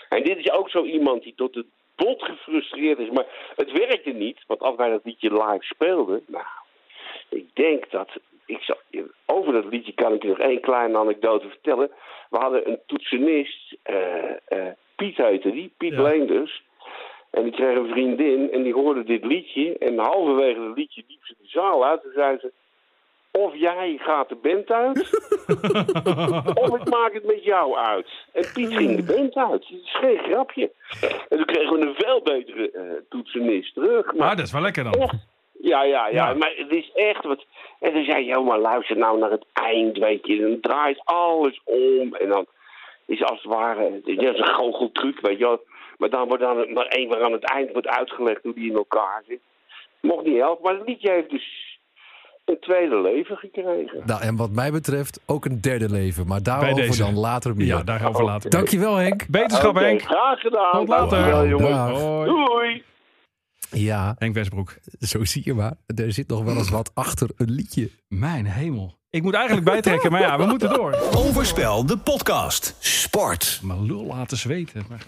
En 0.10 0.24
dit 0.24 0.38
is 0.38 0.52
ook 0.52 0.70
zo 0.70 0.84
iemand 0.84 1.24
die 1.24 1.34
tot 1.36 1.56
het 1.56 1.65
bot 1.96 2.24
gefrustreerd 2.24 3.00
is. 3.00 3.10
Maar 3.10 3.26
het 3.56 3.72
werkte 3.72 4.10
niet, 4.10 4.44
want 4.48 4.60
als 4.62 4.76
wij 4.76 4.89
dat 4.89 5.02
liedje 5.06 5.32
live 5.34 5.58
speelden, 5.65 6.24
nou, 6.28 6.46
ik 7.30 7.46
denk 7.54 7.91
dat. 7.91 8.10
Ik 8.46 8.62
zal, 8.62 8.78
over 9.26 9.54
dat 9.54 9.65
liedje 9.65 9.91
kan 9.94 10.13
ik 10.13 10.22
je 10.22 10.28
nog 10.28 10.39
één 10.39 10.60
kleine 10.62 10.98
anekdote 10.98 11.48
vertellen. 11.50 11.91
We 12.30 12.38
hadden 12.38 12.70
een 12.70 12.80
toetsenist, 12.86 13.76
eh, 13.84 14.32
eh, 14.48 14.72
Piet 14.95 15.17
heette 15.17 15.51
die, 15.51 15.73
Piet 15.77 15.93
Ja. 15.93 16.01
Leenders. 16.01 16.63
En 17.31 17.43
die 17.43 17.51
kreeg 17.51 17.77
een 17.77 17.89
vriendin 17.89 18.51
en 18.51 18.63
die 18.63 18.73
hoorde 18.73 19.03
dit 19.03 19.25
liedje. 19.25 19.77
En 19.77 19.97
halverwege 19.97 20.60
het 20.62 20.77
liedje 20.77 21.03
liep 21.08 21.19
ze 21.25 21.36
de 21.41 21.47
zaal 21.47 21.86
uit. 21.86 22.03
En 22.03 22.12
zei 22.15 22.38
ze: 22.39 22.51
Of 23.31 23.55
jij 23.55 23.97
gaat 24.01 24.29
de 24.29 24.36
band 24.36 24.71
uit, 24.71 24.97
of 26.63 26.75
ik 26.79 26.89
maak 26.89 27.13
het 27.13 27.25
met 27.25 27.43
jou 27.43 27.75
uit. 27.77 28.08
En 28.34 28.45
Piet 28.53 28.73
ging 28.75 28.95
de 28.95 29.13
band 29.13 29.36
uit. 29.36 29.67
Het 29.67 29.79
is 29.84 29.95
geen 29.95 30.17
grapje. 30.17 30.71
En 31.29 31.38
toen 31.38 31.45
kregen 31.45 31.79
we 31.79 31.86
een 31.86 31.95
veel 31.97 32.21
betere 32.21 33.03
toetsenist 33.10 33.73
terug. 33.73 34.05
Maar 34.05 34.15
Maar 34.15 34.36
dat 34.36 34.45
is 34.45 34.51
wel 34.51 34.62
lekker 34.62 34.84
dan. 34.84 34.93
echt. 34.93 35.27
Ja, 35.62 35.84
ja, 35.84 36.08
ja, 36.08 36.27
Ja. 36.29 36.34
maar 36.34 36.53
het 36.55 36.71
is 36.71 36.91
echt 36.93 37.23
wat. 37.23 37.45
En 37.79 37.93
dan 37.93 38.03
zei 38.03 38.25
je, 38.25 38.39
maar 38.39 38.60
luister 38.60 38.97
nou 38.97 39.19
naar 39.19 39.31
het 39.31 39.45
eind, 39.53 39.97
weet 39.97 40.27
je. 40.27 40.39
Dan 40.41 40.60
draait 40.62 41.01
alles 41.03 41.62
om. 41.63 42.15
En 42.15 42.29
dan 42.29 42.45
is 43.06 43.24
als 43.24 43.41
het 43.44 43.54
ware. 43.54 44.02
Dat 44.04 44.18
is 44.36 44.39
een 44.39 44.54
goocheltruc, 44.56 45.20
weet 45.22 45.38
je 45.38 45.44
wel. 45.46 45.63
Maar 45.98 46.10
dan 46.10 46.28
wordt 46.28 46.44
dan 46.44 46.74
maar 46.74 46.86
één 46.86 47.10
waar 47.10 47.24
aan 47.24 47.32
het 47.32 47.50
eind 47.50 47.72
wordt 47.72 47.88
uitgelegd 47.88 48.44
hoe 48.44 48.54
die 48.54 48.70
in 48.70 48.76
elkaar 48.78 49.24
zit. 49.28 49.39
Mocht 50.02 50.26
niet 50.26 50.38
helpen, 50.38 50.63
maar 50.63 50.74
het 50.80 50.88
liedje 50.88 51.12
heeft 51.12 51.30
dus 51.30 51.74
een 52.46 52.60
tweede 52.60 53.02
leven 53.02 53.38
gekregen. 53.38 54.02
Nou, 54.06 54.22
en 54.22 54.36
wat 54.36 54.52
mij 54.52 54.72
betreft 54.72 55.20
ook 55.26 55.46
een 55.46 55.62
derde 55.62 55.89
leven. 55.89 56.28
Maar 56.28 56.44
daarover 56.44 56.98
dan 56.98 57.18
later 57.18 57.56
meer. 57.56 57.65
Ja, 57.65 57.84
daarover 57.84 58.24
later. 58.24 58.50
Dankjewel 58.50 58.96
Henk. 58.96 59.28
Beterschap, 59.30 59.70
Oké, 59.76 59.84
Henk. 59.86 60.02
graag 60.02 60.39
gedaan. 60.39 60.72
Tot 60.72 60.88
later. 60.88 61.10
Dankjewel, 61.18 61.48
jongens. 61.48 61.70
Dag. 61.70 62.02
Hoi. 62.02 62.26
Doei. 62.30 62.84
Ja, 63.71 64.15
Henk 64.19 64.34
Westbroek. 64.34 64.78
zo 64.99 65.25
zie 65.25 65.41
je 65.45 65.54
maar. 65.54 65.73
Er 65.86 66.13
zit 66.13 66.28
nog 66.28 66.43
wel 66.43 66.58
eens 66.58 66.69
wat 66.69 66.91
achter 66.93 67.30
een 67.36 67.51
liedje. 67.51 67.91
Mijn 68.08 68.45
hemel. 68.45 68.97
Ik 69.10 69.23
moet 69.23 69.34
eigenlijk 69.34 69.65
bijtrekken, 69.65 70.12
maar 70.12 70.21
ja, 70.21 70.38
we 70.38 70.45
moeten 70.45 70.69
door. 70.69 70.97
Overspel, 71.15 71.86
de 71.86 71.97
podcast. 71.97 72.75
Sport. 72.80 73.60
Mijn 73.63 73.86
lul 73.86 74.06
laten 74.06 74.38
zweten. 74.38 74.86
Maar. 74.89 75.04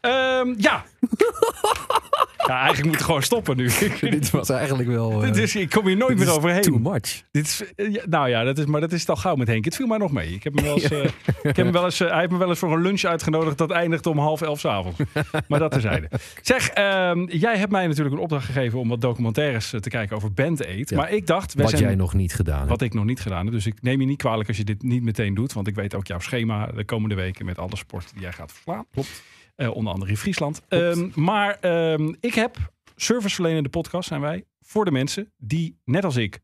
Ehm, 0.00 0.54
ja. 0.56 0.84
ja, 2.46 2.56
eigenlijk 2.58 2.84
moet 2.86 2.94
het 2.94 3.04
gewoon 3.04 3.22
stoppen 3.22 3.56
nu. 3.56 3.70
Dit 4.00 4.30
was 4.30 4.48
eigenlijk 4.50 4.88
wel... 4.88 5.12
eh, 5.12 5.32
Dit 5.32 5.36
is, 5.36 5.56
ik 5.56 5.70
kom 5.70 5.86
hier 5.86 5.96
nooit 5.96 6.18
meer 6.18 6.30
overheen. 6.30 6.62
Too 6.62 6.78
much. 6.78 7.22
Dit 7.30 7.46
is, 7.46 7.62
eh, 7.76 8.04
nou 8.06 8.28
ja, 8.28 8.42
dat 8.44 8.58
is, 8.58 8.64
maar 8.64 8.80
dat 8.80 8.92
is 8.92 9.08
al 9.08 9.16
gauw 9.16 9.34
met 9.34 9.46
Henk. 9.48 9.64
Het 9.64 9.76
viel 9.76 9.86
mij 9.86 9.98
nog 9.98 10.12
mee. 10.12 10.32
Ik 10.34 10.42
heb 10.44 10.54
hem 10.54 10.64
wel 10.64 10.74
eens, 10.74 10.90
eh, 10.90 11.04
ik 11.42 11.56
heb 11.56 11.56
hem 11.56 11.72
wel 11.72 11.84
eens, 11.84 12.00
eh, 12.00 12.08
hij 12.10 12.18
heeft 12.18 12.30
me 12.30 12.38
wel 12.38 12.48
eens 12.48 12.58
voor 12.58 12.72
een 12.72 12.82
lunch 12.82 13.02
uitgenodigd. 13.04 13.58
Dat 13.58 13.70
eindigt 13.70 14.06
om 14.06 14.18
half 14.18 14.40
elf 14.42 14.60
's 14.60 14.64
avonds. 14.64 14.98
maar 15.48 15.58
dat 15.58 15.70
terzijde. 15.70 16.08
Zeg, 16.42 16.68
ehm, 16.68 17.24
jij 17.28 17.56
hebt 17.58 17.70
mij 17.72 17.86
natuurlijk 17.86 18.14
een 18.16 18.22
opdracht 18.22 18.44
gegeven 18.46 18.78
om 18.78 18.88
wat 18.88 19.00
documentaires 19.00 19.72
eh, 19.72 19.80
te 19.80 19.88
kijken 19.88 20.16
over 20.16 20.32
Band 20.32 20.66
Aid. 20.66 20.90
Ja. 20.90 20.96
Maar 20.96 21.12
ik 21.12 21.26
dacht, 21.26 21.54
Wat 21.54 21.70
zijn, 21.70 21.82
jij 21.82 21.94
nog 21.94 22.14
niet 22.14 22.34
gedaan 22.34 22.56
hebt. 22.58 22.68
wat 22.70 22.82
ik 22.82 22.94
nog 22.94 23.04
niet 23.04 23.20
gedaan 23.20 23.44
heb. 23.44 23.54
Dus 23.54 23.66
ik 23.66 23.74
neem 23.82 24.00
je 24.00 24.06
niet 24.06 24.18
kwalijk 24.18 24.48
als 24.48 24.56
je 24.56 24.64
dit 24.64 24.82
niet 24.82 25.02
meteen 25.02 25.34
doet. 25.34 25.52
Want 25.52 25.66
ik 25.66 25.74
weet 25.74 25.94
ook 25.94 26.06
jouw 26.06 26.18
schema 26.18 26.66
de 26.66 26.84
komende 26.84 27.14
weken 27.14 27.44
met 27.44 27.58
alle 27.58 27.76
sporten 27.76 28.10
die 28.12 28.22
jij 28.22 28.32
gaat 28.32 28.52
verslaan. 28.52 28.84
Klopt. 28.92 29.22
Eh, 29.54 29.74
onder 29.74 29.92
andere 29.92 30.10
in 30.10 30.16
Friesland. 30.16 30.62
Ehm, 30.68 31.10
maar 31.14 31.58
ehm, 31.60 32.14
ik 32.20 32.34
heb 32.34 32.72
serviceverlenende 32.96 33.68
podcast 33.68 34.08
zijn 34.08 34.20
wij 34.20 34.44
voor 34.60 34.84
de 34.84 34.90
mensen 34.90 35.32
die, 35.36 35.78
net 35.84 36.04
als 36.04 36.16
ik, 36.16 36.40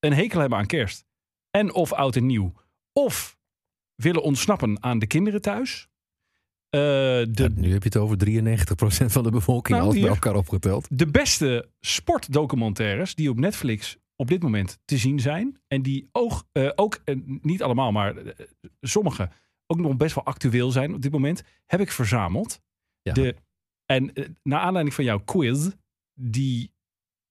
een 0.00 0.12
hekel 0.12 0.40
hebben 0.40 0.58
aan 0.58 0.66
kerst. 0.66 1.04
En 1.50 1.74
of 1.74 1.92
oud 1.92 2.16
en 2.16 2.26
nieuw. 2.26 2.52
Of 2.92 3.38
willen 3.94 4.22
ontsnappen 4.22 4.82
aan 4.82 4.98
de 4.98 5.06
kinderen 5.06 5.42
thuis. 5.42 5.88
Eh, 6.68 6.80
de, 6.80 7.30
Ja, 7.32 7.48
nu 7.54 7.72
heb 7.72 7.82
je 7.82 7.88
het 7.88 7.96
over 7.96 8.16
93% 8.16 9.12
van 9.12 9.22
de 9.22 9.30
bevolking 9.30 9.78
Nou, 9.78 9.90
alles 9.90 10.00
bij 10.00 10.10
elkaar 10.10 10.34
opgeteld. 10.34 10.86
de 10.90 11.06
beste 11.06 11.68
sportdocumentaires 11.80 13.14
die 13.14 13.30
op 13.30 13.38
Netflix 13.38 13.96
op 14.16 14.28
dit 14.28 14.42
moment 14.42 14.78
te 14.84 14.98
zien 14.98 15.20
zijn. 15.20 15.60
En 15.66 15.82
die 15.82 16.08
ook, 16.12 16.44
eh, 16.52 16.70
ook 16.74 17.00
niet 17.24 17.62
allemaal, 17.62 17.92
maar 17.92 18.14
sommige 18.80 19.30
ook 19.70 19.78
nog 19.78 19.96
best 19.96 20.14
wel 20.14 20.24
actueel 20.24 20.70
zijn 20.70 20.94
op 20.94 21.02
dit 21.02 21.12
moment, 21.12 21.42
heb 21.66 21.80
ik 21.80 21.90
verzameld. 21.90 22.60
Ja. 23.02 23.12
De, 23.12 23.36
en 23.86 24.14
eh, 24.14 24.28
naar 24.42 24.60
aanleiding 24.60 24.94
van 24.94 25.04
jouw 25.04 25.20
quiz, 25.24 25.70
die 26.14 26.72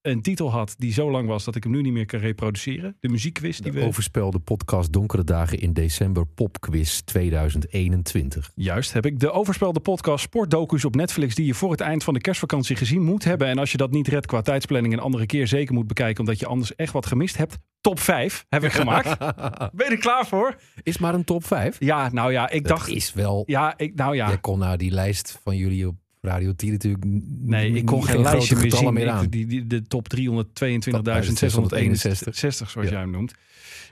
een 0.07 0.21
titel 0.21 0.51
had 0.51 0.75
die 0.77 0.93
zo 0.93 1.11
lang 1.11 1.27
was 1.27 1.43
dat 1.43 1.55
ik 1.55 1.63
hem 1.63 1.71
nu 1.71 1.81
niet 1.81 1.93
meer 1.93 2.05
kan 2.05 2.19
reproduceren. 2.19 2.97
De 2.99 3.09
muziekquiz 3.09 3.59
die 3.59 3.71
De 3.71 3.79
we... 3.79 3.85
overspelde 3.85 4.39
podcast 4.39 4.93
Donkere 4.93 5.23
Dagen 5.23 5.59
in 5.59 5.73
December 5.73 6.25
Popquiz 6.25 6.99
2021. 6.99 8.51
Juist, 8.55 8.93
heb 8.93 9.05
ik 9.05 9.19
de 9.19 9.31
overspelde 9.31 9.79
podcast 9.79 10.23
Sportdocu's 10.23 10.85
op 10.85 10.95
Netflix 10.95 11.35
die 11.35 11.45
je 11.45 11.53
voor 11.53 11.71
het 11.71 11.81
eind 11.81 12.03
van 12.03 12.13
de 12.13 12.21
kerstvakantie 12.21 12.75
gezien 12.75 13.03
moet 13.03 13.23
hebben. 13.23 13.47
En 13.47 13.57
als 13.57 13.71
je 13.71 13.77
dat 13.77 13.91
niet 13.91 14.07
redt 14.07 14.25
qua 14.25 14.41
tijdsplanning 14.41 14.93
een 14.93 14.99
andere 14.99 15.25
keer 15.25 15.47
zeker 15.47 15.73
moet 15.73 15.87
bekijken 15.87 16.19
omdat 16.19 16.39
je 16.39 16.45
anders 16.45 16.75
echt 16.75 16.93
wat 16.93 17.05
gemist 17.05 17.37
hebt. 17.37 17.57
Top 17.81 17.99
5 17.99 18.45
heb 18.49 18.63
ik 18.63 18.71
gemaakt. 18.71 19.19
ben 19.75 19.85
je 19.85 19.91
er 19.91 19.97
klaar 19.97 20.27
voor? 20.27 20.55
Is 20.83 20.97
maar 20.97 21.13
een 21.13 21.23
top 21.23 21.45
5. 21.45 21.75
Ja, 21.79 22.09
nou 22.11 22.31
ja, 22.31 22.49
ik 22.49 22.67
Dat 22.67 22.77
dacht... 22.77 22.89
is 22.89 23.13
wel... 23.13 23.43
Ja, 23.45 23.73
ik, 23.77 23.95
nou 23.95 24.15
ja. 24.15 24.27
Jij 24.27 24.37
kon 24.37 24.59
naar 24.59 24.77
die 24.77 24.91
lijst 24.91 25.39
van 25.43 25.57
jullie 25.57 25.87
op 25.87 25.95
Radio 26.27 26.53
10 26.55 26.71
natuurlijk... 26.71 27.03
Nee, 27.27 27.71
ik 27.73 27.85
kon 27.85 28.03
geen 28.03 28.21
lijstje 28.21 28.55
meer 28.55 28.71
zien. 28.71 28.93
meer 28.93 29.09
aan. 29.09 29.23
Ik- 29.23 29.31
die, 29.31 29.45
die, 29.47 29.67
de 29.67 29.81
top 29.87 30.07
322.661, 30.15 32.69
zoals 32.69 32.73
Ja. 32.73 32.81
jij 32.83 32.99
hem 32.99 33.11
noemt. 33.11 33.33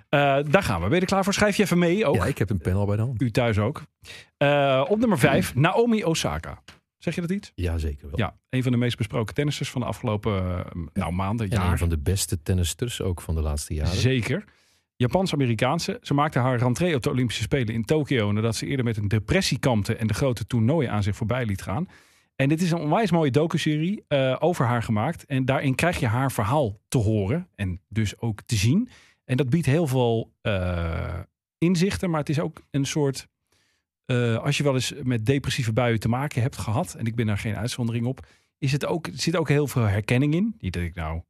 Eh, 0.09 0.37
daar 0.49 0.63
gaan 0.63 0.81
we. 0.81 0.85
Ben 0.87 0.95
je 0.95 1.01
er 1.01 1.07
klaar 1.07 1.23
voor? 1.23 1.33
Schrijf 1.33 1.55
je 1.57 1.63
even 1.63 1.77
mee 1.77 2.05
ook. 2.05 2.15
Ja, 2.15 2.25
ik 2.25 2.37
heb 2.37 2.49
een 2.49 2.57
pen 2.57 2.73
al 2.75 2.85
bij 2.85 2.95
de 2.95 3.01
hand. 3.01 3.21
U 3.21 3.31
thuis 3.31 3.57
ook. 3.57 3.83
Eh, 4.37 4.85
op 4.87 4.99
nummer 4.99 5.19
5, 5.19 5.55
Naomi 5.55 6.03
Osaka. 6.03 6.61
Zeg 6.97 7.15
je 7.15 7.21
dat 7.21 7.31
iets? 7.31 7.51
Ja, 7.55 7.77
zeker 7.77 8.07
wel. 8.09 8.19
Ja, 8.19 8.35
een 8.49 8.63
van 8.63 8.71
de 8.71 8.77
meest 8.77 8.97
besproken 8.97 9.33
tennissers 9.35 9.69
van 9.69 9.81
de 9.81 9.87
afgelopen 9.87 10.65
eh, 10.65 10.71
nou, 10.93 11.13
maanden, 11.13 11.49
En 11.49 11.57
een 11.57 11.63
jaar. 11.63 11.77
van 11.77 11.89
de 11.89 11.97
beste 11.97 12.41
tennisters 12.41 13.01
ook 13.01 13.21
van 13.21 13.35
de 13.35 13.41
laatste 13.41 13.73
jaren. 13.73 13.97
Zeker. 13.97 14.43
Japans-Amerikaanse. 14.95 15.99
Ze 16.01 16.13
maakte 16.13 16.39
haar 16.39 16.57
rentree 16.57 16.95
op 16.95 17.03
de 17.03 17.09
Olympische 17.09 17.41
Spelen 17.43 17.73
in 17.73 17.85
Tokio 17.85 18.31
nadat 18.31 18.55
ze 18.55 18.65
eerder 18.65 18.85
met 18.85 18.97
een 18.97 19.07
depressie 19.07 19.59
kampte 19.59 19.95
en 19.95 20.07
de 20.07 20.13
grote 20.13 20.47
toernooien 20.47 20.91
aan 20.91 21.03
zich 21.03 21.15
voorbij 21.15 21.45
liet 21.45 21.61
gaan. 21.61 21.87
En 22.35 22.49
dit 22.49 22.61
is 22.61 22.71
een 22.71 22.79
onwijs 22.79 23.11
mooie 23.11 23.31
docuserie 23.31 24.03
eh 24.07 24.35
over 24.39 24.65
haar 24.65 24.83
gemaakt. 24.83 25.25
En 25.25 25.45
daarin 25.45 25.75
krijg 25.75 25.99
je 25.99 26.07
haar 26.07 26.31
verhaal 26.31 26.79
te 26.87 26.97
horen 26.97 27.47
en 27.55 27.81
dus 27.87 28.19
ook 28.19 28.41
te 28.41 28.55
zien. 28.55 28.89
En 29.23 29.37
dat 29.37 29.49
biedt 29.49 29.65
heel 29.65 29.87
veel 29.87 30.31
eh, 30.41 31.19
inzichten, 31.57 32.09
maar 32.09 32.19
het 32.19 32.29
is 32.29 32.39
ook 32.39 32.61
een 32.71 32.85
soort... 32.85 33.27
eh, 34.05 34.37
als 34.37 34.57
je 34.57 34.63
wel 34.63 34.73
eens 34.73 34.93
met 35.03 35.25
depressieve 35.25 35.73
buien 35.73 35.99
te 35.99 36.09
maken 36.09 36.41
hebt 36.41 36.57
gehad, 36.57 36.93
en 36.93 37.05
ik 37.05 37.15
ben 37.15 37.25
daar 37.25 37.37
geen 37.37 37.55
uitzondering 37.55 38.05
op, 38.05 38.27
is 38.57 38.71
het 38.71 38.85
ook, 38.85 39.07
er 39.07 39.19
zit 39.19 39.35
ook 39.35 39.49
heel 39.49 39.67
veel 39.67 39.83
herkenning 39.83 40.33
in. 40.33 40.55
Niet 40.59 40.73
dat 40.73 40.83
ik 40.83 40.95
nou 40.95 41.21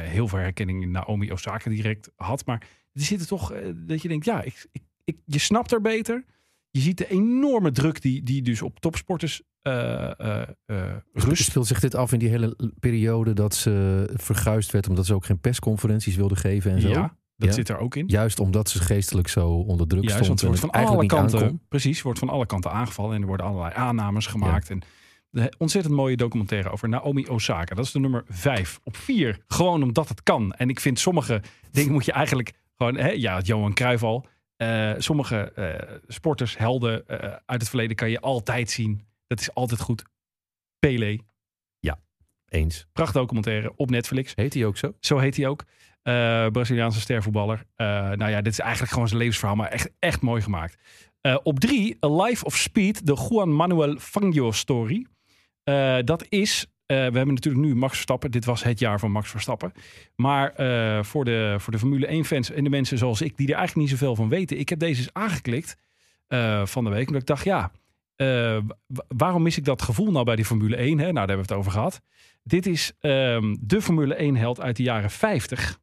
heel 0.00 0.28
veel 0.28 0.38
herkenning 0.38 0.82
in 0.82 0.90
Naomi 0.90 1.32
Osaka 1.32 1.70
direct 1.70 2.10
had, 2.16 2.46
maar 2.46 2.68
er 2.92 3.00
zitten 3.00 3.26
toch 3.26 3.52
eh, 3.52 3.68
dat 3.74 4.02
je 4.02 4.08
denkt, 4.08 4.24
ja, 4.24 4.42
ik, 4.42 4.66
ik, 4.72 4.82
ik, 5.04 5.16
je 5.24 5.38
snapt 5.38 5.72
er 5.72 5.80
beter. 5.80 6.24
Je 6.70 6.80
ziet 6.80 6.98
de 6.98 7.08
enorme 7.08 7.70
druk 7.70 8.02
die, 8.02 8.22
die 8.22 8.42
dus 8.42 8.62
op 8.62 8.80
topsporters 8.80 9.42
eh, 9.64 10.42
eh, 10.66 10.96
rust. 11.12 11.44
Speelt 11.44 11.66
zich 11.66 11.80
dit 11.80 11.94
af 11.94 12.12
in 12.12 12.18
die 12.18 12.28
hele 12.28 12.56
periode 12.80 13.32
dat 13.32 13.54
ze 13.54 14.04
verguisd 14.14 14.70
werd 14.70 14.88
omdat 14.88 15.06
ze 15.06 15.14
ook 15.14 15.24
geen 15.24 15.40
persconferenties 15.40 16.16
wilde 16.16 16.36
geven 16.36 16.70
en 16.72 16.80
zo? 16.80 16.88
Ja, 16.88 17.16
dat 17.36 17.48
Ja? 17.48 17.54
zit 17.54 17.68
er 17.68 17.78
ook 17.78 17.96
in. 17.96 18.04
Juist 18.06 18.40
omdat 18.40 18.68
ze 18.68 18.78
geestelijk 18.78 19.28
zo 19.28 19.48
onder 19.48 19.86
druk 19.88 20.02
Juist, 20.02 20.14
want 20.14 20.24
stond 20.24 20.40
ze 20.40 20.46
wordt 20.46 20.60
van 20.60 20.70
alle 20.70 21.06
kanten, 21.06 21.60
precies, 21.68 22.02
wordt 22.02 22.18
van 22.18 22.28
alle 22.28 22.46
kanten 22.46 22.70
aangevallen 22.70 23.14
en 23.14 23.20
er 23.20 23.26
worden 23.26 23.46
allerlei 23.46 23.74
aannames 23.74 24.26
gemaakt. 24.26 24.70
En 24.70 24.82
de 25.30 25.52
ontzettend 25.58 25.94
mooie 25.94 26.16
documentaire 26.16 26.70
over 26.70 26.88
Naomi 26.88 27.26
Osaka. 27.28 27.74
Dat 27.74 27.84
is 27.84 27.92
de 27.92 28.00
nummer 28.00 28.24
vijf. 28.28 28.80
Op 28.82 28.96
vier, 28.96 29.38
gewoon 29.46 29.82
omdat 29.82 30.08
het 30.08 30.22
kan. 30.22 30.52
En 30.52 30.68
ik 30.68 30.80
vind 30.80 30.98
sommige 30.98 31.42
dingen 31.70 31.92
moet 31.92 32.04
je 32.04 32.12
eigenlijk 32.12 32.52
gewoon, 32.76 32.96
hè, 32.96 33.08
ja, 33.10 33.40
Johan 33.40 33.74
Cruijff 33.74 34.02
al. 34.02 34.26
Sommige 34.98 35.52
sporters, 36.06 36.58
helden 36.58 37.04
uit 37.46 37.60
het 37.60 37.68
verleden 37.68 37.96
kan 37.96 38.10
je 38.10 38.20
altijd 38.20 38.70
zien. 38.70 39.02
Dat 39.34 39.48
is 39.48 39.54
altijd 39.54 39.80
goed. 39.80 40.04
Pele, 40.78 41.20
Eens. 42.54 42.86
prachtdocumentaire 42.92 43.72
op 43.76 43.90
Netflix. 43.90 44.32
Heet 44.34 44.54
hij 44.54 44.64
ook 44.64 44.76
zo? 44.76 44.94
Zo 45.00 45.18
heet 45.18 45.36
hij 45.36 45.46
ook. 45.46 45.64
Eh, 46.02 46.46
Braziliaanse 46.46 47.00
stervoetballer. 47.00 47.64
Eh, 47.76 47.86
nou 48.10 48.30
ja, 48.30 48.40
dit 48.40 48.52
is 48.52 48.58
eigenlijk 48.58 48.92
gewoon 48.92 49.08
zijn 49.08 49.18
levensverhaal, 49.18 49.56
maar 49.56 49.68
echt, 49.68 49.90
echt 49.98 50.20
mooi 50.20 50.42
gemaakt. 50.42 50.78
Eh, 51.20 51.36
op 51.42 51.60
drie, 51.60 51.96
A 52.04 52.22
Life 52.22 52.44
of 52.44 52.56
Speed, 52.56 53.06
de 53.06 53.26
Juan 53.28 53.52
Manuel 53.52 53.98
Fangio 53.98 54.50
story. 54.50 55.06
Dat 56.04 56.26
is, 56.28 56.66
we 56.86 56.94
hebben 56.94 57.34
natuurlijk 57.34 57.64
nu 57.64 57.74
Max 57.74 57.92
Verstappen. 57.92 58.30
Dit 58.30 58.44
was 58.44 58.62
het 58.62 58.78
jaar 58.78 58.98
van 58.98 59.10
Max 59.10 59.30
Verstappen. 59.30 59.72
Maar 60.16 60.52
voor, 61.04 61.24
de, 61.24 61.56
voor 61.58 61.72
de 61.72 61.78
Formule 61.78 62.06
1 62.06 62.24
fans 62.24 62.50
en 62.50 62.64
de 62.64 62.70
mensen 62.70 62.98
zoals 62.98 63.20
ik, 63.20 63.36
die 63.36 63.48
er 63.48 63.54
eigenlijk 63.54 63.88
niet 63.88 63.98
zoveel 63.98 64.16
van 64.16 64.28
weten. 64.28 64.58
Ik 64.58 64.68
heb 64.68 64.78
deze 64.78 65.00
eens 65.00 65.12
aangeklikt 65.12 65.76
van 66.64 66.84
de 66.84 66.90
week. 66.90 67.06
Omdat 67.06 67.20
ik 67.20 67.26
dacht, 67.26 67.44
ja, 67.44 67.70
eh, 68.16 68.26
wa- 68.86 69.04
waarom 69.08 69.42
mis 69.42 69.56
ik 69.58 69.64
dat 69.64 69.82
gevoel 69.82 70.10
nou 70.10 70.24
bij 70.24 70.36
die 70.36 70.44
Formule 70.44 70.76
1? 70.76 70.98
Hè? 70.98 71.04
Nou, 71.04 71.12
daar 71.12 71.26
hebben 71.28 71.46
we 71.46 71.52
het 71.52 71.60
over 71.60 71.72
gehad. 71.72 72.00
Dit 72.42 72.66
is 72.66 72.92
ehm, 73.00 73.56
de 73.60 73.82
Formule 73.82 74.14
1 74.14 74.36
held 74.36 74.60
uit 74.60 74.76
de 74.76 74.82
jaren 74.82 75.10
50. 75.10 75.80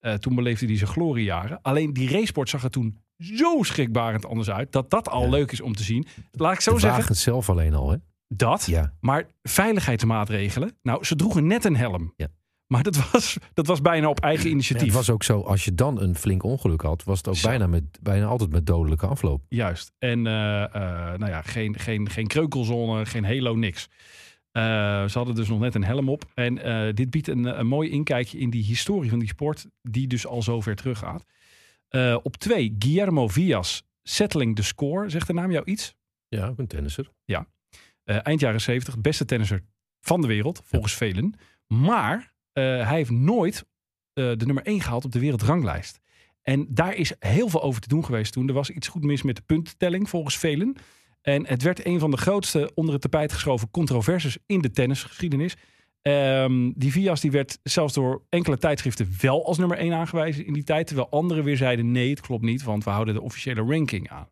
Eh, 0.00 0.14
toen 0.14 0.34
beleefde 0.34 0.66
hij 0.66 0.76
zijn 0.76 0.90
gloriejaren. 0.90 1.62
Alleen 1.62 1.92
die 1.92 2.10
racesport 2.10 2.48
zag 2.48 2.62
er 2.64 2.70
toen 2.70 2.98
zo 3.18 3.62
schrikbarend 3.62 4.26
anders 4.26 4.50
uit. 4.50 4.72
Dat 4.72 4.90
dat 4.90 5.08
al 5.08 5.22
Ja. 5.24 5.28
leuk 5.30 5.52
is 5.52 5.60
om 5.60 5.74
te 5.74 5.82
zien. 5.82 6.06
Laat 6.32 6.52
ik 6.54 6.60
zo 6.60 6.72
De 6.74 6.80
zeggen. 6.80 6.98
wagen 7.00 7.16
zelf 7.16 7.50
alleen 7.50 7.74
al, 7.74 7.90
hè? 7.90 7.96
Dat. 8.28 8.64
Ja. 8.66 8.92
Maar 9.00 9.26
veiligheidsmaatregelen. 9.42 10.78
Nou, 10.82 11.04
ze 11.04 11.16
droegen 11.16 11.46
net 11.46 11.64
een 11.64 11.76
helm. 11.76 12.12
Ja. 12.16 12.26
Maar 12.72 12.82
dat 12.82 13.10
was, 13.10 13.36
dat 13.54 13.66
was 13.66 13.80
bijna 13.80 14.08
op 14.08 14.20
eigen 14.20 14.44
Ja, 14.44 14.50
initiatief. 14.50 14.86
het 14.86 14.96
was 14.96 15.10
ook 15.10 15.22
zo, 15.22 15.40
als 15.40 15.64
je 15.64 15.74
dan 15.74 16.00
een 16.00 16.14
flink 16.16 16.42
ongeluk 16.42 16.80
had, 16.80 17.04
was 17.04 17.18
het 17.18 17.28
ook 17.28 17.36
Zo. 17.36 17.48
bijna, 17.48 17.66
met, 17.66 17.84
bijna 18.00 18.26
altijd 18.26 18.50
met 18.50 18.66
dodelijke 18.66 19.06
afloop. 19.06 19.42
Juist. 19.48 19.92
En 19.98 20.26
eh, 20.26 20.62
eh, 20.62 21.18
nou 21.18 21.26
ja, 21.30 21.42
geen, 21.42 21.78
geen, 21.78 22.10
geen 22.10 22.26
kreukelzone, 22.26 23.06
geen 23.06 23.24
halo, 23.24 23.54
niks. 23.54 23.88
Eh, 24.52 24.62
ze 25.08 25.18
hadden 25.18 25.34
dus 25.34 25.48
nog 25.48 25.60
net 25.60 25.74
een 25.74 25.84
helm 25.84 26.08
op. 26.08 26.30
En 26.34 26.54
dit 26.94 27.10
biedt 27.10 27.28
een, 27.28 27.58
een 27.58 27.66
mooi 27.66 27.90
inkijkje 27.90 28.38
in 28.38 28.50
die 28.50 28.64
historie 28.64 29.10
van 29.10 29.18
die 29.18 29.28
sport, 29.28 29.66
die 29.82 30.06
dus 30.06 30.26
al 30.26 30.42
zo 30.42 30.60
ver 30.60 30.76
teruggaat. 30.76 31.24
Op 32.22 32.36
twee, 32.36 32.76
Guillermo 32.78 33.28
Villas, 33.28 33.82
Settling 34.02 34.56
the 34.56 34.62
Score. 34.62 35.08
Zegt 35.08 35.26
de 35.26 35.32
naam 35.32 35.50
jou 35.50 35.64
iets? 35.64 35.94
Ja, 36.28 36.48
ook 36.48 36.58
een 36.58 36.66
tennisser. 36.66 37.10
Eh, 38.10 38.18
eind 38.22 38.40
jaren 38.40 38.60
70, 38.60 39.00
beste 39.00 39.24
tennisser 39.24 39.62
van 40.00 40.20
de 40.20 40.26
wereld, 40.26 40.62
volgens 40.64 40.94
velen. 40.94 41.34
Maar 41.66 42.34
hij 42.52 42.96
heeft 42.96 43.10
nooit 43.10 43.64
eh, 44.12 44.32
de 44.36 44.46
nummer 44.46 44.64
1 44.64 44.80
gehaald 44.80 45.04
op 45.04 45.12
de 45.12 45.20
wereldranglijst. 45.20 46.00
En 46.42 46.66
daar 46.68 46.94
is 46.94 47.12
heel 47.18 47.48
veel 47.48 47.62
over 47.62 47.80
te 47.80 47.88
doen 47.88 48.04
geweest 48.04 48.32
toen. 48.32 48.48
Er 48.48 48.54
was 48.54 48.70
iets 48.70 48.88
goed 48.88 49.04
mis 49.04 49.22
met 49.22 49.36
de 49.36 49.42
puntentelling, 49.42 50.08
volgens 50.08 50.38
velen. 50.38 50.76
En 51.22 51.46
het 51.46 51.62
werd 51.62 51.86
een 51.86 51.98
van 51.98 52.10
de 52.10 52.16
grootste 52.16 52.70
onder 52.74 52.92
het 52.92 53.02
tapijt 53.02 53.32
geschoven 53.32 53.70
controverses 53.70 54.38
in 54.46 54.60
de 54.60 54.70
tennisgeschiedenis. 54.70 55.56
Ehm, 56.02 56.70
die 56.74 56.92
Vias 56.92 57.20
die 57.20 57.30
werd 57.30 57.58
zelfs 57.62 57.94
door 57.94 58.22
enkele 58.28 58.58
tijdschriften 58.58 59.08
wel 59.20 59.46
als 59.46 59.58
nummer 59.58 59.78
1 59.78 59.92
aangewezen 59.92 60.46
in 60.46 60.52
die 60.52 60.64
tijd. 60.64 60.86
Terwijl 60.86 61.10
anderen 61.10 61.44
weer 61.44 61.56
zeiden 61.56 61.92
nee, 61.92 62.10
het 62.10 62.20
klopt 62.20 62.44
niet, 62.44 62.62
want 62.62 62.84
we 62.84 62.90
houden 62.90 63.14
de 63.14 63.22
officiële 63.22 63.62
ranking 63.62 64.10
aan. 64.10 64.28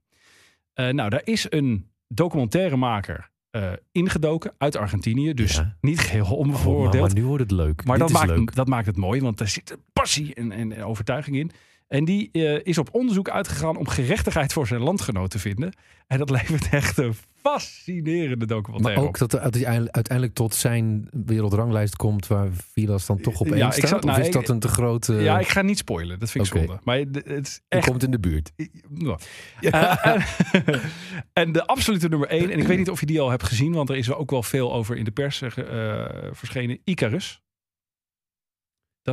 Eh, 0.72 0.88
nou, 0.88 1.10
daar 1.10 1.22
is 1.24 1.46
een 1.50 1.90
documentairemaker 2.08 3.30
eh, 3.50 3.72
ingedoken 3.92 4.52
uit 4.58 4.76
Argentinië. 4.76 5.34
Dus 5.34 5.54
Ja. 5.56 5.76
niet 5.80 5.98
geheel 6.00 6.22
Oh, 6.24 6.28
maar, 6.30 6.38
onbevooroordeeld. 6.38 7.06
maar 7.06 7.14
nu 7.22 7.24
wordt 7.26 7.42
het 7.42 7.50
leuk. 7.52 7.84
Maar 7.84 7.98
dat 7.98 8.10
maakt, 8.10 8.26
leuk. 8.28 8.54
dat 8.54 8.66
maakt 8.68 8.86
het 8.86 8.96
mooi, 8.96 9.20
want 9.20 9.38
daar 9.38 9.48
zit 9.48 9.76
passie 9.92 10.34
en, 10.34 10.52
en 10.52 10.84
overtuiging 10.84 11.36
in. 11.36 11.50
En 11.88 12.04
die 12.04 12.28
eh, 12.32 12.60
is 12.62 12.78
op 12.78 12.88
onderzoek 12.92 13.28
uitgegaan 13.30 13.76
om 13.76 13.88
gerechtigheid 13.88 14.52
voor 14.52 14.66
zijn 14.66 14.80
landgenoot 14.80 15.30
te 15.30 15.38
vinden. 15.38 15.72
En 16.06 16.18
dat 16.18 16.30
levert 16.30 16.68
echt 16.70 16.98
een 16.98 17.14
fascinerende 17.42 18.36
Maar 18.36 18.46
documentaire 18.46 19.00
ook 19.00 19.08
op. 19.08 19.18
dat 19.18 19.32
er 19.32 19.40
uiteindelijk, 19.40 19.94
uiteindelijk 19.94 20.36
tot 20.36 20.54
zijn 20.54 21.08
wereldranglijst 21.26 21.96
komt 21.96 22.26
waar 22.26 22.48
Vilas 22.72 23.06
dan 23.06 23.20
toch 23.20 23.40
op 23.40 23.46
Ja, 23.46 23.52
één 23.54 23.66
ik 23.66 23.72
staat? 23.72 23.88
zou- 23.88 24.00
of 24.00 24.06
nou, 24.06 24.20
is 24.20 24.30
dat 24.30 24.48
een 24.48 24.58
te 24.58 24.68
grote... 24.68 25.14
Ja, 25.14 25.38
ik 25.40 25.48
ga 25.48 25.62
niet 25.62 25.78
spoilen. 25.78 26.18
Dat 26.18 26.30
vind 26.30 26.46
ik 26.46 26.54
Oké. 26.54 26.64
zonde. 26.66 26.80
Maar 26.84 26.98
het 26.98 27.26
is 27.46 27.60
echt... 27.68 27.86
komt 27.86 28.02
in 28.02 28.10
de 28.10 28.20
buurt. 28.20 28.52
Ja. 29.60 30.02
Eh, 30.02 30.14
en, 30.14 30.80
en 31.42 31.52
de 31.52 31.66
absolute 31.66 32.08
nummer 32.08 32.28
één, 32.28 32.50
en 32.50 32.58
ik 32.58 32.66
weet 32.66 32.78
niet 32.78 32.90
of 32.90 33.00
je 33.00 33.06
die 33.06 33.20
al 33.20 33.30
hebt 33.30 33.42
gezien, 33.44 33.72
want 33.72 33.90
er 33.90 33.96
is 33.96 34.08
er 34.08 34.16
ook 34.16 34.30
wel 34.30 34.42
veel 34.42 34.74
over 34.74 34.96
in 34.96 35.04
de 35.04 35.10
pers 35.10 35.42
eh, 35.42 35.58
eh, 35.58 36.06
verschenen. 36.32 36.78
Icarus. 36.84 37.42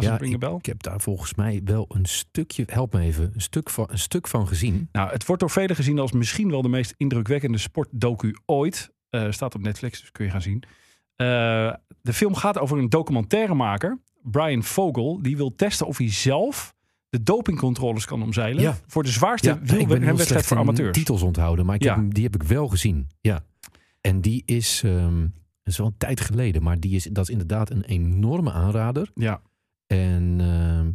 Dat 0.01 0.03
is 0.03 0.09
Ja, 0.09 0.21
een. 0.49 0.57
Ik 0.57 0.65
heb 0.65 0.83
daar 0.83 1.01
volgens 1.01 1.33
mij 1.35 1.61
wel 1.65 1.85
een 1.89 2.05
stukje, 2.05 2.63
help 2.67 2.93
me 2.93 2.99
even, 3.01 3.31
een 3.33 3.41
stuk 3.41 3.69
van, 3.69 3.87
een 3.91 3.99
stuk 3.99 4.27
van 4.27 4.47
gezien. 4.47 4.89
Nou, 4.91 5.09
het 5.11 5.25
wordt 5.25 5.41
door 5.41 5.51
velen 5.51 5.75
gezien 5.75 5.99
als 5.99 6.11
misschien 6.11 6.49
wel 6.49 6.61
de 6.61 6.69
meest 6.69 6.93
indrukwekkende 6.97 7.57
sportdocu 7.57 8.35
ooit. 8.45 8.93
Eh, 9.09 9.31
staat 9.31 9.55
op 9.55 9.61
Netflix, 9.61 9.99
dus 9.99 10.11
kun 10.11 10.25
je 10.25 10.31
gaan 10.31 10.41
zien. 10.41 10.63
Eh, 11.15 11.27
de 12.01 12.13
film 12.13 12.35
gaat 12.35 12.59
over 12.59 12.77
een 12.77 12.89
documentairemaker, 12.89 13.99
Brian 14.21 14.63
Vogel, 14.63 15.21
die 15.21 15.37
wil 15.37 15.55
testen 15.55 15.87
of 15.87 15.97
hij 15.97 16.11
zelf 16.11 16.73
de 17.09 17.23
dopingcontroles 17.23 18.05
kan 18.05 18.23
omzeilen 18.23 18.61
Ja. 18.63 18.77
voor 18.87 19.03
de 19.03 19.09
zwaarste 19.09 19.47
Ja, 19.49 19.59
wielrenwedstrijd 19.61 20.45
voor 20.45 20.57
amateurs. 20.57 20.97
titels 20.97 21.21
onthouden, 21.21 21.65
maar 21.65 21.75
ik 21.75 21.83
Ja. 21.83 21.95
heb 21.95 22.13
die 22.13 22.23
heb 22.23 22.35
ik 22.35 22.43
wel 22.43 22.67
gezien. 22.67 23.07
Ja. 23.21 23.43
En 24.01 24.21
die 24.21 24.43
is, 24.45 24.79
dat 24.81 25.73
is 25.73 25.77
wel 25.77 25.87
een 25.87 25.97
tijd 25.97 26.21
geleden, 26.21 26.63
maar 26.63 26.79
die 26.79 26.95
is, 26.95 27.03
dat 27.03 27.23
is 27.23 27.29
inderdaad 27.29 27.69
een 27.69 27.83
enorme 27.83 28.51
aanrader. 28.51 29.11
Ja, 29.15 29.41
En 29.87 30.35
ehm, 30.39 30.91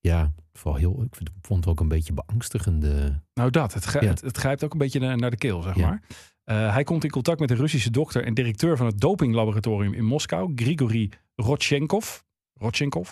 ja, 0.00 0.32
vooral 0.52 0.78
heel, 0.80 1.02
ik 1.02 1.16
vond 1.42 1.64
het 1.64 1.68
ook 1.72 1.80
een 1.80 1.88
beetje 1.88 2.12
beangstigende. 2.12 3.20
nou 3.34 3.50
dat. 3.50 3.74
Het, 3.74 3.84
grijpt- 3.84 4.06
Ja. 4.06 4.12
het, 4.12 4.20
het 4.20 4.36
grijpt 4.36 4.64
ook 4.64 4.72
een 4.72 4.78
beetje 4.78 5.00
naar, 5.00 5.16
naar 5.16 5.30
de 5.30 5.36
keel, 5.36 5.62
zeg 5.62 5.76
Ja. 5.76 5.86
maar. 5.88 6.02
Eh, 6.44 6.72
hij 6.72 6.84
komt 6.84 7.04
in 7.04 7.10
contact 7.10 7.40
met 7.40 7.48
de 7.48 7.54
Russische 7.54 7.90
dokter 7.90 8.24
en 8.24 8.34
directeur 8.34 8.76
van 8.76 8.86
het 8.86 9.00
dopinglaboratorium 9.00 9.92
in 9.94 10.04
Moskou, 10.04 10.52
Grigory 10.54 11.10
Rodchenkov. 11.34 12.18
Rodchenkov. 12.54 13.10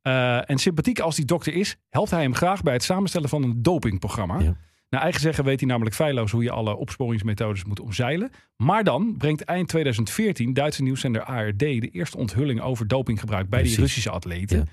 Eh, 0.00 0.50
en 0.50 0.58
sympathiek 0.58 1.00
als 1.00 1.16
die 1.16 1.24
dokter 1.24 1.54
is, 1.54 1.76
helpt 1.88 2.10
hij 2.10 2.22
hem 2.22 2.34
graag 2.34 2.62
bij 2.62 2.72
het 2.72 2.82
samenstellen 2.82 3.28
van 3.28 3.42
een 3.42 3.62
dopingprogramma. 3.62 4.38
Ja. 4.40 4.56
Naar 4.92 5.02
eigen 5.02 5.20
zeggen 5.20 5.44
weet 5.44 5.60
hij 5.60 5.68
namelijk 5.68 5.94
feilloos 5.94 6.30
hoe 6.30 6.42
je 6.42 6.50
alle 6.50 6.76
opsporingsmethodes 6.76 7.64
moet 7.64 7.80
omzeilen. 7.80 8.30
Maar 8.56 8.84
dan 8.84 9.14
brengt 9.18 9.44
eind 9.44 9.68
2014 9.68 10.52
Duitse 10.52 10.82
nieuwszender 10.82 11.22
ARD 11.22 11.58
de 11.58 11.88
eerste 11.92 12.16
onthulling 12.16 12.60
over 12.60 12.88
dopinggebruik 12.88 13.48
bij 13.48 13.62
die. 13.62 13.76
Russische 13.76 14.10
atleten. 14.10 14.58
Ja. 14.58 14.64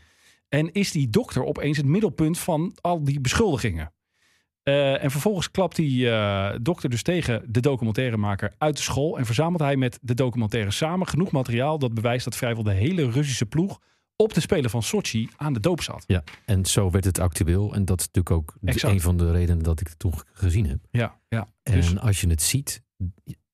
En 0.49 0.71
is 0.71 0.91
die 0.91 1.09
dokter 1.09 1.45
opeens 1.45 1.77
het 1.77 1.85
middelpunt 1.85 2.39
van 2.39 2.77
al 2.81 3.03
die 3.03 3.19
beschuldigingen. 3.19 3.93
Eh, 4.63 5.03
en 5.03 5.11
vervolgens 5.11 5.51
klapt 5.51 5.75
die 5.75 6.09
eh, 6.09 6.55
dokter 6.61 6.89
dus 6.89 7.01
tegen 7.03 7.43
de 7.47 7.59
documentairemaker 7.59 8.53
uit 8.57 8.75
de 8.75 8.83
school. 8.83 9.17
En 9.17 9.25
verzamelt 9.25 9.61
hij 9.61 9.75
met 9.75 9.99
de 10.01 10.13
documentaire 10.13 10.71
samen 10.71 11.07
genoeg 11.07 11.31
materiaal 11.31 11.79
dat 11.79 11.93
bewijst 11.93 12.25
dat 12.25 12.35
vrijwel 12.35 12.63
de 12.63 12.73
hele 12.73 13.09
Russische 13.09 13.45
ploeg 13.45 13.79
op 14.23 14.33
de 14.33 14.39
Spelen 14.39 14.69
van 14.69 14.83
Sochi 14.83 15.29
aan 15.37 15.53
de 15.53 15.59
doop 15.59 15.81
zat. 15.81 16.03
Ja, 16.07 16.23
en 16.45 16.65
zo 16.65 16.91
werd 16.91 17.05
het 17.05 17.19
actueel. 17.19 17.73
En 17.73 17.85
dat 17.85 17.99
is 17.99 18.05
natuurlijk 18.05 18.35
ook 18.35 18.55
Exact. 18.63 18.93
een 18.93 19.01
van 19.01 19.17
de 19.17 19.31
redenen 19.31 19.63
dat 19.63 19.79
ik 19.79 19.87
het 19.87 19.99
toen 19.99 20.13
gezien 20.33 20.65
heb. 20.65 20.79
Ja, 20.91 21.19
ja. 21.27 21.47
En 21.63 21.73
Dus, 21.73 21.97
als 21.97 22.21
je 22.21 22.27
het 22.29 22.41
ziet, 22.41 22.81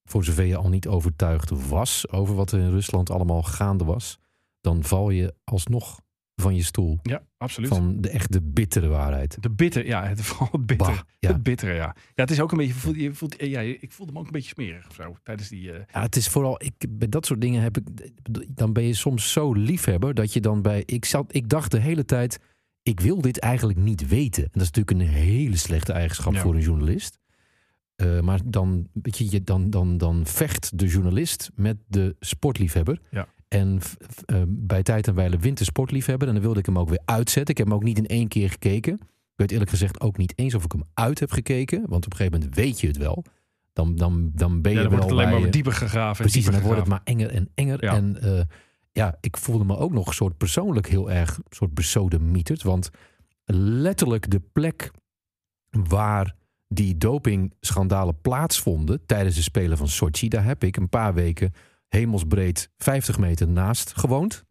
voor 0.04 0.24
zover 0.24 0.44
je 0.44 0.56
al 0.56 0.70
niet 0.70 0.88
overtuigd 0.88 1.68
was 1.70 2.10
over 2.10 2.36
wat 2.36 2.52
er 2.52 2.60
in 2.60 2.70
Rusland 2.70 3.10
allemaal 3.10 3.44
gaande 3.44 3.84
was, 3.84 4.20
dan 4.62 4.84
val 4.84 5.10
je 5.10 5.36
alsnog 5.44 6.00
van 6.36 6.56
je 6.56 6.64
stoel. 6.64 7.00
ja, 7.04 7.24
absoluut. 7.38 7.70
Van 7.70 8.02
de 8.02 8.10
echte 8.10 8.42
bittere 8.42 8.88
waarheid. 8.88 9.38
De 9.42 9.50
bitter, 9.50 9.86
ja, 9.86 10.06
het, 10.08 10.22
vooral 10.26 10.60
het. 10.66 10.78
Bah, 10.78 11.00
ja. 11.20 11.32
Het 11.32 11.44
bittere, 11.44 11.74
ja. 11.74 11.96
Ja, 11.96 11.96
het 12.16 12.32
is 12.32 12.40
ook 12.40 12.52
een 12.52 12.58
beetje, 12.58 12.74
je 12.74 12.80
voelt, 12.80 12.96
je 12.96 13.14
voelt, 13.14 13.36
ja, 13.42 13.60
ik 13.60 13.92
voelde 13.92 14.12
me 14.12 14.20
ook 14.20 14.26
een 14.26 14.32
beetje 14.32 14.50
smerig 14.50 14.88
of 14.90 14.96
zo 14.96 15.16
tijdens 15.24 15.50
die. 15.50 15.72
eh, 15.72 15.80
Ja, 15.94 16.02
het 16.02 16.16
is 16.16 16.28
vooral, 16.28 16.64
ik, 16.64 16.74
bij 16.90 17.10
dat 17.10 17.26
soort 17.26 17.42
dingen 17.42 17.62
heb 17.62 17.78
ik, 17.78 18.12
dan 18.50 18.74
ben 18.74 18.84
je 18.84 18.94
soms 18.94 19.32
zo 19.32 19.54
liefhebber 19.54 20.14
dat 20.14 20.34
je 20.34 20.40
dan 20.42 20.62
bij, 20.62 20.84
ik, 20.86 21.06
zat, 21.06 21.36
ik 21.36 21.50
dacht 21.50 21.72
de 21.72 21.80
hele 21.80 22.06
tijd, 22.06 22.40
ik 22.84 23.00
wil 23.00 23.22
dit 23.22 23.40
eigenlijk 23.40 23.80
niet 23.80 24.08
weten. 24.08 24.44
En 24.44 24.50
dat 24.54 24.62
is 24.62 24.72
natuurlijk 24.72 25.00
een 25.00 25.14
hele 25.16 25.58
slechte 25.58 25.94
eigenschap 25.94 26.34
Ja. 26.34 26.42
voor 26.42 26.56
een 26.56 26.62
journalist. 26.62 27.20
Eh, 27.96 28.20
maar 28.20 28.40
dan, 28.46 28.88
weet 28.94 29.18
je- 29.18 29.44
dan, 29.44 29.70
dan, 29.70 29.98
dan 29.98 30.26
vecht 30.26 30.80
de 30.80 30.88
journalist 30.88 31.50
met 31.56 31.78
de 31.88 32.16
sportliefhebber. 32.20 33.00
Ja. 33.12 33.28
En 33.48 33.80
eh, 34.26 34.42
bij 34.48 34.84
tijd 34.84 35.08
en 35.08 35.16
wijle 35.16 35.38
wint 35.38 35.58
de 35.58 35.64
sportliefhebber. 35.64 36.28
En 36.28 36.34
dan 36.34 36.44
wilde 36.44 36.60
ik 36.60 36.66
hem 36.66 36.80
ook 36.80 36.90
weer 36.90 37.02
uitzetten. 37.06 37.52
Ik 37.52 37.58
heb 37.58 37.68
hem 37.68 37.76
ook 37.76 37.84
niet 37.84 37.98
in 37.98 38.08
één 38.08 38.28
keer 38.28 38.50
gekeken. 38.50 38.94
Ik 38.94 39.42
weet 39.42 39.52
eerlijk 39.52 39.70
gezegd 39.70 40.02
ook 40.02 40.18
niet 40.18 40.34
eens 40.36 40.54
of 40.54 40.64
ik 40.64 40.72
hem 40.72 40.84
uit 40.94 41.20
heb 41.20 41.32
gekeken. 41.32 41.80
Want 41.88 42.06
op 42.06 42.12
een 42.12 42.18
gegeven 42.18 42.40
moment 42.40 42.56
weet 42.56 42.80
je 42.80 42.88
het 42.88 42.98
wel. 42.98 43.24
Dan, 43.74 43.96
dan, 43.96 44.32
dan 44.34 44.62
ben 44.62 44.72
je 44.72 44.78
ja, 44.78 44.84
dan 44.84 44.92
wordt 44.92 45.06
het 45.06 45.14
wel 45.14 45.24
alleen 45.24 45.34
bij, 45.34 45.42
maar 45.42 45.52
dieper 45.52 45.74
gegraven. 45.74 46.26
en 46.26 46.32
Precies, 46.32 46.46
en 46.46 46.52
dan 46.52 46.62
wordt 46.62 46.80
het 46.80 46.90
maar 46.90 47.02
enger 47.04 47.30
en 47.30 47.50
enger. 47.54 47.84
Ja. 47.84 47.94
En 47.94 48.22
eh, 48.22 48.42
ja, 48.92 49.18
ik 49.22 49.38
voelde 49.38 49.66
me 49.66 49.78
ook 49.78 49.92
nog 49.92 50.08
een 50.08 50.14
soort 50.14 50.38
persoonlijk 50.38 50.88
heel 50.88 51.12
erg 51.12 51.40
soort 51.50 51.74
besodemieterd. 51.74 52.64
Want 52.64 52.90
letterlijk 53.46 54.30
de 54.32 54.40
plek 54.40 54.92
waar 55.70 56.36
die 56.68 56.98
dopingschandalen 56.98 58.22
plaatsvonden 58.22 59.06
tijdens 59.06 59.36
de 59.36 59.42
Spelen 59.42 59.78
van 59.78 59.88
Sochi, 59.88 60.28
daar 60.28 60.44
heb 60.44 60.64
ik 60.64 60.78
een 60.78 60.90
paar 60.90 61.14
weken 61.14 61.54
hemelsbreed 61.96 62.70
50 62.78 63.18
meter 63.18 63.48
naast 63.48 63.94
gewoond. 63.98 64.44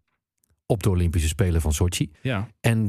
Op 0.66 0.82
de 0.82 0.90
Olympische 0.90 1.28
Spelen 1.28 1.60
van 1.60 1.72
Sochi. 1.72 2.10
Ja, 2.22 2.48
En 2.60 2.88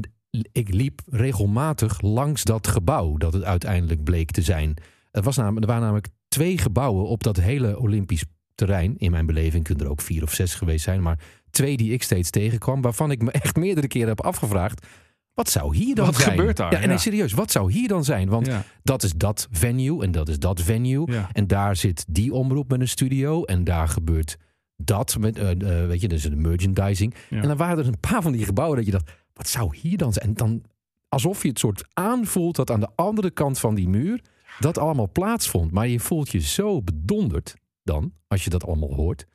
ik 0.51 0.73
liep 0.73 1.01
regelmatig 1.09 2.01
langs 2.01 2.43
dat 2.43 2.67
gebouw 2.67 3.17
dat 3.17 3.33
het 3.33 3.43
uiteindelijk 3.43 4.03
bleek 4.03 4.31
te 4.31 4.41
zijn. 4.41 4.73
Er, 5.11 5.21
was 5.21 5.35
namelijk, 5.37 5.61
er 5.61 5.67
waren 5.67 5.83
namelijk 5.83 6.07
twee 6.27 6.57
gebouwen 6.57 7.07
op 7.07 7.23
dat 7.23 7.37
hele 7.37 7.79
Olympisch 7.79 8.23
terrein. 8.55 8.97
In 8.97 9.11
mijn 9.11 9.25
beleving 9.25 9.63
kunnen 9.63 9.85
er 9.85 9.91
ook 9.91 10.01
vier 10.01 10.23
of 10.23 10.33
zes 10.33 10.55
geweest 10.55 10.83
zijn. 10.83 11.01
Maar 11.01 11.19
twee 11.49 11.77
die 11.77 11.91
ik 11.93 12.03
steeds 12.03 12.29
tegenkwam. 12.29 12.81
Waarvan 12.81 13.11
ik 13.11 13.21
me 13.21 13.31
echt 13.31 13.55
meerdere 13.55 13.87
keren 13.87 14.07
heb 14.07 14.21
afgevraagd. 14.21 14.85
Wat 15.33 15.49
zou 15.49 15.75
hier 15.75 15.95
dan 15.95 16.05
Wat 16.05 16.15
zijn? 16.15 16.29
gebeurt 16.37 16.57
daar? 16.57 16.71
Ja, 16.71 16.79
en 16.81 16.89
Ja. 16.89 16.97
serieus, 16.97 17.33
wat 17.33 17.51
zou 17.51 17.71
hier 17.71 17.87
dan 17.87 18.03
zijn? 18.03 18.29
Want 18.29 18.45
ja, 18.47 18.63
dat 18.83 19.03
is 19.03 19.13
dat 19.13 19.47
venue 19.51 20.03
en 20.03 20.11
dat 20.11 20.29
is 20.29 20.39
dat 20.39 20.61
venue. 20.61 21.11
ja. 21.11 21.29
En 21.31 21.47
daar 21.47 21.75
zit 21.75 22.05
die 22.09 22.33
omroep 22.33 22.69
met 22.69 22.79
een 22.81 22.87
studio. 22.87 23.43
En 23.43 23.63
daar 23.63 23.87
gebeurt 23.87 24.37
dat. 24.77 25.17
Met, 25.19 25.37
eh, 25.37 25.51
eh, 25.51 25.87
weet 25.87 26.01
je, 26.01 26.07
dus 26.07 26.21
de 26.23 26.35
merchandising. 26.35 27.13
Ja. 27.29 27.41
En 27.41 27.47
dan 27.47 27.57
waren 27.57 27.77
er 27.77 27.87
een 27.87 27.99
paar 27.99 28.21
van 28.21 28.31
die 28.31 28.45
gebouwen 28.45 28.77
dat 28.77 28.85
je 28.85 28.91
dacht, 28.91 29.11
wat 29.33 29.47
zou 29.47 29.77
hier 29.77 29.97
dan 29.97 30.13
zijn? 30.13 30.27
En 30.27 30.33
dan 30.33 30.63
alsof 31.09 31.41
je 31.41 31.49
het 31.49 31.59
soort 31.59 31.83
aanvoelt 31.93 32.55
dat 32.55 32.71
aan 32.71 32.79
de 32.79 32.89
andere 32.95 33.31
kant 33.31 33.59
van 33.59 33.75
die 33.75 33.87
muur 33.89 34.21
dat 34.59 34.77
allemaal 34.77 35.09
plaatsvond. 35.11 35.71
Maar 35.71 35.87
je 35.87 35.99
voelt 35.99 36.31
je 36.31 36.39
zo 36.39 36.81
bedonderd 36.81 37.55
dan, 37.83 38.13
als 38.27 38.43
je 38.43 38.49
dat 38.49 38.65
allemaal 38.65 38.93
hoort. 38.93 39.25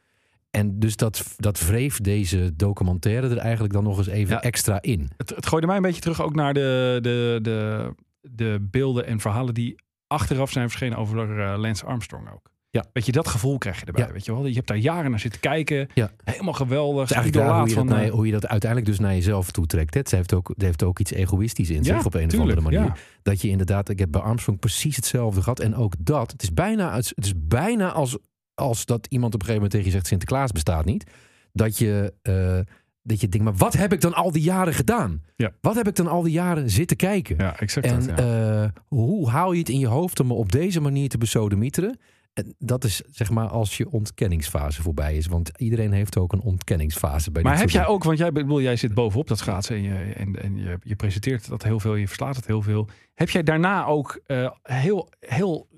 En 0.51 0.78
dus 0.78 0.97
dat, 0.97 1.34
dat 1.36 1.61
wreef 1.61 2.01
deze 2.01 2.53
documentaire 2.57 3.28
er 3.28 3.36
eigenlijk 3.38 3.72
dan 3.72 3.84
nog 3.84 3.99
eens 3.99 4.07
even 4.07 4.34
Ja. 4.34 4.43
extra 4.43 4.82
in. 4.82 5.11
Het, 5.16 5.30
het 5.30 5.47
gooide 5.47 5.66
mij 5.66 5.76
een 5.76 5.82
beetje 5.82 6.01
terug 6.01 6.22
ook 6.22 6.34
naar 6.34 6.55
de, 6.55 6.99
de, 7.03 7.38
de, 7.43 7.91
de 8.20 8.66
beelden 8.70 9.07
en 9.07 9.20
verhalen 9.20 9.55
die 9.55 9.82
achteraf 10.07 10.51
zijn 10.51 10.68
verschenen 10.68 10.99
over 10.99 11.41
eh, 11.41 11.59
Lance 11.59 11.84
Armstrong 11.86 12.30
ook. 12.32 12.51
Ja. 12.73 12.85
Weet 12.93 13.07
je, 13.07 13.12
dat 13.12 13.29
gevoel 13.29 13.59
krijg 13.59 13.81
je 13.81 13.87
erbij. 13.87 14.07
Ja. 14.07 14.12
Weet 14.12 14.25
je 14.25 14.33
wel? 14.35 14.47
Je 14.47 14.55
hebt 14.55 14.66
daar 14.66 14.77
jaren 14.77 15.11
naar 15.11 15.21
zitten 15.21 15.41
kijken. 15.41 15.89
Ja. 15.95 16.11
Helemaal 16.25 16.53
geweldig. 16.55 17.01
Het 17.01 17.11
is 17.11 17.16
eigenlijk 17.16 17.47
hoe 17.51 17.68
je, 17.68 17.75
naar- 17.75 17.87
van, 17.99 17.99
eh, 18.07 18.11
hoe 18.11 18.27
je 18.27 18.33
dat 18.33 18.47
uiteindelijk 18.47 18.91
dus 18.91 19.01
naar 19.01 19.14
jezelf 19.14 19.51
toetrekt. 19.51 19.95
Het 19.95 20.11
heeft 20.11 20.35
ook, 20.35 20.49
het 20.49 20.62
heeft 20.62 20.83
ook 20.83 20.99
iets 20.99 21.12
egoïstisch 21.12 21.71
in 21.71 21.83
Ja, 21.83 21.97
zich 21.97 22.07
op 22.07 22.14
een 22.14 22.27
of 22.33 22.39
andere 22.39 22.61
manier. 22.61 22.81
ja. 22.81 22.97
Dat 23.23 23.41
je 23.41 23.49
inderdaad, 23.49 23.89
ik 23.89 23.99
heb 23.99 24.11
bij 24.11 24.21
Armstrong 24.21 24.59
precies 24.59 24.97
hetzelfde 24.97 25.43
gehad. 25.43 25.61
En 25.61 25.75
ook 25.77 25.95
dat, 25.99 26.31
het 26.33 26.43
is 26.43 26.55
bijna, 26.55 26.95
het 26.95 27.12
is 27.16 27.33
bijna 27.37 27.93
als, 27.93 28.18
als 28.55 28.85
dat 28.85 29.07
iemand 29.07 29.35
op 29.35 29.41
een 29.41 29.47
gegeven 29.47 29.55
moment 29.55 29.71
tegen 29.71 29.87
je 29.87 29.93
zegt: 29.93 30.07
Sinterklaas 30.07 30.53
bestaat 30.53 30.85
niet. 30.85 31.11
Dat 31.53 31.79
je, 31.79 32.12
eh, 32.23 32.59
dat 33.03 33.21
je 33.21 33.29
denkt: 33.29 33.47
maar 33.47 33.57
wat 33.57 33.73
heb 33.73 33.93
ik 33.93 34.01
dan 34.01 34.14
al 34.14 34.31
die 34.33 34.43
jaren 34.43 34.75
gedaan? 34.75 35.23
Ja. 35.37 35.53
Wat 35.61 35.75
heb 35.75 35.89
ik 35.89 35.97
dan 35.97 36.07
al 36.07 36.23
die 36.23 36.33
jaren 36.33 36.71
zitten 36.71 36.97
kijken? 36.97 37.37
Ja, 37.39 37.59
exact 37.59 37.87
en 37.87 37.95
dat, 38.07 38.18
ja. 38.18 38.62
eh, 38.62 38.68
hoe 38.87 39.29
haal 39.29 39.53
je 39.53 39.59
het 39.59 39.68
in 39.68 39.79
je 39.79 39.87
hoofd 39.87 40.21
om 40.21 40.27
me 40.27 40.35
op 40.35 40.53
deze 40.53 40.81
manier 40.81 41.09
te 41.09 41.18
besodemieteren? 41.18 41.99
En 42.41 42.55
dat 42.59 42.84
is 42.84 43.03
zeg 43.11 43.30
maar 43.30 43.49
als 43.49 43.76
je 43.76 43.91
ontkenningsfase 43.91 44.82
voorbij 44.82 45.16
is. 45.16 45.26
Want 45.26 45.51
iedereen 45.57 45.93
heeft 45.93 46.18
ook 46.18 46.32
een 46.32 46.41
ontkenningsfase 46.41 47.30
bij 47.30 47.43
Maar 47.43 47.59
heb 47.59 47.70
jij 47.70 47.86
ook, 47.86 48.05
want 48.05 48.18
jij, 48.18 48.32
bedoel, 48.32 48.61
jij 48.61 48.76
zit 48.76 48.95
bovenop 48.95 49.28
dat 49.28 49.38
schaatsen 49.38 49.76
en, 49.76 49.82
je, 49.82 49.95
en, 49.95 50.43
en 50.43 50.57
je, 50.57 50.78
je 50.82 50.97
presenteert 50.97 51.49
dat 51.49 51.62
heel 51.62 51.80
veel, 51.80 51.95
je 51.95 52.07
verslaat 52.07 52.36
het 52.36 52.47
heel 52.47 52.62
veel. 52.62 52.88
Heb 53.14 53.30
jij 53.30 53.43
daarna 53.43 53.84
ook 53.84 54.20
eh, 54.26 54.51
heel, 54.62 55.09
heel. 55.20 55.68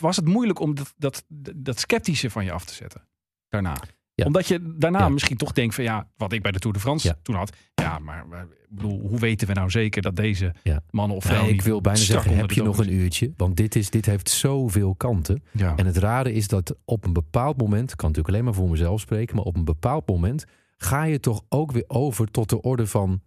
Was 0.00 0.16
het 0.16 0.24
moeilijk 0.24 0.60
om 0.60 0.74
dat, 0.74 0.94
dat, 0.96 1.24
dat 1.56 1.78
sceptische 1.78 2.30
van 2.30 2.44
je 2.44 2.52
af 2.52 2.64
te 2.64 2.74
zetten? 2.74 3.08
Daarna. 3.48 3.76
Ja. 4.16 4.24
Omdat 4.24 4.46
je 4.46 4.74
daarna 4.78 4.98
Ja. 4.98 5.08
misschien 5.08 5.36
toch 5.36 5.52
denkt 5.52 5.74
van 5.74 5.84
ja, 5.84 6.08
wat 6.16 6.32
ik 6.32 6.42
bij 6.42 6.52
de 6.52 6.58
Tour 6.58 6.74
de 6.76 6.82
France 6.82 7.08
Ja. 7.08 7.16
toen 7.22 7.34
had. 7.34 7.56
Ja, 7.74 7.98
maar 7.98 8.26
maar, 8.28 8.42
ik 8.42 8.66
bedoel, 8.68 9.00
hoe 9.00 9.18
weten 9.18 9.46
we 9.48 9.52
nou 9.54 9.70
zeker 9.70 10.02
dat 10.02 10.16
deze 10.16 10.54
mannen 10.90 11.16
of 11.16 11.22
Nee, 11.24 11.32
vrouwen 11.32 11.54
ik 11.54 11.62
wil 11.62 11.80
bijna 11.80 11.98
zeggen, 11.98 12.36
heb 12.36 12.50
je 12.50 12.62
nog 12.62 12.78
een 12.78 12.92
uurtje? 12.92 13.32
Want 13.36 13.56
dit, 13.56 13.74
is, 13.76 13.90
dit 13.90 14.06
heeft 14.06 14.30
zoveel 14.30 14.94
kanten. 14.94 15.42
En 15.76 15.86
het 15.86 15.96
rare 15.96 16.32
is 16.32 16.48
dat 16.48 16.76
op 16.84 17.04
een 17.04 17.12
bepaald 17.12 17.56
moment, 17.56 17.90
ik 17.90 17.96
kan 17.96 18.08
natuurlijk 18.08 18.34
alleen 18.34 18.44
maar 18.44 18.54
voor 18.54 18.70
mezelf 18.70 19.00
spreken, 19.00 19.36
maar 19.36 19.44
op 19.44 19.56
een 19.56 19.64
bepaald 19.64 20.08
moment 20.08 20.44
ga 20.76 21.04
je 21.04 21.20
toch 21.20 21.42
ook 21.48 21.72
weer 21.72 21.84
over 21.86 22.30
tot 22.30 22.48
de 22.48 22.60
orde 22.60 22.86
van 22.86 23.22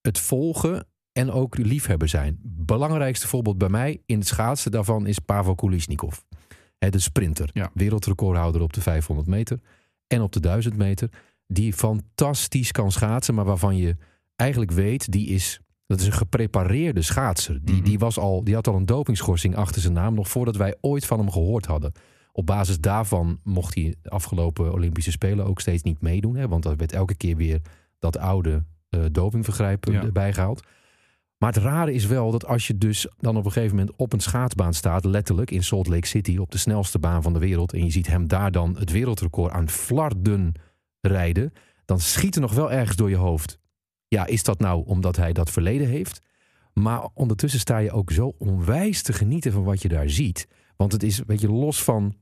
het 0.00 0.18
volgen 0.18 0.86
en 1.12 1.30
ook 1.30 1.56
liefhebber 1.58 2.08
zijn. 2.08 2.38
Belangrijkste 2.42 3.28
voorbeeld 3.28 3.58
bij 3.58 3.68
mij 3.68 4.02
in 4.06 4.18
het 4.18 4.26
schaatsen 4.28 4.70
daarvan 4.70 5.06
is 5.06 5.18
Pavel 5.18 5.54
Kulisnikov. 5.54 6.16
De 6.78 6.98
sprinter, 6.98 7.50
wereldrecordhouder 7.74 8.60
op 8.62 8.72
de 8.72 8.80
500 8.80 9.28
meter 9.28 9.60
en 10.10 10.22
op 10.22 10.32
de 10.32 10.40
1000 10.40 10.76
meter. 10.76 11.08
Die 11.46 11.72
fantastisch 11.72 12.72
kan 12.72 12.92
schaatsen, 12.92 13.34
maar 13.34 13.44
waarvan 13.44 13.76
je 13.76 13.96
eigenlijk 14.36 14.70
weet, 14.70 15.12
die 15.12 15.26
is, 15.28 15.60
dat 15.86 16.00
is 16.00 16.06
een 16.06 16.12
geprepareerde 16.12 17.02
schaatser. 17.02 17.58
Die, 17.62 17.74
Mhm. 17.74 17.84
die, 17.84 17.98
was 17.98 18.18
al, 18.18 18.44
die 18.44 18.54
had 18.54 18.66
al 18.66 18.74
een 18.74 18.86
dopingschorsing 18.86 19.56
achter 19.56 19.80
zijn 19.80 19.92
naam, 19.92 20.14
nog 20.14 20.28
voordat 20.28 20.56
wij 20.56 20.76
ooit 20.80 21.06
van 21.06 21.18
hem 21.18 21.30
gehoord 21.30 21.66
hadden. 21.66 21.92
Op 22.32 22.46
basis 22.46 22.80
daarvan 22.80 23.40
mocht 23.44 23.74
hij 23.74 23.94
de 24.02 24.10
afgelopen 24.10 24.72
Olympische 24.72 25.10
Spelen 25.10 25.46
ook 25.46 25.60
steeds 25.60 25.82
niet 25.82 26.00
meedoen. 26.00 26.36
Hè, 26.36 26.48
want 26.48 26.64
er 26.64 26.76
werd 26.76 26.92
elke 26.92 27.14
keer 27.14 27.36
weer 27.36 27.60
dat 27.98 28.18
oude 28.18 28.64
eh 28.88 29.00
dopingvergrijp 29.12 29.84
Ja. 29.84 30.02
erbij 30.02 30.32
gehaald. 30.32 30.62
Maar 31.42 31.52
het 31.52 31.62
rare 31.62 31.92
is 31.92 32.06
wel 32.06 32.30
dat 32.30 32.46
als 32.46 32.66
je 32.66 32.78
dus 32.78 33.08
dan 33.18 33.36
op 33.36 33.44
een 33.44 33.52
gegeven 33.52 33.76
moment 33.76 33.96
op 33.96 34.12
een 34.12 34.20
schaatsbaan 34.20 34.74
staat, 34.74 35.04
letterlijk 35.04 35.50
in 35.50 35.62
Salt 35.62 35.86
Lake 35.86 36.06
City, 36.06 36.36
op 36.36 36.50
de 36.50 36.58
snelste 36.58 36.98
baan 36.98 37.22
van 37.22 37.32
de 37.32 37.38
wereld, 37.38 37.72
en 37.72 37.84
je 37.84 37.90
ziet 37.90 38.06
hem 38.06 38.28
daar 38.28 38.52
dan 38.52 38.76
het 38.78 38.90
wereldrecord 38.90 39.52
aan 39.52 39.68
flarden 39.68 40.52
rijden, 41.00 41.52
dan 41.84 42.00
schiet 42.00 42.34
er 42.34 42.40
nog 42.40 42.52
wel 42.52 42.72
ergens 42.72 42.96
door 42.96 43.10
je 43.10 43.16
hoofd. 43.16 43.58
Ja, 44.08 44.26
is 44.26 44.42
dat 44.42 44.58
nou 44.58 44.86
omdat 44.86 45.16
hij 45.16 45.32
dat 45.32 45.50
verleden 45.50 45.88
heeft? 45.88 46.20
Maar 46.72 47.08
ondertussen 47.14 47.60
sta 47.60 47.78
je 47.78 47.90
ook 47.90 48.10
zo 48.10 48.34
onwijs 48.38 49.02
te 49.02 49.12
genieten 49.12 49.52
van 49.52 49.64
wat 49.64 49.82
je 49.82 49.88
daar 49.88 50.10
ziet. 50.10 50.48
Want 50.76 50.92
het 50.92 51.02
is, 51.02 51.22
weet 51.26 51.40
je, 51.40 51.50
los 51.50 51.82
van 51.82 52.14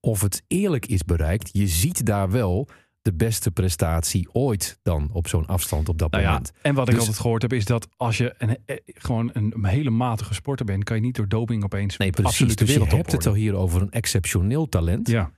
of 0.00 0.20
het 0.20 0.42
eerlijk 0.46 0.86
is 0.86 1.04
bereikt, 1.04 1.48
je 1.52 1.66
ziet 1.66 2.06
daar 2.06 2.30
wel 2.30 2.68
de 3.06 3.12
beste 3.14 3.50
prestatie 3.50 4.28
ooit 4.32 4.78
dan 4.82 5.08
op 5.12 5.28
zo'n 5.28 5.46
afstand 5.46 5.88
op 5.88 5.98
dat 5.98 6.10
Nou 6.10 6.22
ja, 6.22 6.28
moment. 6.28 6.52
en 6.62 6.74
wat 6.74 6.86
ik 6.88 6.90
Dus- 6.94 7.00
altijd 7.00 7.18
gehoord 7.20 7.42
heb 7.42 7.52
is 7.52 7.64
dat 7.64 7.88
als 7.96 8.18
je 8.18 8.34
een, 8.38 8.56
eh, 8.66 8.76
gewoon 8.84 9.30
een 9.32 9.64
hele 9.64 9.90
matige 9.90 10.34
sporter 10.34 10.66
bent, 10.66 10.84
kan 10.84 10.96
je 10.96 11.02
niet 11.02 11.14
door 11.16 11.28
doping 11.28 11.64
opeens 11.64 11.96
Nee, 11.96 12.10
precies. 12.10 12.30
absolute 12.30 12.54
Dus 12.64 12.66
je 12.68 12.72
wereldtop 12.72 12.98
hebt 12.98 13.12
het 13.12 13.26
al 13.26 13.38
hier 13.38 13.54
over 13.54 13.82
een 13.82 13.90
exceptioneel 13.90 14.68
talent. 14.68 15.08
Ja, 15.08 15.30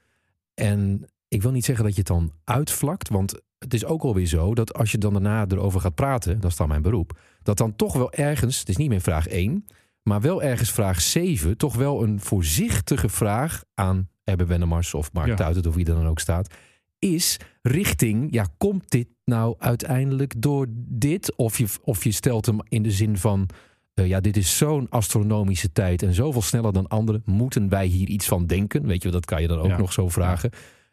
En 0.54 1.06
ik 1.28 1.42
wil 1.42 1.50
niet 1.50 1.64
zeggen 1.64 1.84
dat 1.84 1.92
je 1.94 1.98
het 1.98 2.08
dan 2.08 2.32
uitvlakt. 2.44 3.08
Want 3.08 3.40
het 3.58 3.74
is 3.74 3.84
ook 3.84 4.02
alweer 4.02 4.26
zo 4.26 4.54
dat 4.54 4.74
als 4.74 4.92
je 4.92 4.98
dan 4.98 5.12
daarna 5.12 5.44
erover 5.48 5.80
gaat 5.80 5.94
praten, 5.94 6.40
dat 6.40 6.50
is 6.50 6.56
dan 6.56 6.68
mijn 6.68 6.82
beroep, 6.82 7.18
dat 7.42 7.58
dan 7.58 7.76
toch 7.76 7.92
wel 7.92 8.12
ergens, 8.12 8.58
het 8.58 8.68
is 8.68 8.76
niet 8.76 8.88
meer 8.88 9.00
vraag 9.00 9.26
1, 9.28 9.66
maar 10.02 10.20
wel 10.20 10.42
ergens 10.42 10.70
vraag 10.70 11.00
7, 11.00 11.56
toch 11.56 11.74
wel 11.74 12.02
een 12.02 12.20
voorzichtige 12.20 13.08
vraag 13.08 13.64
aan 13.74 14.08
Erbe 14.24 14.46
Wennemars 14.46 14.94
of 14.94 15.12
Mark 15.12 15.26
Ja. 15.28 15.34
Tuitert 15.34 15.66
of 15.66 15.74
wie 15.74 15.86
er 15.86 15.94
dan 15.94 16.06
ook 16.06 16.18
staat, 16.18 16.54
is 16.98 17.36
richting, 17.62 18.32
ja, 18.32 18.46
komt 18.56 18.90
dit 18.90 19.08
nou 19.24 19.54
uiteindelijk 19.58 20.34
door 20.42 20.66
dit? 20.74 21.36
Of 21.36 21.58
je, 21.58 21.66
of 21.82 22.04
je 22.04 22.12
stelt 22.12 22.46
hem 22.46 22.58
in 22.68 22.82
de 22.82 22.90
zin 22.90 23.16
van, 23.18 23.48
eh, 23.94 24.06
ja, 24.06 24.20
dit 24.20 24.36
is 24.36 24.56
zo'n 24.56 24.88
astronomische 24.88 25.72
tijd 25.72 26.02
en 26.02 26.14
zoveel 26.14 26.42
sneller 26.42 26.72
dan 26.72 26.88
anderen. 26.88 27.22
Moeten 27.24 27.68
wij 27.68 27.86
hier 27.86 28.08
iets 28.08 28.26
van 28.26 28.46
denken? 28.46 28.86
Weet 28.86 29.02
je, 29.02 29.10
dat 29.10 29.24
kan 29.24 29.42
je 29.42 29.48
dan 29.48 29.58
ook 29.58 29.66
Ja. 29.66 29.78
nog 29.78 29.92
zo 29.92 30.08
vragen. 30.08 30.50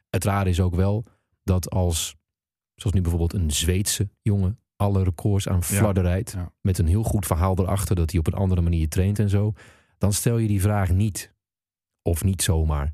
Het 0.10 0.24
rare 0.24 0.50
is 0.50 0.60
ook 0.60 0.76
wel 0.76 1.06
dat 1.44 1.70
als, 1.70 2.16
zoals 2.76 2.96
nu 2.96 3.02
bijvoorbeeld 3.02 3.34
een 3.34 3.52
Zweedse 3.52 4.10
jongen, 4.22 4.60
alle 4.76 5.04
records 5.04 5.48
aan 5.48 5.64
fladder 5.64 6.04
rijdt, 6.04 6.32
Ja. 6.32 6.52
met 6.62 6.78
een 6.78 6.88
heel 6.88 7.04
goed 7.04 7.26
verhaal 7.26 7.60
erachter 7.60 7.96
dat 7.96 8.10
hij 8.12 8.20
op 8.20 8.28
een 8.28 8.34
andere 8.34 8.62
manier 8.62 8.90
traint 8.90 9.20
en 9.20 9.30
zo, 9.30 9.54
dan 9.98 10.14
stel 10.14 10.38
je 10.38 10.48
die 10.48 10.62
vraag 10.62 10.92
niet. 10.92 11.34
Of 12.02 12.24
niet 12.24 12.42
zomaar. 12.42 12.94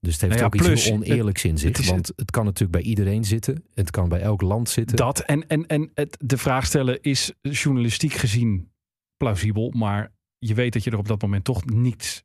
Dus 0.00 0.12
het 0.12 0.20
heeft 0.20 0.40
Nou 0.40 0.50
ja, 0.54 0.58
ook 0.64 0.72
iets 0.74 0.84
heel 0.84 0.94
oneerlijks 0.94 1.44
in 1.44 1.54
het 1.54 1.78
is- 1.78 1.88
want 1.88 2.12
het 2.16 2.30
kan 2.30 2.44
natuurlijk 2.44 2.72
bij 2.72 2.90
iedereen 2.90 3.24
zitten. 3.24 3.64
Het 3.74 3.90
kan 3.90 4.08
bij 4.08 4.20
elk 4.20 4.40
land 4.42 4.68
zitten. 4.68 4.96
dat 4.96 5.18
en, 5.20 5.46
en, 5.48 5.66
en 5.66 5.90
het, 5.94 6.16
de 6.20 6.38
vraag 6.38 6.66
stellen 6.66 7.02
is 7.02 7.32
journalistiek 7.40 8.12
gezien 8.12 8.70
plausibel, 9.16 9.70
maar 9.70 10.12
je 10.38 10.54
weet 10.54 10.72
dat 10.72 10.84
je 10.84 10.90
er 10.90 10.98
op 10.98 11.08
dat 11.08 11.22
moment 11.22 11.44
toch 11.44 11.64
niets 11.64 12.22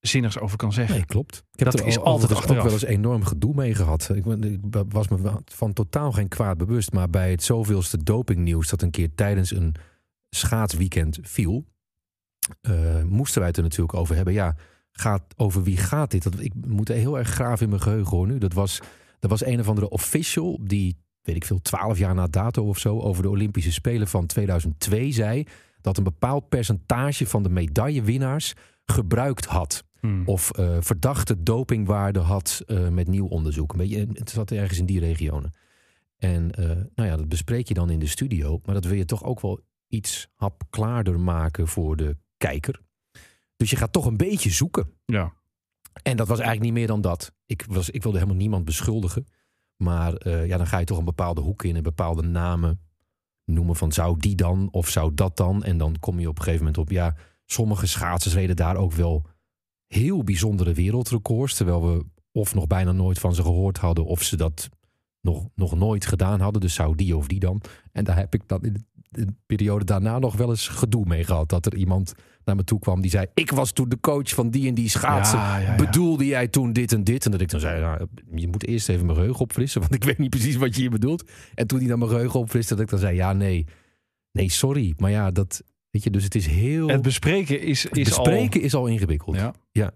zinnigs 0.00 0.38
over 0.38 0.56
kan 0.56 0.72
zeggen. 0.72 0.94
Nee, 0.96 1.04
klopt. 1.04 1.36
Ik 1.52 1.58
heb 1.58 1.70
Dat 1.70 1.80
er 1.80 1.86
is 1.86 1.98
al- 1.98 2.04
altijd 2.04 2.32
achteraf. 2.32 2.56
ook 2.56 2.62
wel 2.64 2.72
eens 2.72 2.84
enorm 2.84 3.24
gedoe 3.24 3.54
mee 3.54 3.74
gehad. 3.74 4.10
Ik 4.14 4.24
was 4.88 5.08
me 5.08 5.32
van 5.44 5.72
totaal 5.72 6.12
geen 6.12 6.28
kwaad 6.28 6.58
bewust. 6.58 6.92
Maar 6.92 7.10
bij 7.10 7.30
het 7.30 7.42
zoveelste 7.42 8.02
dopingnieuws 8.02 8.68
dat 8.68 8.82
een 8.82 8.90
keer 8.90 9.14
tijdens 9.14 9.50
een 9.50 9.74
schaatsweekend 10.30 11.18
viel... 11.22 11.64
eh, 12.60 13.02
moesten 13.02 13.38
wij 13.38 13.48
het 13.48 13.56
er 13.56 13.62
natuurlijk 13.62 13.94
over 13.94 14.14
hebben. 14.16 14.34
Ja, 14.34 14.56
gaat, 15.00 15.22
over 15.36 15.62
wie 15.62 15.76
gaat 15.76 16.10
dit? 16.10 16.22
Dat, 16.22 16.40
ik 16.40 16.52
moet 16.66 16.88
heel 16.88 17.18
erg 17.18 17.28
graaf 17.28 17.60
in 17.60 17.68
mijn 17.68 17.80
geheugen 17.80 18.16
hoor 18.16 18.26
nu. 18.26 18.38
Dat 18.38 18.52
was, 18.52 18.80
dat 19.18 19.30
was 19.30 19.44
een 19.44 19.60
of 19.60 19.68
andere 19.68 19.88
official 19.88 20.58
die, 20.62 20.96
weet 21.22 21.36
ik 21.36 21.44
veel, 21.44 21.62
twaalf 21.62 21.98
jaar 21.98 22.14
na 22.14 22.26
dato 22.26 22.68
of 22.68 22.78
zo... 22.78 23.00
over 23.00 23.22
de 23.22 23.28
Olympische 23.28 23.72
Spelen 23.72 24.08
van 24.08 24.26
2002 24.26 25.12
zei... 25.12 25.44
dat 25.80 25.96
een 25.96 26.04
bepaald 26.04 26.48
percentage 26.48 27.26
van 27.26 27.42
de 27.42 27.48
medaillewinnaars 27.48 28.52
gebruikt 28.84 29.44
had 29.44 29.84
Hmm. 30.06 30.22
of 30.26 30.50
eh, 30.50 30.76
verdachte 30.80 31.42
dopingwaarde 31.42 32.18
had 32.18 32.62
eh, 32.66 32.88
met 32.88 33.08
nieuw 33.08 33.26
onderzoek. 33.26 33.72
Een 33.72 33.78
beetje, 33.78 34.06
het 34.12 34.30
zat 34.30 34.50
ergens 34.50 34.78
in 34.78 34.86
die 34.86 35.00
regionen. 35.00 35.54
En 36.16 36.50
eh, 36.50 36.66
nou 36.94 37.08
ja, 37.08 37.16
dat 37.16 37.28
bespreek 37.28 37.68
je 37.68 37.74
dan 37.74 37.90
in 37.90 37.98
de 37.98 38.06
studio. 38.06 38.60
Maar 38.64 38.74
dat 38.74 38.84
wil 38.84 38.96
je 38.96 39.04
toch 39.04 39.24
ook 39.24 39.40
wel 39.40 39.60
iets 39.88 40.28
hapklaarder 40.34 41.20
maken 41.20 41.68
voor 41.68 41.96
de 41.96 42.16
kijker. 42.36 42.80
Dus 43.56 43.70
je 43.70 43.76
gaat 43.76 43.92
toch 43.92 44.06
een 44.06 44.16
beetje 44.16 44.50
zoeken. 44.50 44.92
Ja. 45.04 45.32
En 46.02 46.16
dat 46.16 46.28
was 46.28 46.38
eigenlijk 46.38 46.68
niet 46.68 46.78
meer 46.78 46.86
dan 46.86 47.00
dat. 47.00 47.32
Ik, 47.46 47.64
was, 47.68 47.90
ik 47.90 48.02
wilde 48.02 48.18
helemaal 48.18 48.40
niemand 48.40 48.64
beschuldigen. 48.64 49.26
Maar 49.76 50.14
eh, 50.14 50.46
ja, 50.46 50.56
dan 50.56 50.66
ga 50.66 50.78
je 50.78 50.84
toch 50.84 50.98
een 50.98 51.04
bepaalde 51.04 51.40
hoek 51.40 51.64
in 51.64 51.76
en 51.76 51.82
bepaalde 51.82 52.22
namen 52.22 52.80
noemen 53.44 53.76
van 53.76 53.92
zou 53.92 54.18
die 54.18 54.34
dan 54.34 54.68
of 54.70 54.88
zou 54.88 55.14
dat 55.14 55.36
dan. 55.36 55.64
En 55.64 55.78
dan 55.78 55.96
kom 56.00 56.20
je 56.20 56.28
op 56.28 56.36
een 56.36 56.42
gegeven 56.42 56.64
moment 56.64 56.82
op, 56.82 56.90
ja, 56.90 57.16
sommige 57.44 57.86
schaatsers 57.86 58.34
reden 58.34 58.56
daar 58.56 58.76
ook 58.76 58.92
wel 58.92 59.26
heel 59.86 60.24
bijzondere 60.24 60.72
wereldrecords. 60.72 61.54
Terwijl 61.54 61.86
we 61.86 62.04
of 62.32 62.54
nog 62.54 62.66
bijna 62.66 62.92
nooit 62.92 63.18
van 63.18 63.34
ze 63.34 63.42
gehoord 63.42 63.78
hadden 63.78 64.04
of 64.04 64.22
ze 64.22 64.36
dat 64.36 64.68
nog, 65.20 65.48
nog 65.54 65.76
nooit 65.76 66.06
gedaan 66.06 66.40
hadden. 66.40 66.60
Dus 66.60 66.74
zou 66.74 66.96
die 66.96 67.16
of 67.16 67.26
die 67.26 67.40
dan. 67.40 67.60
En 67.92 68.04
daar 68.04 68.16
heb 68.16 68.34
ik 68.34 68.42
dan 68.46 68.62
in 68.62 68.72
de, 68.72 68.80
in 69.20 69.26
de 69.26 69.34
periode 69.46 69.84
daarna 69.84 70.18
nog 70.18 70.36
wel 70.36 70.50
eens 70.50 70.68
gedoe 70.68 71.06
mee 71.06 71.24
gehad. 71.24 71.48
Dat 71.48 71.66
er 71.66 71.76
iemand 71.76 72.14
naar 72.46 72.56
me 72.56 72.64
toe 72.64 72.78
kwam 72.78 73.00
die 73.00 73.10
zei: 73.10 73.26
Ik 73.34 73.50
was 73.50 73.72
toen 73.72 73.88
de 73.88 74.00
coach 74.00 74.28
van 74.28 74.50
die 74.50 74.68
en 74.68 74.74
die 74.74 74.88
schaatsen. 74.88 75.38
Ja, 75.38 75.58
ja, 75.58 75.70
ja. 75.70 75.76
Bedoelde 75.76 76.26
jij 76.26 76.48
toen 76.48 76.72
dit 76.72 76.92
en 76.92 77.04
dit? 77.04 77.24
En 77.24 77.30
dat 77.30 77.40
ik 77.40 77.50
dan 77.50 77.60
zei: 77.60 77.80
nou, 77.80 78.06
Je 78.34 78.48
moet 78.48 78.66
eerst 78.66 78.88
even 78.88 79.04
mijn 79.04 79.18
geheugen 79.18 79.40
opfrissen, 79.40 79.80
want 79.80 79.94
ik 79.94 80.04
weet 80.04 80.18
niet 80.18 80.30
precies 80.30 80.56
wat 80.56 80.74
je 80.74 80.80
hier 80.80 80.90
bedoelt. 80.90 81.30
En 81.54 81.66
toen 81.66 81.78
hij 81.78 81.88
dan 81.88 81.98
mijn 81.98 82.10
geheugen 82.10 82.40
opfriste, 82.40 82.74
dat 82.74 82.82
ik 82.82 82.90
dan 82.90 82.98
zei: 82.98 83.16
Ja, 83.16 83.32
nee, 83.32 83.66
nee, 84.32 84.50
sorry. 84.50 84.94
Maar 84.96 85.10
ja, 85.10 85.30
dat 85.30 85.62
weet 85.90 86.02
je, 86.02 86.10
dus 86.10 86.24
het 86.24 86.34
is 86.34 86.46
heel. 86.46 86.88
Het 86.88 87.02
bespreken 87.02 87.60
is, 87.60 87.82
het 87.82 87.96
is 87.96 88.08
bespreken 88.08 88.60
is 88.60 88.74
al 88.74 88.86
ingewikkeld. 88.86 89.36
al... 89.36 89.42
Ja. 89.42 89.54
Ja. 89.72 89.92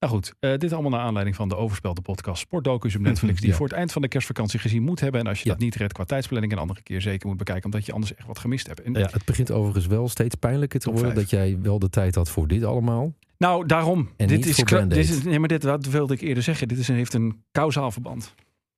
Nou 0.00 0.12
goed, 0.12 0.32
eh, 0.40 0.56
dit 0.56 0.72
allemaal 0.72 0.90
naar 0.90 1.00
aanleiding 1.00 1.36
van 1.36 1.48
de 1.48 1.56
overspelde 1.56 2.00
podcast 2.00 2.40
Sportdocus 2.40 2.94
op 2.94 3.00
Netflix... 3.10 3.34
die 3.34 3.44
je 3.44 3.50
Ja. 3.50 3.56
voor 3.56 3.66
het 3.66 3.76
eind 3.76 3.92
van 3.92 4.02
de 4.02 4.08
kerstvakantie 4.08 4.58
gezien 4.58 4.82
moet 4.82 5.00
hebben. 5.00 5.20
En 5.20 5.26
als 5.26 5.38
je 5.38 5.44
Ja. 5.44 5.50
dat 5.50 5.60
niet 5.60 5.74
redt 5.74 5.92
qua 5.92 6.04
tijdsplanning... 6.04 6.52
een 6.52 6.58
andere 6.58 6.82
keer 6.82 7.00
zeker 7.00 7.28
moet 7.28 7.36
bekijken... 7.36 7.64
omdat 7.64 7.86
je 7.86 7.92
anders 7.92 8.14
echt 8.14 8.26
wat 8.26 8.38
gemist 8.38 8.66
hebt. 8.66 8.82
En, 8.82 8.92
Ja, 8.94 9.08
het 9.12 9.24
begint 9.24 9.50
overigens 9.50 9.86
wel 9.86 10.08
steeds 10.08 10.34
pijnlijker 10.34 10.80
te 10.80 10.90
worden 10.90 11.14
dat 11.14 11.30
jij 11.30 11.58
wel 11.62 11.78
de 11.78 11.90
tijd 11.90 12.14
had 12.14 12.30
voor 12.30 12.48
dit 12.48 12.64
allemaal. 12.64 13.12
Nou, 13.38 13.66
daarom. 13.66 14.10
En 14.16 14.26
dit 14.26 14.36
niet 14.36 14.46
is, 14.46 14.54
voor 14.54 14.64
kla- 14.64 14.78
Band-Aid. 14.78 15.06
dit 15.06 15.16
is 15.16 15.22
Nee, 15.24 15.38
maar 15.38 15.48
dit 15.48 15.62
dat 15.62 15.86
wilde 15.86 16.14
ik 16.14 16.20
eerder 16.20 16.42
zeggen. 16.42 16.68
Dit 16.68 16.78
is 16.78 16.88
een, 16.88 16.94
heeft 16.94 17.14
een 17.14 17.42
kausaal 17.52 17.90
verband. 17.90 18.34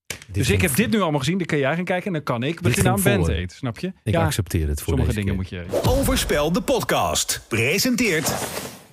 Dit 0.06 0.34
dus 0.34 0.50
ik 0.50 0.60
heb 0.60 0.74
dit 0.76 0.90
nu 0.90 1.00
allemaal 1.00 1.18
gezien. 1.18 1.38
Dan 1.38 1.46
kan 1.46 1.58
jij 1.58 1.74
gaan 1.74 1.84
kijken 1.84 2.06
en 2.06 2.12
dan 2.12 2.22
kan 2.22 2.42
ik 2.42 2.60
beginnen 2.60 2.92
aan 2.92 2.98
voor. 2.98 3.10
Band-Aid. 3.12 3.52
Snap 3.52 3.78
je? 3.78 3.92
Ik 4.02 4.12
ja, 4.14 4.24
accepteer 4.24 4.68
het 4.68 4.82
voor 4.82 4.88
sommige 4.96 5.14
deze 5.14 5.26
dingen 5.26 5.44
keer. 5.46 5.64
moet 5.68 5.82
je... 5.82 5.88
Overspel 5.90 6.52
de 6.52 6.60
podcast. 6.60 7.44
Presenteert 7.48 8.34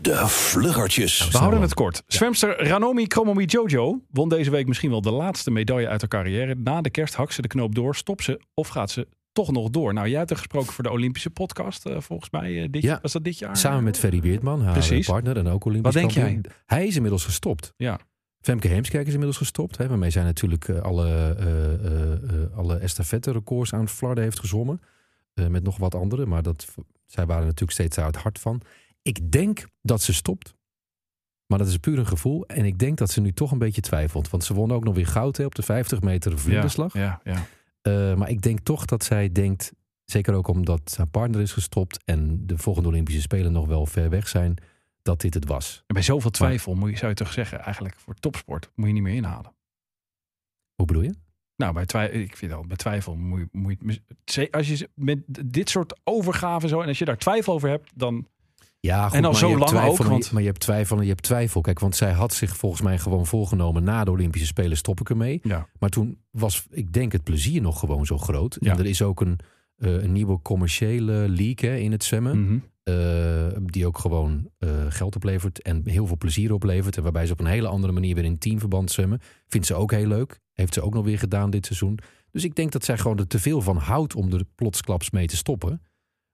De 0.02 0.28
Vluggertjes. 0.28 1.30
We 1.32 1.38
houden 1.38 1.62
het 1.62 1.74
kort. 1.74 2.04
Zwemster 2.08 2.68
Ranomi 2.68 3.08
Kromomi 3.08 3.46
Jojo 3.46 4.02
won 4.12 4.30
deze 4.30 4.52
week 4.52 4.68
misschien 4.68 4.90
wel 4.90 5.02
de 5.02 5.12
laatste 5.12 5.52
medaille 5.52 5.88
uit 5.88 6.02
haar 6.02 6.10
carrière. 6.10 6.56
Na 6.56 6.82
de 6.82 6.90
kerst 6.90 7.16
hakt 7.16 7.34
ze 7.34 7.42
de 7.42 7.48
knoop 7.48 7.76
door, 7.76 7.96
stopt 7.96 8.24
ze 8.24 8.42
of 8.54 8.68
gaat 8.68 8.92
ze 8.92 9.08
toch 9.32 9.52
nog 9.52 9.70
door? 9.70 9.94
Nou, 9.94 10.08
jij 10.08 10.18
hebt 10.18 10.30
er 10.30 10.38
gesproken 10.38 10.74
voor 10.74 10.84
de 10.84 10.92
Olympische 10.92 11.30
podcast, 11.30 11.86
eh, 11.86 12.00
volgens 12.00 12.30
mij. 12.30 12.62
eh, 12.64 12.68
dit, 12.72 12.82
Ja. 12.82 13.00
Was 13.02 13.12
dat 13.12 13.24
dit 13.24 13.40
jaar? 13.40 13.58
Samen 13.58 13.84
met 13.84 13.98
Ferry 13.98 14.22
Weertman, 14.22 14.62
haar 14.62 14.74
Precies. 14.74 15.08
partner 15.08 15.38
en 15.38 15.48
ook 15.48 15.66
Olympisch 15.66 15.94
Wat 15.94 16.02
denk 16.04 16.14
kampioen. 16.14 16.46
Hij 16.66 16.88
is 16.88 16.96
inmiddels 16.96 17.26
gestopt. 17.26 17.74
Ja. 17.78 18.00
Femke 18.42 18.68
Heemskerk 18.68 19.04
is 19.06 19.12
inmiddels 19.12 19.38
gestopt. 19.38 19.78
Hè, 19.78 19.88
waarmee 19.88 20.10
zij 20.10 20.24
natuurlijk 20.24 20.68
eh, 20.68 20.82
alle, 20.82 21.36
eh, 21.40 22.58
alle 22.58 22.78
estafette 22.78 23.32
records 23.32 23.74
aan 23.74 23.88
Flarden 23.90 24.24
heeft 24.24 24.40
gezwommen. 24.40 24.82
Eh, 25.34 25.48
met 25.48 25.64
nog 25.64 25.78
wat 25.78 25.96
andere. 25.96 26.26
Maar 26.26 26.42
dat, 26.44 26.68
zij 27.06 27.26
waren 27.26 27.44
natuurlijk 27.46 27.72
steeds 27.72 27.96
daar 27.96 28.06
het 28.06 28.16
hart 28.16 28.40
van. 28.40 28.62
Ik 29.08 29.32
denk 29.32 29.66
dat 29.82 30.02
ze 30.02 30.14
stopt. 30.14 30.56
Maar 31.46 31.58
dat 31.58 31.68
is 31.68 31.78
puur 31.78 31.98
een 31.98 32.08
gevoel. 32.08 32.46
En 32.46 32.66
ik 32.66 32.80
denk 32.80 32.98
dat 32.98 33.12
ze 33.12 33.22
nu 33.22 33.32
toch 33.32 33.52
een 33.52 33.58
beetje 33.58 33.82
twijfelt. 33.82 34.30
Want 34.30 34.44
ze 34.44 34.54
won 34.54 34.72
ook 34.72 34.84
nog 34.84 34.96
weer 34.96 35.08
goud 35.08 35.38
hè, 35.38 35.46
op 35.46 35.56
de 35.56 35.62
50 35.62 36.02
meter 36.02 36.40
vlinderslag. 36.40 36.94
Ja, 36.94 37.22
ja. 37.24 37.46
Eh, 37.82 38.16
maar 38.16 38.30
ik 38.30 38.42
denk 38.42 38.60
toch 38.60 38.86
dat 38.86 39.04
zij 39.04 39.32
denkt, 39.32 39.72
zeker 40.06 40.34
ook 40.34 40.48
omdat 40.48 40.94
haar 40.98 41.10
partner 41.10 41.42
is 41.42 41.52
gestopt 41.52 42.00
en 42.06 42.48
de 42.48 42.58
volgende 42.58 42.90
Olympische 42.90 43.22
Spelen 43.22 43.52
nog 43.52 43.68
wel 43.68 43.86
ver 43.86 44.10
weg 44.10 44.28
zijn, 44.28 44.58
dat 45.02 45.22
dit 45.22 45.34
het 45.34 45.48
was. 45.48 45.84
En 45.88 45.94
bij 45.94 46.04
zoveel 46.04 46.32
twijfel 46.32 46.76
moet 46.76 46.90
je, 46.90 46.98
zou 46.98 47.10
je 47.10 47.18
toch 47.18 47.32
zeggen, 47.32 47.60
eigenlijk 47.60 47.96
voor 47.96 48.14
topsport 48.14 48.72
moet 48.76 48.88
je 48.88 48.94
niet 48.94 49.04
meer 49.04 49.16
inhalen. 49.16 49.54
Hoe 50.76 50.86
bedoel 50.86 51.04
je? 51.04 51.14
Nou, 51.56 51.74
bij, 51.74 51.86
twij 51.86 52.10
ik 52.10 52.38
vind 52.38 52.52
al, 52.52 52.66
bij 52.66 52.78
twijfel 52.78 53.16
moet 53.16 53.40
je, 53.40 53.48
moet 53.52 54.02
je 54.26 54.52
als 54.52 54.68
je 54.68 54.90
met 54.94 55.20
dit 55.46 55.70
soort 55.70 56.00
overgaven 56.04 56.70
zo 56.70 56.82
en 56.82 56.88
als 56.88 57.00
je 57.00 57.06
daar 57.06 57.18
twijfel 57.18 57.54
over 57.54 57.70
hebt, 57.70 57.92
dan 57.96 58.28
Ja, 58.88 59.08
goed, 59.08 59.18
En 59.18 59.26
al 59.26 59.34
zo 59.34 59.58
lang 59.58 59.70
twijfel 59.70 59.92
ook, 60.06 60.12
want- 60.12 60.32
Maar 60.32 60.42
je 60.42 60.48
hebt 60.48 60.60
twijfel 60.60 60.98
en 60.98 61.04
je 61.04 61.10
hebt 61.10 61.24
twijfel. 61.24 61.62
Kijk, 61.62 61.80
want 61.80 61.96
zij 61.96 62.12
had 62.12 62.34
zich 62.34 62.58
volgens 62.58 62.82
mij 62.82 63.00
gewoon 63.00 63.26
voorgenomen 63.26 63.84
na 63.84 64.04
de 64.04 64.12
Olympische 64.12 64.48
Spelen 64.48 64.78
stop 64.78 65.00
ik 65.00 65.10
ermee. 65.10 65.40
ja. 65.44 65.68
Maar 65.80 65.90
toen 65.90 66.18
was, 66.32 66.66
ik 66.72 66.94
denk, 66.94 67.12
het 67.12 67.24
plezier 67.24 67.62
nog 67.62 67.80
gewoon 67.80 68.06
zo 68.06 68.18
groot. 68.18 68.58
Ja. 68.60 68.72
En 68.72 68.80
er 68.80 68.86
is 68.86 69.02
ook 69.02 69.22
een, 69.22 69.40
eh, 69.78 70.04
een 70.04 70.12
nieuwe 70.12 70.42
commerciële 70.42 71.12
league 71.30 71.70
hè, 71.70 71.76
in 71.76 71.92
het 71.92 72.04
zwemmen. 72.04 72.44
Mhm. 72.44 72.58
eh, 72.84 73.48
die 73.66 73.88
ook 73.88 73.98
gewoon 74.00 74.50
eh, 74.58 74.70
geld 74.90 75.16
oplevert 75.16 75.62
en 75.62 75.82
heel 75.86 76.08
veel 76.08 76.18
plezier 76.18 76.54
oplevert. 76.54 76.98
En 76.98 77.04
waarbij 77.04 77.26
ze 77.26 77.32
op 77.34 77.40
een 77.40 77.46
hele 77.46 77.68
andere 77.68 77.94
manier 77.94 78.16
weer 78.16 78.24
in 78.24 78.38
teamverband 78.38 78.92
zwemmen. 78.92 79.20
Vindt 79.48 79.68
ze 79.68 79.74
ook 79.76 79.92
heel 79.92 80.08
leuk. 80.08 80.40
Heeft 80.54 80.74
ze 80.74 80.82
ook 80.82 80.94
nog 80.94 81.06
weer 81.06 81.20
gedaan 81.20 81.50
dit 81.50 81.66
seizoen. 81.66 82.00
Dus 82.32 82.44
ik 82.44 82.56
denk 82.56 82.72
dat 82.72 82.84
zij 82.86 82.98
gewoon 82.98 83.18
er 83.18 83.28
te 83.28 83.40
veel 83.40 83.62
van 83.62 83.78
houdt 83.78 84.16
om 84.16 84.34
er 84.34 84.44
plotsklaps 84.56 85.10
mee 85.10 85.28
te 85.28 85.36
stoppen. 85.36 85.82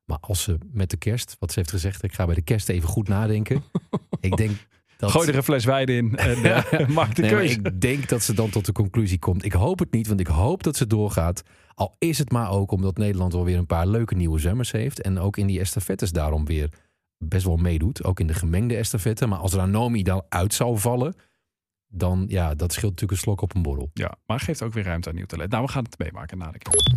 Maar 0.05 0.17
als 0.21 0.43
ze 0.43 0.57
met 0.71 0.89
de 0.89 0.97
kerst, 0.97 1.35
wat 1.39 1.51
ze 1.51 1.59
heeft 1.59 1.71
gezegd, 1.71 2.03
ik 2.03 2.13
ga 2.13 2.25
bij 2.25 2.35
de 2.35 2.41
kerst 2.41 2.69
even 2.69 2.89
goed 2.89 3.07
nadenken. 3.07 3.63
ik 4.19 4.35
denk 4.37 4.51
dat. 4.97 5.11
Gooi 5.11 5.27
er 5.27 5.35
een 5.35 5.43
fles 5.43 5.65
wijn 5.65 5.87
in 5.87 6.15
en 6.17 6.43
eh, 6.55 6.87
maak 6.97 7.15
de 7.15 7.21
Nee, 7.21 7.31
keuze. 7.31 7.53
ik 7.53 7.81
denk 7.81 8.09
dat 8.09 8.23
ze 8.23 8.33
dan 8.33 8.49
tot 8.49 8.65
de 8.65 8.71
conclusie 8.71 9.19
komt. 9.19 9.45
Ik 9.45 9.53
hoop 9.53 9.79
het 9.79 9.91
niet, 9.91 10.07
want 10.07 10.19
ik 10.19 10.27
hoop 10.27 10.63
dat 10.63 10.75
ze 10.77 10.87
doorgaat. 10.87 11.43
Al 11.75 11.95
is 11.99 12.17
het 12.17 12.31
maar 12.31 12.51
ook 12.51 12.71
omdat 12.71 12.97
Nederland 12.97 13.33
alweer 13.33 13.57
een 13.57 13.65
paar 13.65 13.87
leuke 13.87 14.15
nieuwe 14.15 14.39
zwemmers 14.39 14.71
heeft. 14.71 15.01
En 15.01 15.19
ook 15.19 15.37
in 15.37 15.47
die 15.47 15.59
estafettes 15.59 16.11
daarom 16.11 16.45
weer 16.45 16.69
best 17.17 17.45
wel 17.45 17.57
meedoet. 17.57 18.03
Ook 18.03 18.19
in 18.19 18.27
de 18.27 18.33
gemengde 18.33 18.75
estafette. 18.75 19.27
Maar 19.27 19.39
als 19.39 19.53
Ranomi 19.53 20.03
dan 20.03 20.23
uit 20.29 20.53
zou 20.53 20.79
vallen, 20.79 21.15
dan 21.93 22.25
ja, 22.27 22.55
dat 22.55 22.71
scheelt 22.73 22.91
natuurlijk 22.91 23.11
een 23.11 23.17
slok 23.25 23.41
op 23.41 23.55
een 23.55 23.61
borrel. 23.61 23.89
Ja, 23.93 24.15
maar 24.25 24.39
geeft 24.39 24.61
ook 24.61 24.73
weer 24.73 24.83
ruimte 24.83 25.09
aan 25.09 25.15
nieuw 25.15 25.25
talent. 25.25 25.51
Nou, 25.51 25.65
we 25.65 25.71
gaan 25.71 25.83
het 25.83 25.97
meemaken 25.97 26.37
na 26.37 26.51
de 26.51 26.57
kerst. 26.57 26.93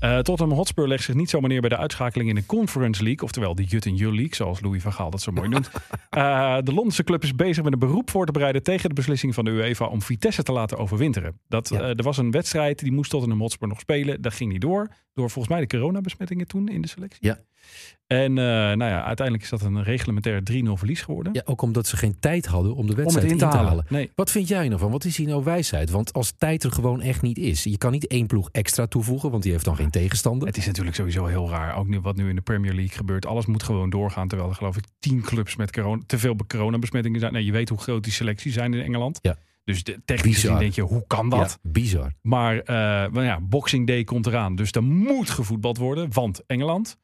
Eh 0.00 0.18
Tottenham 0.18 0.56
Hotspur 0.56 0.88
legt 0.88 1.04
zich 1.04 1.14
niet 1.14 1.30
zomaar 1.30 1.48
neer 1.48 1.60
bij 1.60 1.68
de 1.68 1.76
uitschakeling 1.76 2.28
in 2.28 2.34
de 2.34 2.46
Conference 2.46 3.02
League. 3.02 3.22
Oftewel 3.24 3.54
de 3.54 3.64
Jut 3.64 3.84
Jul 3.94 4.12
League, 4.14 4.34
zoals 4.34 4.60
Louis 4.60 4.82
van 4.82 4.92
Gaal 4.92 5.10
dat 5.10 5.20
zo 5.22 5.32
mooi 5.32 5.48
noemt. 5.48 5.70
Eh, 6.10 6.56
de 6.62 6.72
Londense 6.74 7.04
club 7.04 7.22
is 7.22 7.34
bezig 7.34 7.64
met 7.64 7.72
een 7.72 7.78
beroep 7.78 8.10
voor 8.10 8.26
te 8.26 8.32
bereiden 8.32 8.62
tegen 8.62 8.88
de 8.88 8.94
beslissing 8.94 9.34
van 9.34 9.44
de 9.44 9.50
UEFA 9.50 9.86
om 9.86 10.02
Vitesse 10.02 10.42
te 10.42 10.52
laten 10.52 10.78
overwinteren. 10.78 11.40
Dat, 11.48 11.68
Ja. 11.68 11.80
eh, 11.80 11.88
er 11.88 12.02
was 12.02 12.16
een 12.18 12.30
wedstrijd, 12.30 12.78
die 12.78 12.92
moest 12.92 13.10
Tottenham 13.10 13.40
Hotspur 13.40 13.68
nog 13.68 13.80
spelen. 13.80 14.22
Dat 14.22 14.34
ging 14.34 14.52
niet 14.52 14.60
door, 14.60 14.88
door 15.14 15.30
volgens 15.30 15.54
mij 15.54 15.66
de 15.66 15.76
coronabesmettingen 15.76 16.46
toen 16.46 16.68
in 16.68 16.80
de 16.80 16.88
selectie. 16.88 17.26
Ja. 17.26 17.38
En 18.10 18.38
eh, 18.38 18.44
nou 18.44 18.84
ja, 18.84 19.04
uiteindelijk 19.04 19.42
is 19.42 19.50
dat 19.50 19.62
een 19.62 19.82
reglementair 19.82 20.42
3-0 20.52 20.54
verlies 20.72 21.02
geworden. 21.02 21.32
Ja, 21.32 21.42
ook 21.44 21.62
omdat 21.62 21.86
ze 21.86 21.96
geen 21.96 22.16
tijd 22.20 22.46
hadden 22.46 22.74
om 22.74 22.86
de 22.86 22.94
wedstrijd 22.94 23.30
in 23.30 23.38
te 23.38 23.44
halen. 23.44 23.84
Nee. 23.88 24.10
Wat 24.14 24.30
vind 24.30 24.48
jij 24.48 24.68
nou 24.68 24.80
van? 24.80 24.90
Wat 24.90 25.04
is 25.04 25.16
hier 25.16 25.28
nou 25.28 25.44
wijsheid? 25.44 25.90
Want 25.90 26.12
als 26.12 26.32
tijd 26.38 26.64
er 26.64 26.72
gewoon 26.72 27.00
echt 27.00 27.22
niet 27.22 27.38
is. 27.38 27.64
Je 27.64 27.78
kan 27.78 27.92
niet 27.92 28.06
één 28.06 28.26
ploeg 28.26 28.48
extra 28.52 28.86
toevoegen, 28.86 29.30
want 29.30 29.42
die 29.42 29.52
heeft 29.52 29.64
dan 29.64 29.76
geen 29.76 29.90
tegenstander. 29.90 30.48
Het 30.48 30.56
is 30.56 30.66
natuurlijk 30.66 30.96
sowieso 30.96 31.26
heel 31.26 31.48
raar. 31.48 31.76
Ook 31.76 31.86
nu, 31.86 32.00
wat 32.00 32.16
nu 32.16 32.28
in 32.28 32.34
de 32.34 32.40
Premier 32.40 32.74
League 32.74 32.96
gebeurt. 32.96 33.26
Alles 33.26 33.46
moet 33.46 33.62
gewoon 33.62 33.90
doorgaan. 33.90 34.28
Terwijl 34.28 34.50
er 34.50 34.56
geloof 34.56 34.76
ik 34.76 34.84
tien 34.98 35.20
clubs 35.20 35.56
met 35.56 35.72
corona, 35.72 36.02
te 36.06 36.18
veel 36.18 36.36
coronabesmettingen 36.46 37.20
zijn. 37.20 37.32
Nee, 37.32 37.44
je 37.44 37.52
weet 37.52 37.68
hoe 37.68 37.78
groot 37.78 38.04
die 38.04 38.12
selecties 38.12 38.54
zijn 38.54 38.74
in 38.74 38.82
Engeland. 38.82 39.18
Ja. 39.22 39.36
Dus 39.64 39.84
de, 39.84 40.00
technisch 40.04 40.40
gezien 40.40 40.58
denk 40.58 40.72
je, 40.72 40.82
hoe 40.82 41.04
kan 41.06 41.28
dat? 41.28 41.58
Ja, 41.62 41.70
bizar. 41.70 42.12
Maar 42.22 42.62
maar 43.12 43.24
ja, 43.24 43.40
Boxing 43.40 43.86
Day 43.86 44.04
komt 44.04 44.26
eraan. 44.26 44.54
Dus 44.54 44.72
er 44.72 44.84
moet 44.84 45.30
gevoetbald 45.30 45.78
worden. 45.78 46.12
Want 46.12 46.46
Engeland, 46.46 46.96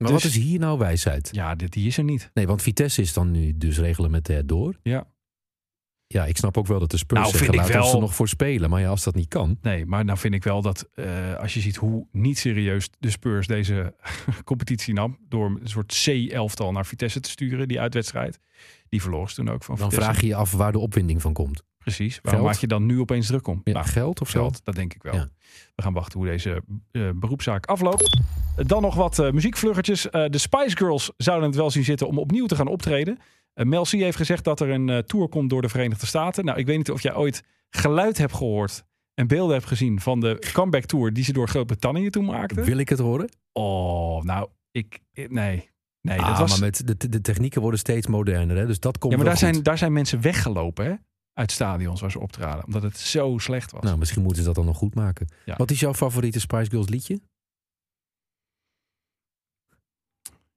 Maar 0.00 0.12
Dus- 0.12 0.22
wat 0.22 0.32
is 0.32 0.36
hier 0.38 0.58
nou 0.58 0.78
wijsheid? 0.78 1.28
ja, 1.32 1.54
dit, 1.54 1.72
die 1.72 1.86
is 1.86 1.98
er 1.98 2.04
niet. 2.04 2.30
Nee, 2.34 2.46
want 2.46 2.62
Vitesse 2.62 3.00
is 3.02 3.12
dan 3.12 3.30
nu 3.30 3.56
dus 3.56 3.78
reglementair 3.78 4.46
door. 4.46 4.78
Ja. 4.82 5.06
Ja, 6.06 6.26
ik 6.26 6.36
snap 6.36 6.56
ook 6.56 6.66
wel 6.66 6.78
dat 6.78 6.90
de 6.90 6.96
Spurs 6.96 7.20
Nou, 7.20 7.32
zeggen, 7.36 7.58
ons 7.58 7.68
wel- 7.68 7.94
er 7.94 8.00
nog 8.00 8.14
voor 8.14 8.28
spelen. 8.28 8.70
Maar 8.70 8.80
ja, 8.80 8.88
als 8.88 9.04
dat 9.04 9.14
niet 9.14 9.28
kan. 9.28 9.58
Nee, 9.62 9.86
maar 9.86 10.04
nou 10.04 10.18
vind 10.18 10.34
ik 10.34 10.44
wel 10.44 10.62
dat 10.62 10.88
eh, 10.94 11.34
als 11.36 11.54
je 11.54 11.60
ziet 11.60 11.76
hoe 11.76 12.06
niet 12.12 12.38
serieus 12.38 12.88
de 12.98 13.10
Spurs 13.10 13.46
deze 13.46 13.94
competitie 14.44 14.94
nam. 14.94 15.18
Door 15.28 15.46
een 15.46 15.68
soort 15.68 16.00
C-elftal 16.04 16.72
naar 16.72 16.86
Vitesse 16.86 17.20
te 17.20 17.30
sturen, 17.30 17.68
die 17.68 17.80
uitwedstrijd. 17.80 18.38
Die 18.88 19.00
verloren 19.02 19.28
ze 19.28 19.34
toen 19.34 19.48
ook 19.50 19.64
van 19.64 19.76
Dan 19.76 19.84
Vitesse. 19.90 20.10
vraag 20.10 20.20
je 20.22 20.26
je 20.28 20.34
af 20.34 20.52
waar 20.52 20.72
de 20.72 20.78
opwinding 20.78 21.20
van 21.22 21.32
komt. 21.32 21.62
Precies. 21.84 22.18
Waarom 22.22 22.40
Geld? 22.42 22.52
maak 22.52 22.60
je 22.60 22.66
dan 22.66 22.86
nu 22.86 23.00
opeens 23.00 23.26
druk 23.26 23.46
om? 23.46 23.60
Ja, 23.64 23.72
Nou, 23.72 23.86
geld 23.86 24.20
of 24.20 24.30
zo? 24.30 24.40
geld, 24.40 24.60
dat 24.64 24.74
denk 24.74 24.94
ik 24.94 25.02
wel. 25.02 25.14
Ja. 25.14 25.28
We 25.74 25.82
gaan 25.82 25.92
wachten 25.92 26.18
hoe 26.18 26.28
deze 26.28 26.62
eh, 26.92 27.10
beroepszaak 27.14 27.66
afloopt. 27.66 28.18
Dan 28.56 28.82
nog 28.82 28.94
wat 28.94 29.32
muziekvluggertjes. 29.32 30.10
Eh, 30.10 30.24
de 30.28 30.38
Spice 30.38 30.76
Girls 30.76 31.10
zouden 31.16 31.48
het 31.48 31.56
wel 31.56 31.70
zien 31.70 31.84
zitten 31.84 32.06
om 32.06 32.18
opnieuw 32.18 32.46
te 32.46 32.56
gaan 32.56 32.66
optreden. 32.68 33.18
Mel 33.54 33.82
C 33.84 33.88
heeft 33.90 34.16
gezegd 34.16 34.44
dat 34.44 34.60
er 34.60 34.70
een 34.70 35.04
tour 35.06 35.28
komt 35.28 35.50
door 35.50 35.62
de 35.62 35.68
Verenigde 35.68 36.06
Staten. 36.06 36.44
Nou, 36.44 36.58
ik 36.58 36.66
weet 36.66 36.76
niet 36.76 36.90
of 36.90 37.02
jij 37.02 37.14
ooit 37.14 37.42
geluid 37.70 38.18
hebt 38.18 38.34
gehoord 38.34 38.84
en 39.14 39.26
beelden 39.26 39.54
hebt 39.54 39.68
gezien 39.68 40.00
van 40.00 40.20
de 40.20 40.48
comeback 40.52 40.84
tour 40.84 41.12
die 41.12 41.24
ze 41.24 41.32
door 41.32 41.48
Groot-Brittannië 41.48 42.10
toen 42.10 42.24
maakten. 42.24 42.64
Wil 42.64 42.76
ik 42.78 42.88
het 42.88 42.98
horen? 42.98 43.28
Oh, 43.52 44.22
nou, 44.22 44.48
ik, 44.70 44.98
nee. 45.12 45.68
Nee, 46.02 46.20
ah, 46.20 46.28
dat 46.28 46.38
was, 46.38 46.50
maar 46.50 46.60
met 46.60 47.00
de, 47.00 47.08
de 47.08 47.20
technieken 47.20 47.60
worden 47.60 47.80
steeds 47.80 48.06
moderner. 48.06 48.56
Hè? 48.56 48.66
Dus 48.66 48.80
dat 48.80 48.98
komt 48.98 49.12
ja, 49.12 49.18
maar 49.18 49.26
daar 49.28 49.36
goed. 49.36 49.48
zijn, 49.48 49.62
daar 49.62 49.78
zijn 49.78 49.92
mensen 49.92 50.20
weggelopen 50.20 50.84
hè, 50.84 50.94
uit 51.40 51.52
stadions 51.52 52.00
waar 52.00 52.10
ze 52.10 52.18
optraden. 52.20 52.64
Omdat 52.66 52.82
het 52.82 52.98
zo 52.98 53.38
slecht 53.38 53.70
was. 53.72 53.82
Nou, 53.82 53.98
misschien 53.98 54.22
moeten 54.22 54.40
ze 54.40 54.46
dat 54.46 54.54
dan 54.56 54.64
nog 54.64 54.76
goed 54.76 54.94
maken. 54.94 55.28
Ja. 55.44 55.56
Wat 55.56 55.70
is 55.70 55.80
jouw 55.80 55.94
favoriete 55.94 56.40
Spice 56.40 56.70
Girls 56.70 56.88
liedje? 56.88 57.20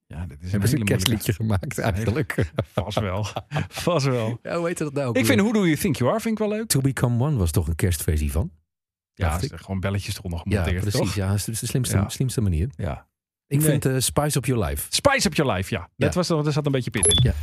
ja, 0.05 0.25
dit 0.25 0.37
is 0.37 0.43
een 0.45 0.49
Hebben 0.51 0.69
ze 0.69 0.77
een 0.79 0.85
kerstliedje 0.85 1.33
gemaakt 1.33 1.77
eigenlijk? 1.79 2.51
Vast 2.73 2.99
wel. 2.99 3.25
Vast 3.69 4.05
wel. 4.05 4.39
Ja, 4.43 4.57
hoe 4.57 4.67
heet 4.67 4.77
dat 4.77 4.93
nou? 4.93 5.07
ook 5.07 5.15
Ik 5.17 5.25
weer? 5.25 5.31
vind 5.35 5.41
Who 5.47 5.51
Do 5.59 5.65
You 5.65 5.75
Think 5.77 5.95
You 5.95 6.09
Are 6.11 6.19
vind 6.19 6.39
ik 6.39 6.47
wel 6.47 6.57
leuk. 6.57 6.67
To 6.67 6.81
Become 6.81 7.23
One 7.23 7.37
was 7.37 7.51
toch 7.51 7.67
een 7.67 7.75
kerstversie 7.75 8.31
van? 8.31 8.51
Ja, 9.13 9.41
er 9.41 9.59
gewoon 9.59 9.79
belletjes 9.79 10.17
eronder 10.17 10.39
Ja, 10.39 10.45
gemonteerd, 10.45 10.81
precies. 10.81 10.99
toch? 10.99 11.15
Ja, 11.15 11.29
dat 11.29 11.47
is 11.47 11.59
de 11.59 11.65
slimste, 11.65 11.95
Ja. 11.95 12.09
slimste 12.09 12.41
manier. 12.41 12.69
Ja. 12.75 13.07
Ik 13.53 13.59
Nee. 13.59 13.69
vind 13.69 13.85
eh, 13.85 13.95
Spice 13.97 14.37
Up 14.37 14.45
Your 14.45 14.65
Life. 14.65 14.85
Spice 14.89 15.27
Up 15.27 15.33
Your 15.33 15.51
Life, 15.53 15.73
ja. 15.73 15.79
Ja. 15.79 16.05
Dat 16.05 16.13
was, 16.15 16.29
er 16.45 16.51
zat 16.51 16.65
een 16.65 16.71
beetje 16.71 16.91
pit 16.91 17.07
in. 17.07 17.19
Ja. 17.23 17.33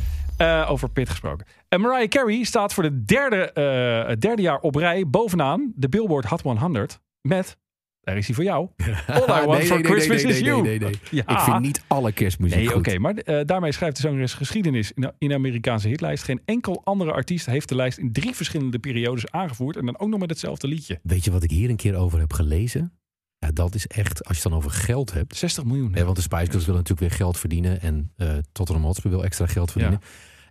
Eh, 0.63 0.71
over 0.71 0.89
pit 0.89 1.09
gesproken. 1.09 1.45
En 1.69 1.81
Mariah 1.81 2.07
Carey 2.09 2.43
staat 2.43 2.73
voor 2.73 2.83
de 2.83 3.03
derde, 3.03 3.51
eh, 3.51 4.07
het 4.09 4.21
derde 4.21 4.41
jaar 4.41 4.59
op 4.59 4.75
rij 4.75 5.07
bovenaan 5.07 5.71
de 5.75 5.89
Billboard 5.89 6.25
Hot 6.25 6.41
100 6.41 6.99
met, 7.21 7.57
daar 8.01 8.17
is 8.17 8.25
hij 8.25 8.35
voor 8.35 8.43
jou, 8.43 8.67
All 9.07 9.23
I 9.23 9.45
Want 9.45 9.57
Nee, 9.57 9.65
for 9.67 9.75
nee, 9.81 9.91
Christmas 9.91 10.23
is 10.23 10.39
You. 10.39 10.67
Ja. 11.11 11.27
Ik 11.27 11.39
vind 11.39 11.59
niet 11.59 11.83
alle 11.87 12.11
kerstmuziek 12.11 12.57
Nee, 12.57 12.75
oké, 12.75 12.97
maar 12.97 13.13
eh, 13.13 13.45
daarmee 13.45 13.71
schrijft 13.71 13.95
de 13.95 14.01
zangeres 14.01 14.33
geschiedenis 14.33 14.91
in 14.91 15.01
de, 15.01 15.13
in 15.17 15.27
de 15.29 15.35
Amerikaanse 15.35 15.87
hitlijst. 15.87 16.23
Geen 16.23 16.41
enkel 16.45 16.81
andere 16.83 17.11
artiest 17.11 17.45
heeft 17.45 17.69
de 17.69 17.75
lijst 17.75 17.97
in 17.97 18.11
drie 18.11 18.35
verschillende 18.35 18.79
periodes 18.79 19.31
aangevoerd. 19.31 19.75
En 19.75 19.85
dan 19.85 19.99
ook 19.99 20.09
nog 20.09 20.19
met 20.19 20.29
hetzelfde 20.29 20.67
liedje. 20.67 20.99
Weet 21.03 21.23
je 21.25 21.31
wat 21.31 21.43
ik 21.43 21.49
hier 21.51 21.69
een 21.69 21.75
keer 21.75 21.95
over 21.95 22.19
heb 22.19 22.33
gelezen? 22.33 22.93
Ja, 23.45 23.51
dat 23.51 23.75
is 23.75 23.87
echt, 23.87 24.25
als 24.25 24.37
je 24.37 24.43
het 24.43 24.51
dan 24.51 24.59
over 24.59 24.71
geld 24.71 25.13
hebt. 25.13 25.35
60 25.35 25.63
miljoen. 25.63 25.93
Hè, 25.93 26.03
want 26.03 26.15
de 26.15 26.21
Spice 26.21 26.45
Girls 26.45 26.65
willen 26.65 26.81
natuurlijk 26.81 26.99
weer 27.09 27.17
geld 27.17 27.37
verdienen. 27.37 27.81
En 27.81 28.11
eh 28.15 28.37
Tottenham 28.51 28.85
Hotspur 28.85 29.11
wil 29.11 29.23
extra 29.23 29.47
geld 29.47 29.71
verdienen. 29.71 29.99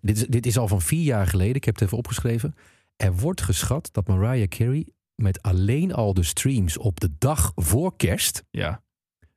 Dit, 0.01 0.17
is, 0.17 0.27
dit 0.27 0.47
is 0.47 0.59
al 0.59 0.69
van 0.69 0.81
vier 0.81 1.03
jaar 1.03 1.27
geleden. 1.27 1.55
Ik 1.55 1.65
heb 1.65 1.75
het 1.75 1.85
even 1.85 1.99
opgeschreven. 1.99 2.55
Er 2.97 3.17
wordt 3.17 3.43
geschat 3.43 3.89
dat 3.93 4.09
Mariah 4.09 4.49
Carey 4.49 4.87
met 5.15 5.43
alleen 5.43 5.95
al 5.95 6.15
de 6.15 6.23
streams 6.23 6.79
op 6.79 7.01
de 7.01 7.11
dag 7.19 7.53
voor 7.55 7.97
kerst... 7.97 8.45
Ja, 8.51 8.83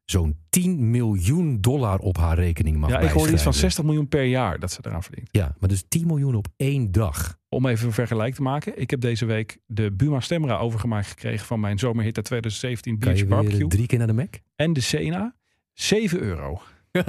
zo'n 0.06 0.38
10 0.50 0.92
miljoen 0.92 1.62
dollar 1.62 2.00
op 2.00 2.18
haar 2.18 2.36
rekening 2.36 2.78
mag 2.78 2.90
ja 2.90 2.96
ik 3.00 3.02
hoorde 3.10 3.18
iets 3.32 3.44
van 3.44 3.52
bijschrijven. 3.52 3.60
60 3.60 3.84
miljoen 3.84 4.08
per 4.08 4.24
jaar 4.24 4.60
dat 4.60 4.72
ze 4.72 4.80
eraan 4.84 5.04
verdient. 5.04 5.28
Ja, 5.32 5.56
maar 5.60 5.70
dus 5.70 5.84
10 5.88 6.08
miljoen 6.08 6.36
op 6.36 6.48
één 6.58 6.92
dag. 6.92 7.38
Om 7.50 7.66
even 7.68 7.88
een 7.88 7.94
vergelijk 7.94 8.36
te 8.36 8.42
maken. 8.42 8.80
Ik 8.82 8.90
heb 8.90 9.02
deze 9.02 9.26
week 9.26 9.58
de 9.66 9.92
Buma 9.92 10.20
Stemra 10.20 10.58
overgemaakt 10.58 11.08
gekregen 11.08 11.46
van 11.46 11.60
mijn 11.60 11.80
zomerhit 11.80 12.16
uit 12.18 12.26
2017 12.26 13.00
Kan 13.00 13.08
Beach 13.10 13.20
je 13.24 13.28
Barbecue. 13.30 13.68
drie 13.68 13.86
keer 13.88 13.98
naar 13.98 14.08
de 14.08 14.14
Mac? 14.14 14.34
En 14.56 14.74
de 14.74 14.82
Sena. 14.82 15.36
7 15.74 16.20
euro. 16.22 16.62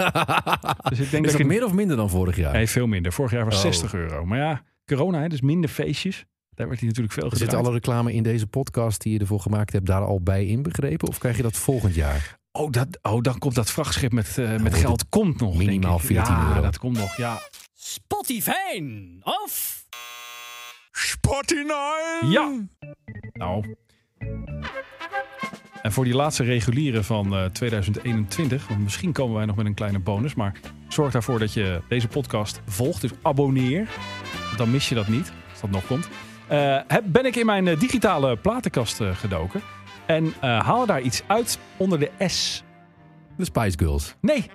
Dus 0.89 1.01
ik 1.01 1.11
denk 1.11 1.25
is 1.25 1.31
dat 1.33 1.41
ik... 1.41 1.47
meer 1.47 1.65
of 1.65 1.73
minder 1.73 1.97
dan 1.97 2.11
vorig 2.11 2.37
jaar? 2.37 2.53
Nee, 2.53 2.67
veel 2.69 2.87
minder. 2.87 3.13
Vorig 3.13 3.31
jaar 3.31 3.45
was 3.45 3.55
Oh. 3.55 3.61
60 3.61 3.95
euro. 3.95 4.25
Maar 4.25 4.39
ja, 4.39 4.63
corona, 4.87 5.21
hè, 5.21 5.29
dus 5.29 5.41
minder 5.41 5.71
feestjes. 5.71 6.25
Daar 6.51 6.67
werd 6.69 6.79
hij 6.79 6.89
natuurlijk 6.89 7.15
veel 7.15 7.31
Zit 7.31 7.39
gedraaid. 7.39 7.65
alle 7.65 7.75
reclame 7.75 8.13
in 8.13 8.23
deze 8.23 8.47
podcast 8.47 9.03
die 9.03 9.13
je 9.13 9.19
ervoor 9.19 9.41
gemaakt 9.41 9.73
hebt 9.73 9.87
daar 9.87 10.03
al 10.05 10.21
bij 10.23 10.47
inbegrepen? 10.47 11.09
Of 11.09 11.19
krijg 11.19 11.37
je 11.37 11.43
dat 11.43 11.57
volgend 11.57 11.95
jaar? 11.95 12.39
Oh, 12.57 12.71
dat, 12.71 12.99
oh, 13.03 13.23
dan 13.23 13.39
komt 13.39 13.55
dat 13.55 13.71
vrachtschip 13.71 14.13
met, 14.13 14.39
eh, 14.39 14.57
met 14.57 14.75
geld. 14.75 15.09
Komt 15.09 15.41
nog, 15.41 15.57
minimaal 15.57 15.97
ik. 15.97 16.05
14 16.05 16.35
ja, 16.35 16.49
euro. 16.49 16.61
dat 16.61 16.79
komt 16.79 16.99
nog, 16.99 17.17
ja. 17.17 17.39
Spotify 17.75 18.83
of 19.23 19.85
Ja. 22.31 22.53
Nou. 23.33 23.77
En 25.83 25.93
voor 25.93 26.05
die 26.05 26.15
laatste 26.15 26.43
reguliere 26.43 27.03
van 27.03 27.35
eh, 27.35 27.45
2021, 27.45 28.69
want 28.69 28.81
misschien 28.81 29.13
komen 29.13 29.37
wij 29.37 29.45
nog 29.45 29.57
met 29.57 29.67
een 29.67 29.75
kleine 29.75 29.99
bonus, 29.99 30.35
maar 30.35 30.61
zorg 30.89 31.13
daarvoor 31.13 31.39
dat 31.39 31.53
je 31.53 31.83
deze 31.89 32.09
podcast 32.09 32.61
volgt. 32.67 33.01
Dus 33.01 33.11
abonneer. 33.23 33.89
Dan 34.57 34.71
mis 34.71 34.89
je 34.89 34.95
dat 34.95 35.09
niet, 35.09 35.33
als 35.51 35.61
dat 35.61 35.71
nog 35.71 35.87
komt. 35.87 36.09
Eh, 36.49 36.79
heb, 36.87 37.05
ben 37.07 37.25
ik 37.25 37.37
in 37.37 37.47
mijn 37.47 37.69
eh, 37.69 37.79
digitale 37.79 38.37
platenkast 38.37 39.01
eh, 39.01 39.17
gedoken 39.17 39.63
en 40.07 40.33
eh, 40.41 40.61
haal 40.61 40.87
daar 40.87 41.01
iets 41.01 41.23
uit 41.27 41.59
onder 41.77 41.99
de 41.99 42.11
S. 42.27 42.63
De 43.37 43.45
Spice 43.45 43.79
Girls. 43.79 44.15
Nee, 44.21 44.51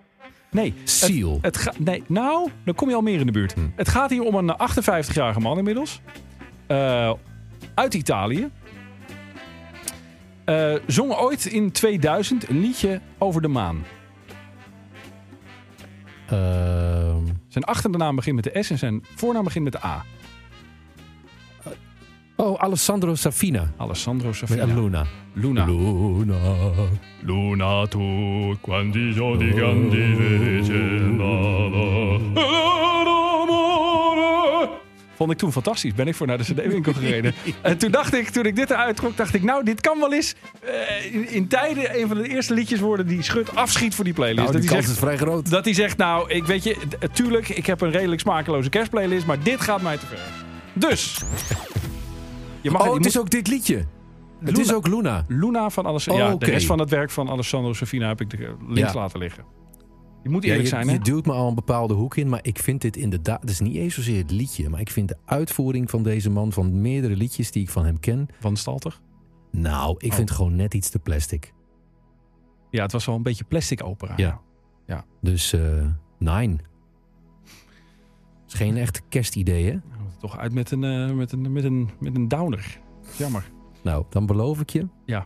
nee. 0.51 0.73
Seal. 0.83 1.39
Het 1.41 1.57
ga, 1.57 1.73
nee, 1.77 2.03
nou, 2.07 2.49
dan 2.65 2.75
kom 2.75 2.89
je 2.89 2.95
al 2.95 3.01
meer 3.01 3.19
in 3.19 3.25
de 3.25 3.31
buurt. 3.31 3.53
Hm. 3.53 3.59
Het 3.75 3.89
gaat 3.89 4.09
hier 4.09 4.23
om 4.23 4.35
een 4.35 4.53
58-jarige 4.53 5.39
man 5.39 5.57
inmiddels. 5.57 6.01
Eh, 6.67 7.13
uit 7.73 7.93
Italië. 7.93 8.49
Eh, 10.45 10.73
zong 10.87 11.13
ooit 11.13 11.45
in 11.45 11.71
2000 11.71 12.49
een 12.49 12.59
liedje 12.59 13.01
over 13.17 13.41
de 13.41 13.47
maan. 13.47 13.83
Ehm, 16.27 17.25
Zijn 17.47 17.63
achternaam 17.63 18.15
begint 18.15 18.35
met 18.35 18.43
de 18.43 18.63
S 18.63 18.69
en 18.69 18.77
zijn 18.77 19.03
voornaam 19.15 19.43
begint 19.43 19.63
met 19.63 19.73
de 19.73 19.83
A. 19.83 20.05
oh, 22.39 22.59
Alessandro 22.59 23.15
Safina. 23.15 23.71
Alessandro 23.77 24.33
Safina. 24.33 24.65
Luna. 24.65 25.05
Luna. 25.33 25.65
Luna. 25.65 26.37
Luna 27.21 27.87
tu 27.87 28.55
quanti 28.61 29.13
giorni 29.13 29.53
Vond 35.15 35.31
ik 35.31 35.37
toen 35.37 35.51
fantastisch. 35.51 35.93
Ben 35.93 36.07
ik 36.07 36.15
voor 36.15 36.27
naar 36.27 36.37
de 36.37 36.43
CD-winkel 36.43 36.93
gereden. 36.93 37.33
en 37.61 37.77
toen 37.77 37.91
dacht 37.91 38.13
ik, 38.13 38.29
toen 38.29 38.45
ik 38.45 38.55
dit 38.55 38.69
eruit 38.69 38.95
trok, 38.95 39.17
dacht 39.17 39.33
ik, 39.33 39.43
nou, 39.43 39.63
dit 39.63 39.81
kan 39.81 39.99
wel 39.99 40.13
eens 40.13 40.35
eh, 40.61 41.13
in, 41.13 41.29
in 41.29 41.47
tijden 41.47 41.99
een 41.99 42.07
van 42.07 42.17
de 42.17 42.27
eerste 42.27 42.53
liedjes 42.53 42.79
worden 42.79 43.07
die 43.07 43.21
Schut 43.21 43.55
afschiet 43.55 43.95
voor 43.95 44.03
die 44.03 44.13
playlist. 44.13 44.41
Nou, 44.41 44.51
dat, 44.51 44.61
die 44.61 44.69
kans 44.69 44.85
zegt, 44.85 44.97
is 44.97 45.03
vrij 45.03 45.17
groot. 45.17 45.49
dat 45.49 45.65
hij 45.65 45.73
zegt, 45.73 45.97
nou, 45.97 46.29
ik 46.29 46.45
weet 46.45 46.63
je, 46.63 46.77
tuurlijk, 47.13 47.49
ik 47.49 47.65
heb 47.65 47.81
een 47.81 47.91
redelijk 47.91 48.21
smakeloze 48.21 48.69
kerstplaylist, 48.69 49.25
maar 49.25 49.43
dit 49.43 49.61
gaat 49.61 49.81
mij 49.81 49.97
te 49.97 50.05
ver. 50.05 50.19
Dus. 50.73 51.21
Je 52.61 52.71
mag 52.71 52.81
Oh, 52.81 52.87
je 52.87 52.93
het 52.93 53.05
is 53.05 53.19
ook 53.19 53.29
dit 53.29 53.47
liedje. 53.47 53.85
Het 54.39 54.57
is 54.57 54.73
ook 54.73 54.87
Luna. 54.87 55.25
Luna 55.27 55.69
van 55.69 55.85
alles. 55.85 56.07
Oh, 56.07 56.17
ja, 56.17 56.35
de 56.35 56.45
rest 56.45 56.65
van 56.65 56.79
het 56.79 56.89
werk 56.89 57.09
van 57.09 57.29
Alessandro 57.29 57.73
Safina 57.73 58.07
heb 58.07 58.21
ik 58.21 58.29
de 58.29 58.55
links 58.67 58.93
Ja. 58.93 58.99
laten 58.99 59.19
liggen. 59.19 59.43
Je 60.23 60.29
moet 60.29 60.43
Ja, 60.43 60.49
eerlijk 60.49 60.69
je, 60.69 60.75
zijn, 60.75 60.85
je 60.85 60.91
hè? 60.91 60.97
duwt 60.99 61.25
me 61.25 61.31
al 61.33 61.47
een 61.47 61.55
bepaalde 61.55 61.93
hoek 61.93 62.15
in, 62.17 62.29
maar 62.29 62.39
ik 62.41 62.59
vind 62.59 62.81
dit 62.81 62.97
inderdaad... 62.97 63.41
Het 63.41 63.49
is 63.49 63.59
niet 63.59 63.75
eens 63.75 63.93
zozeer 63.93 64.17
het 64.17 64.31
liedje, 64.31 64.69
maar 64.69 64.79
ik 64.79 64.89
vind 64.91 65.07
de 65.07 65.17
uitvoering 65.25 65.89
van 65.89 66.03
deze 66.03 66.29
man... 66.29 66.51
van 66.51 66.81
meerdere 66.81 67.15
liedjes 67.15 67.51
die 67.51 67.61
ik 67.63 67.69
van 67.69 67.85
hem 67.85 67.99
ken... 67.99 68.27
Van 68.39 68.55
Stalter. 68.57 68.99
Nou, 69.51 69.95
ik 69.97 70.09
Oh. 70.09 70.15
vind 70.15 70.29
het 70.29 70.37
gewoon 70.37 70.55
net 70.55 70.73
iets 70.73 70.89
te 70.89 70.99
plastic. 70.99 71.53
Ja, 72.69 72.81
het 72.81 72.91
was 72.91 73.05
wel 73.05 73.15
een 73.15 73.23
beetje 73.23 73.43
plastic 73.43 73.83
opera. 73.83 74.13
Ja. 74.17 74.41
Dus 75.21 75.53
eh 75.53 75.61
nine. 76.17 76.55
is 78.47 78.53
geen 78.53 78.77
echt 78.77 79.01
kerstidee, 79.09 79.65
hè? 79.71 79.77
Toch 80.19 80.37
uit 80.37 80.53
met 80.53 80.71
een, 80.71 80.83
eh, 80.83 81.11
met 81.11 81.31
een, 81.31 81.51
met 81.51 81.63
een, 81.63 81.89
met 81.99 82.15
een 82.15 82.27
downer. 82.27 82.79
Jammer. 83.17 83.51
Nou, 83.83 84.05
dan 84.09 84.25
beloof 84.25 84.59
ik 84.59 84.69
je... 84.69 84.87
Ja. 85.05 85.25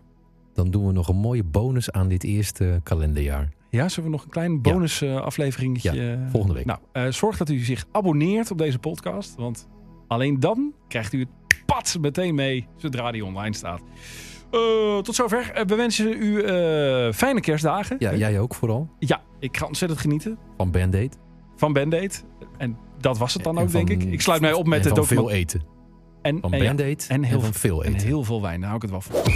Dan 0.54 0.72
doen 0.72 0.88
we 0.88 0.92
nog 0.92 1.08
een 1.08 1.16
mooie 1.16 1.44
bonus 1.44 1.92
aan 1.92 2.08
dit 2.08 2.24
eerste 2.24 2.80
kalenderjaar. 2.84 3.50
Ja, 3.70 3.90
zullen 3.90 4.10
we 4.10 4.16
nog 4.16 4.24
een 4.24 4.32
klein 4.32 4.62
bonus 4.62 5.02
eh, 5.02 5.16
afleveringetje? 5.16 5.94
Ja, 6.02 6.30
volgende 6.30 6.56
week. 6.56 6.66
Nou, 6.66 6.80
eh, 6.92 7.08
zorg 7.08 7.38
dat 7.38 7.50
u 7.50 7.60
zich 7.60 7.86
abonneert 7.92 8.52
op 8.52 8.58
deze 8.58 8.80
podcast. 8.80 9.36
Want 9.36 9.68
alleen 10.08 10.40
dan 10.40 10.74
krijgt 10.88 11.14
u 11.14 11.20
het 11.20 11.30
pad 11.66 11.98
meteen 12.02 12.36
mee 12.36 12.68
zodra 12.78 13.12
die 13.12 13.26
online 13.26 13.56
staat. 13.56 13.82
Eh, 14.54 14.98
tot 14.98 15.16
zover. 15.16 15.52
Eh, 15.54 15.66
we 15.66 15.76
wensen 15.76 16.22
u 16.22 16.42
eh, 16.42 17.14
fijne 17.14 17.40
kerstdagen. 17.40 17.96
Ja, 18.00 18.16
jij 18.16 18.40
ook 18.40 18.56
vooral. 18.56 18.90
Ja, 19.00 19.22
ik 19.40 19.58
ga 19.58 19.66
ontzettend 19.66 20.00
genieten 20.02 20.38
Van 20.58 20.72
Band-Aid. 20.72 21.18
van 21.56 21.74
Band-Aid. 21.74 22.26
En 22.58 22.78
dat 23.04 23.18
was 23.18 23.34
het 23.34 23.44
dan 23.44 23.58
En 23.58 23.64
ook, 23.64 23.70
van- 23.70 23.86
denk 23.86 24.02
ik. 24.04 24.12
Ik 24.12 24.22
sluit 24.22 24.42
mij 24.42 24.54
op 24.54 24.68
met 24.68 24.80
en 24.80 24.88
van 24.88 24.96
document. 24.98 25.28
veel 25.30 25.38
eten. 25.38 25.62
En, 26.22 26.38
Van 26.42 26.52
en 26.52 26.58
ja, 26.60 26.66
Band-Aid 26.66 27.06
en 27.10 27.24
heel 27.24 27.42
van 27.42 27.54
veel 27.54 27.84
en 27.84 27.94
eten. 27.94 28.08
heel 28.08 28.24
veel 28.24 28.42
wijn. 28.42 28.60
Daar 28.62 28.70
hou 28.70 28.76
ik 28.84 28.92
het 28.92 28.92
wel 28.92 29.02
van. 29.02 29.34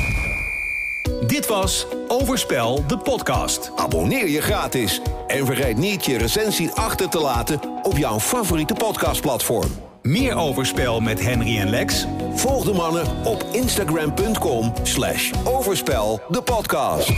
Dit 1.27 1.47
was 1.47 1.87
Overspel, 2.07 2.83
de 2.87 2.97
podcast. 2.97 3.71
Abonneer 3.75 4.27
je 4.29 4.41
gratis 4.41 5.01
en 5.27 5.45
vergeet 5.45 5.77
niet 5.77 6.05
je 6.05 6.17
recensie 6.17 6.69
achter 6.71 7.09
te 7.09 7.19
laten 7.19 7.59
op 7.83 7.97
jouw 7.97 8.19
favoriete 8.19 8.73
podcastplatform. 8.73 9.69
Meer 10.01 10.35
Overspel 10.35 10.99
met 10.99 11.19
Henry 11.23 11.57
en 11.57 11.69
Lex 11.69 12.05
Volg 12.33 12.63
de 12.63 12.73
mannen 12.73 13.05
op 13.25 13.45
instagram.com 13.51 14.73
slash 14.83 15.31
overspel 15.43 16.21
de 16.29 16.41
podcast. 16.41 17.11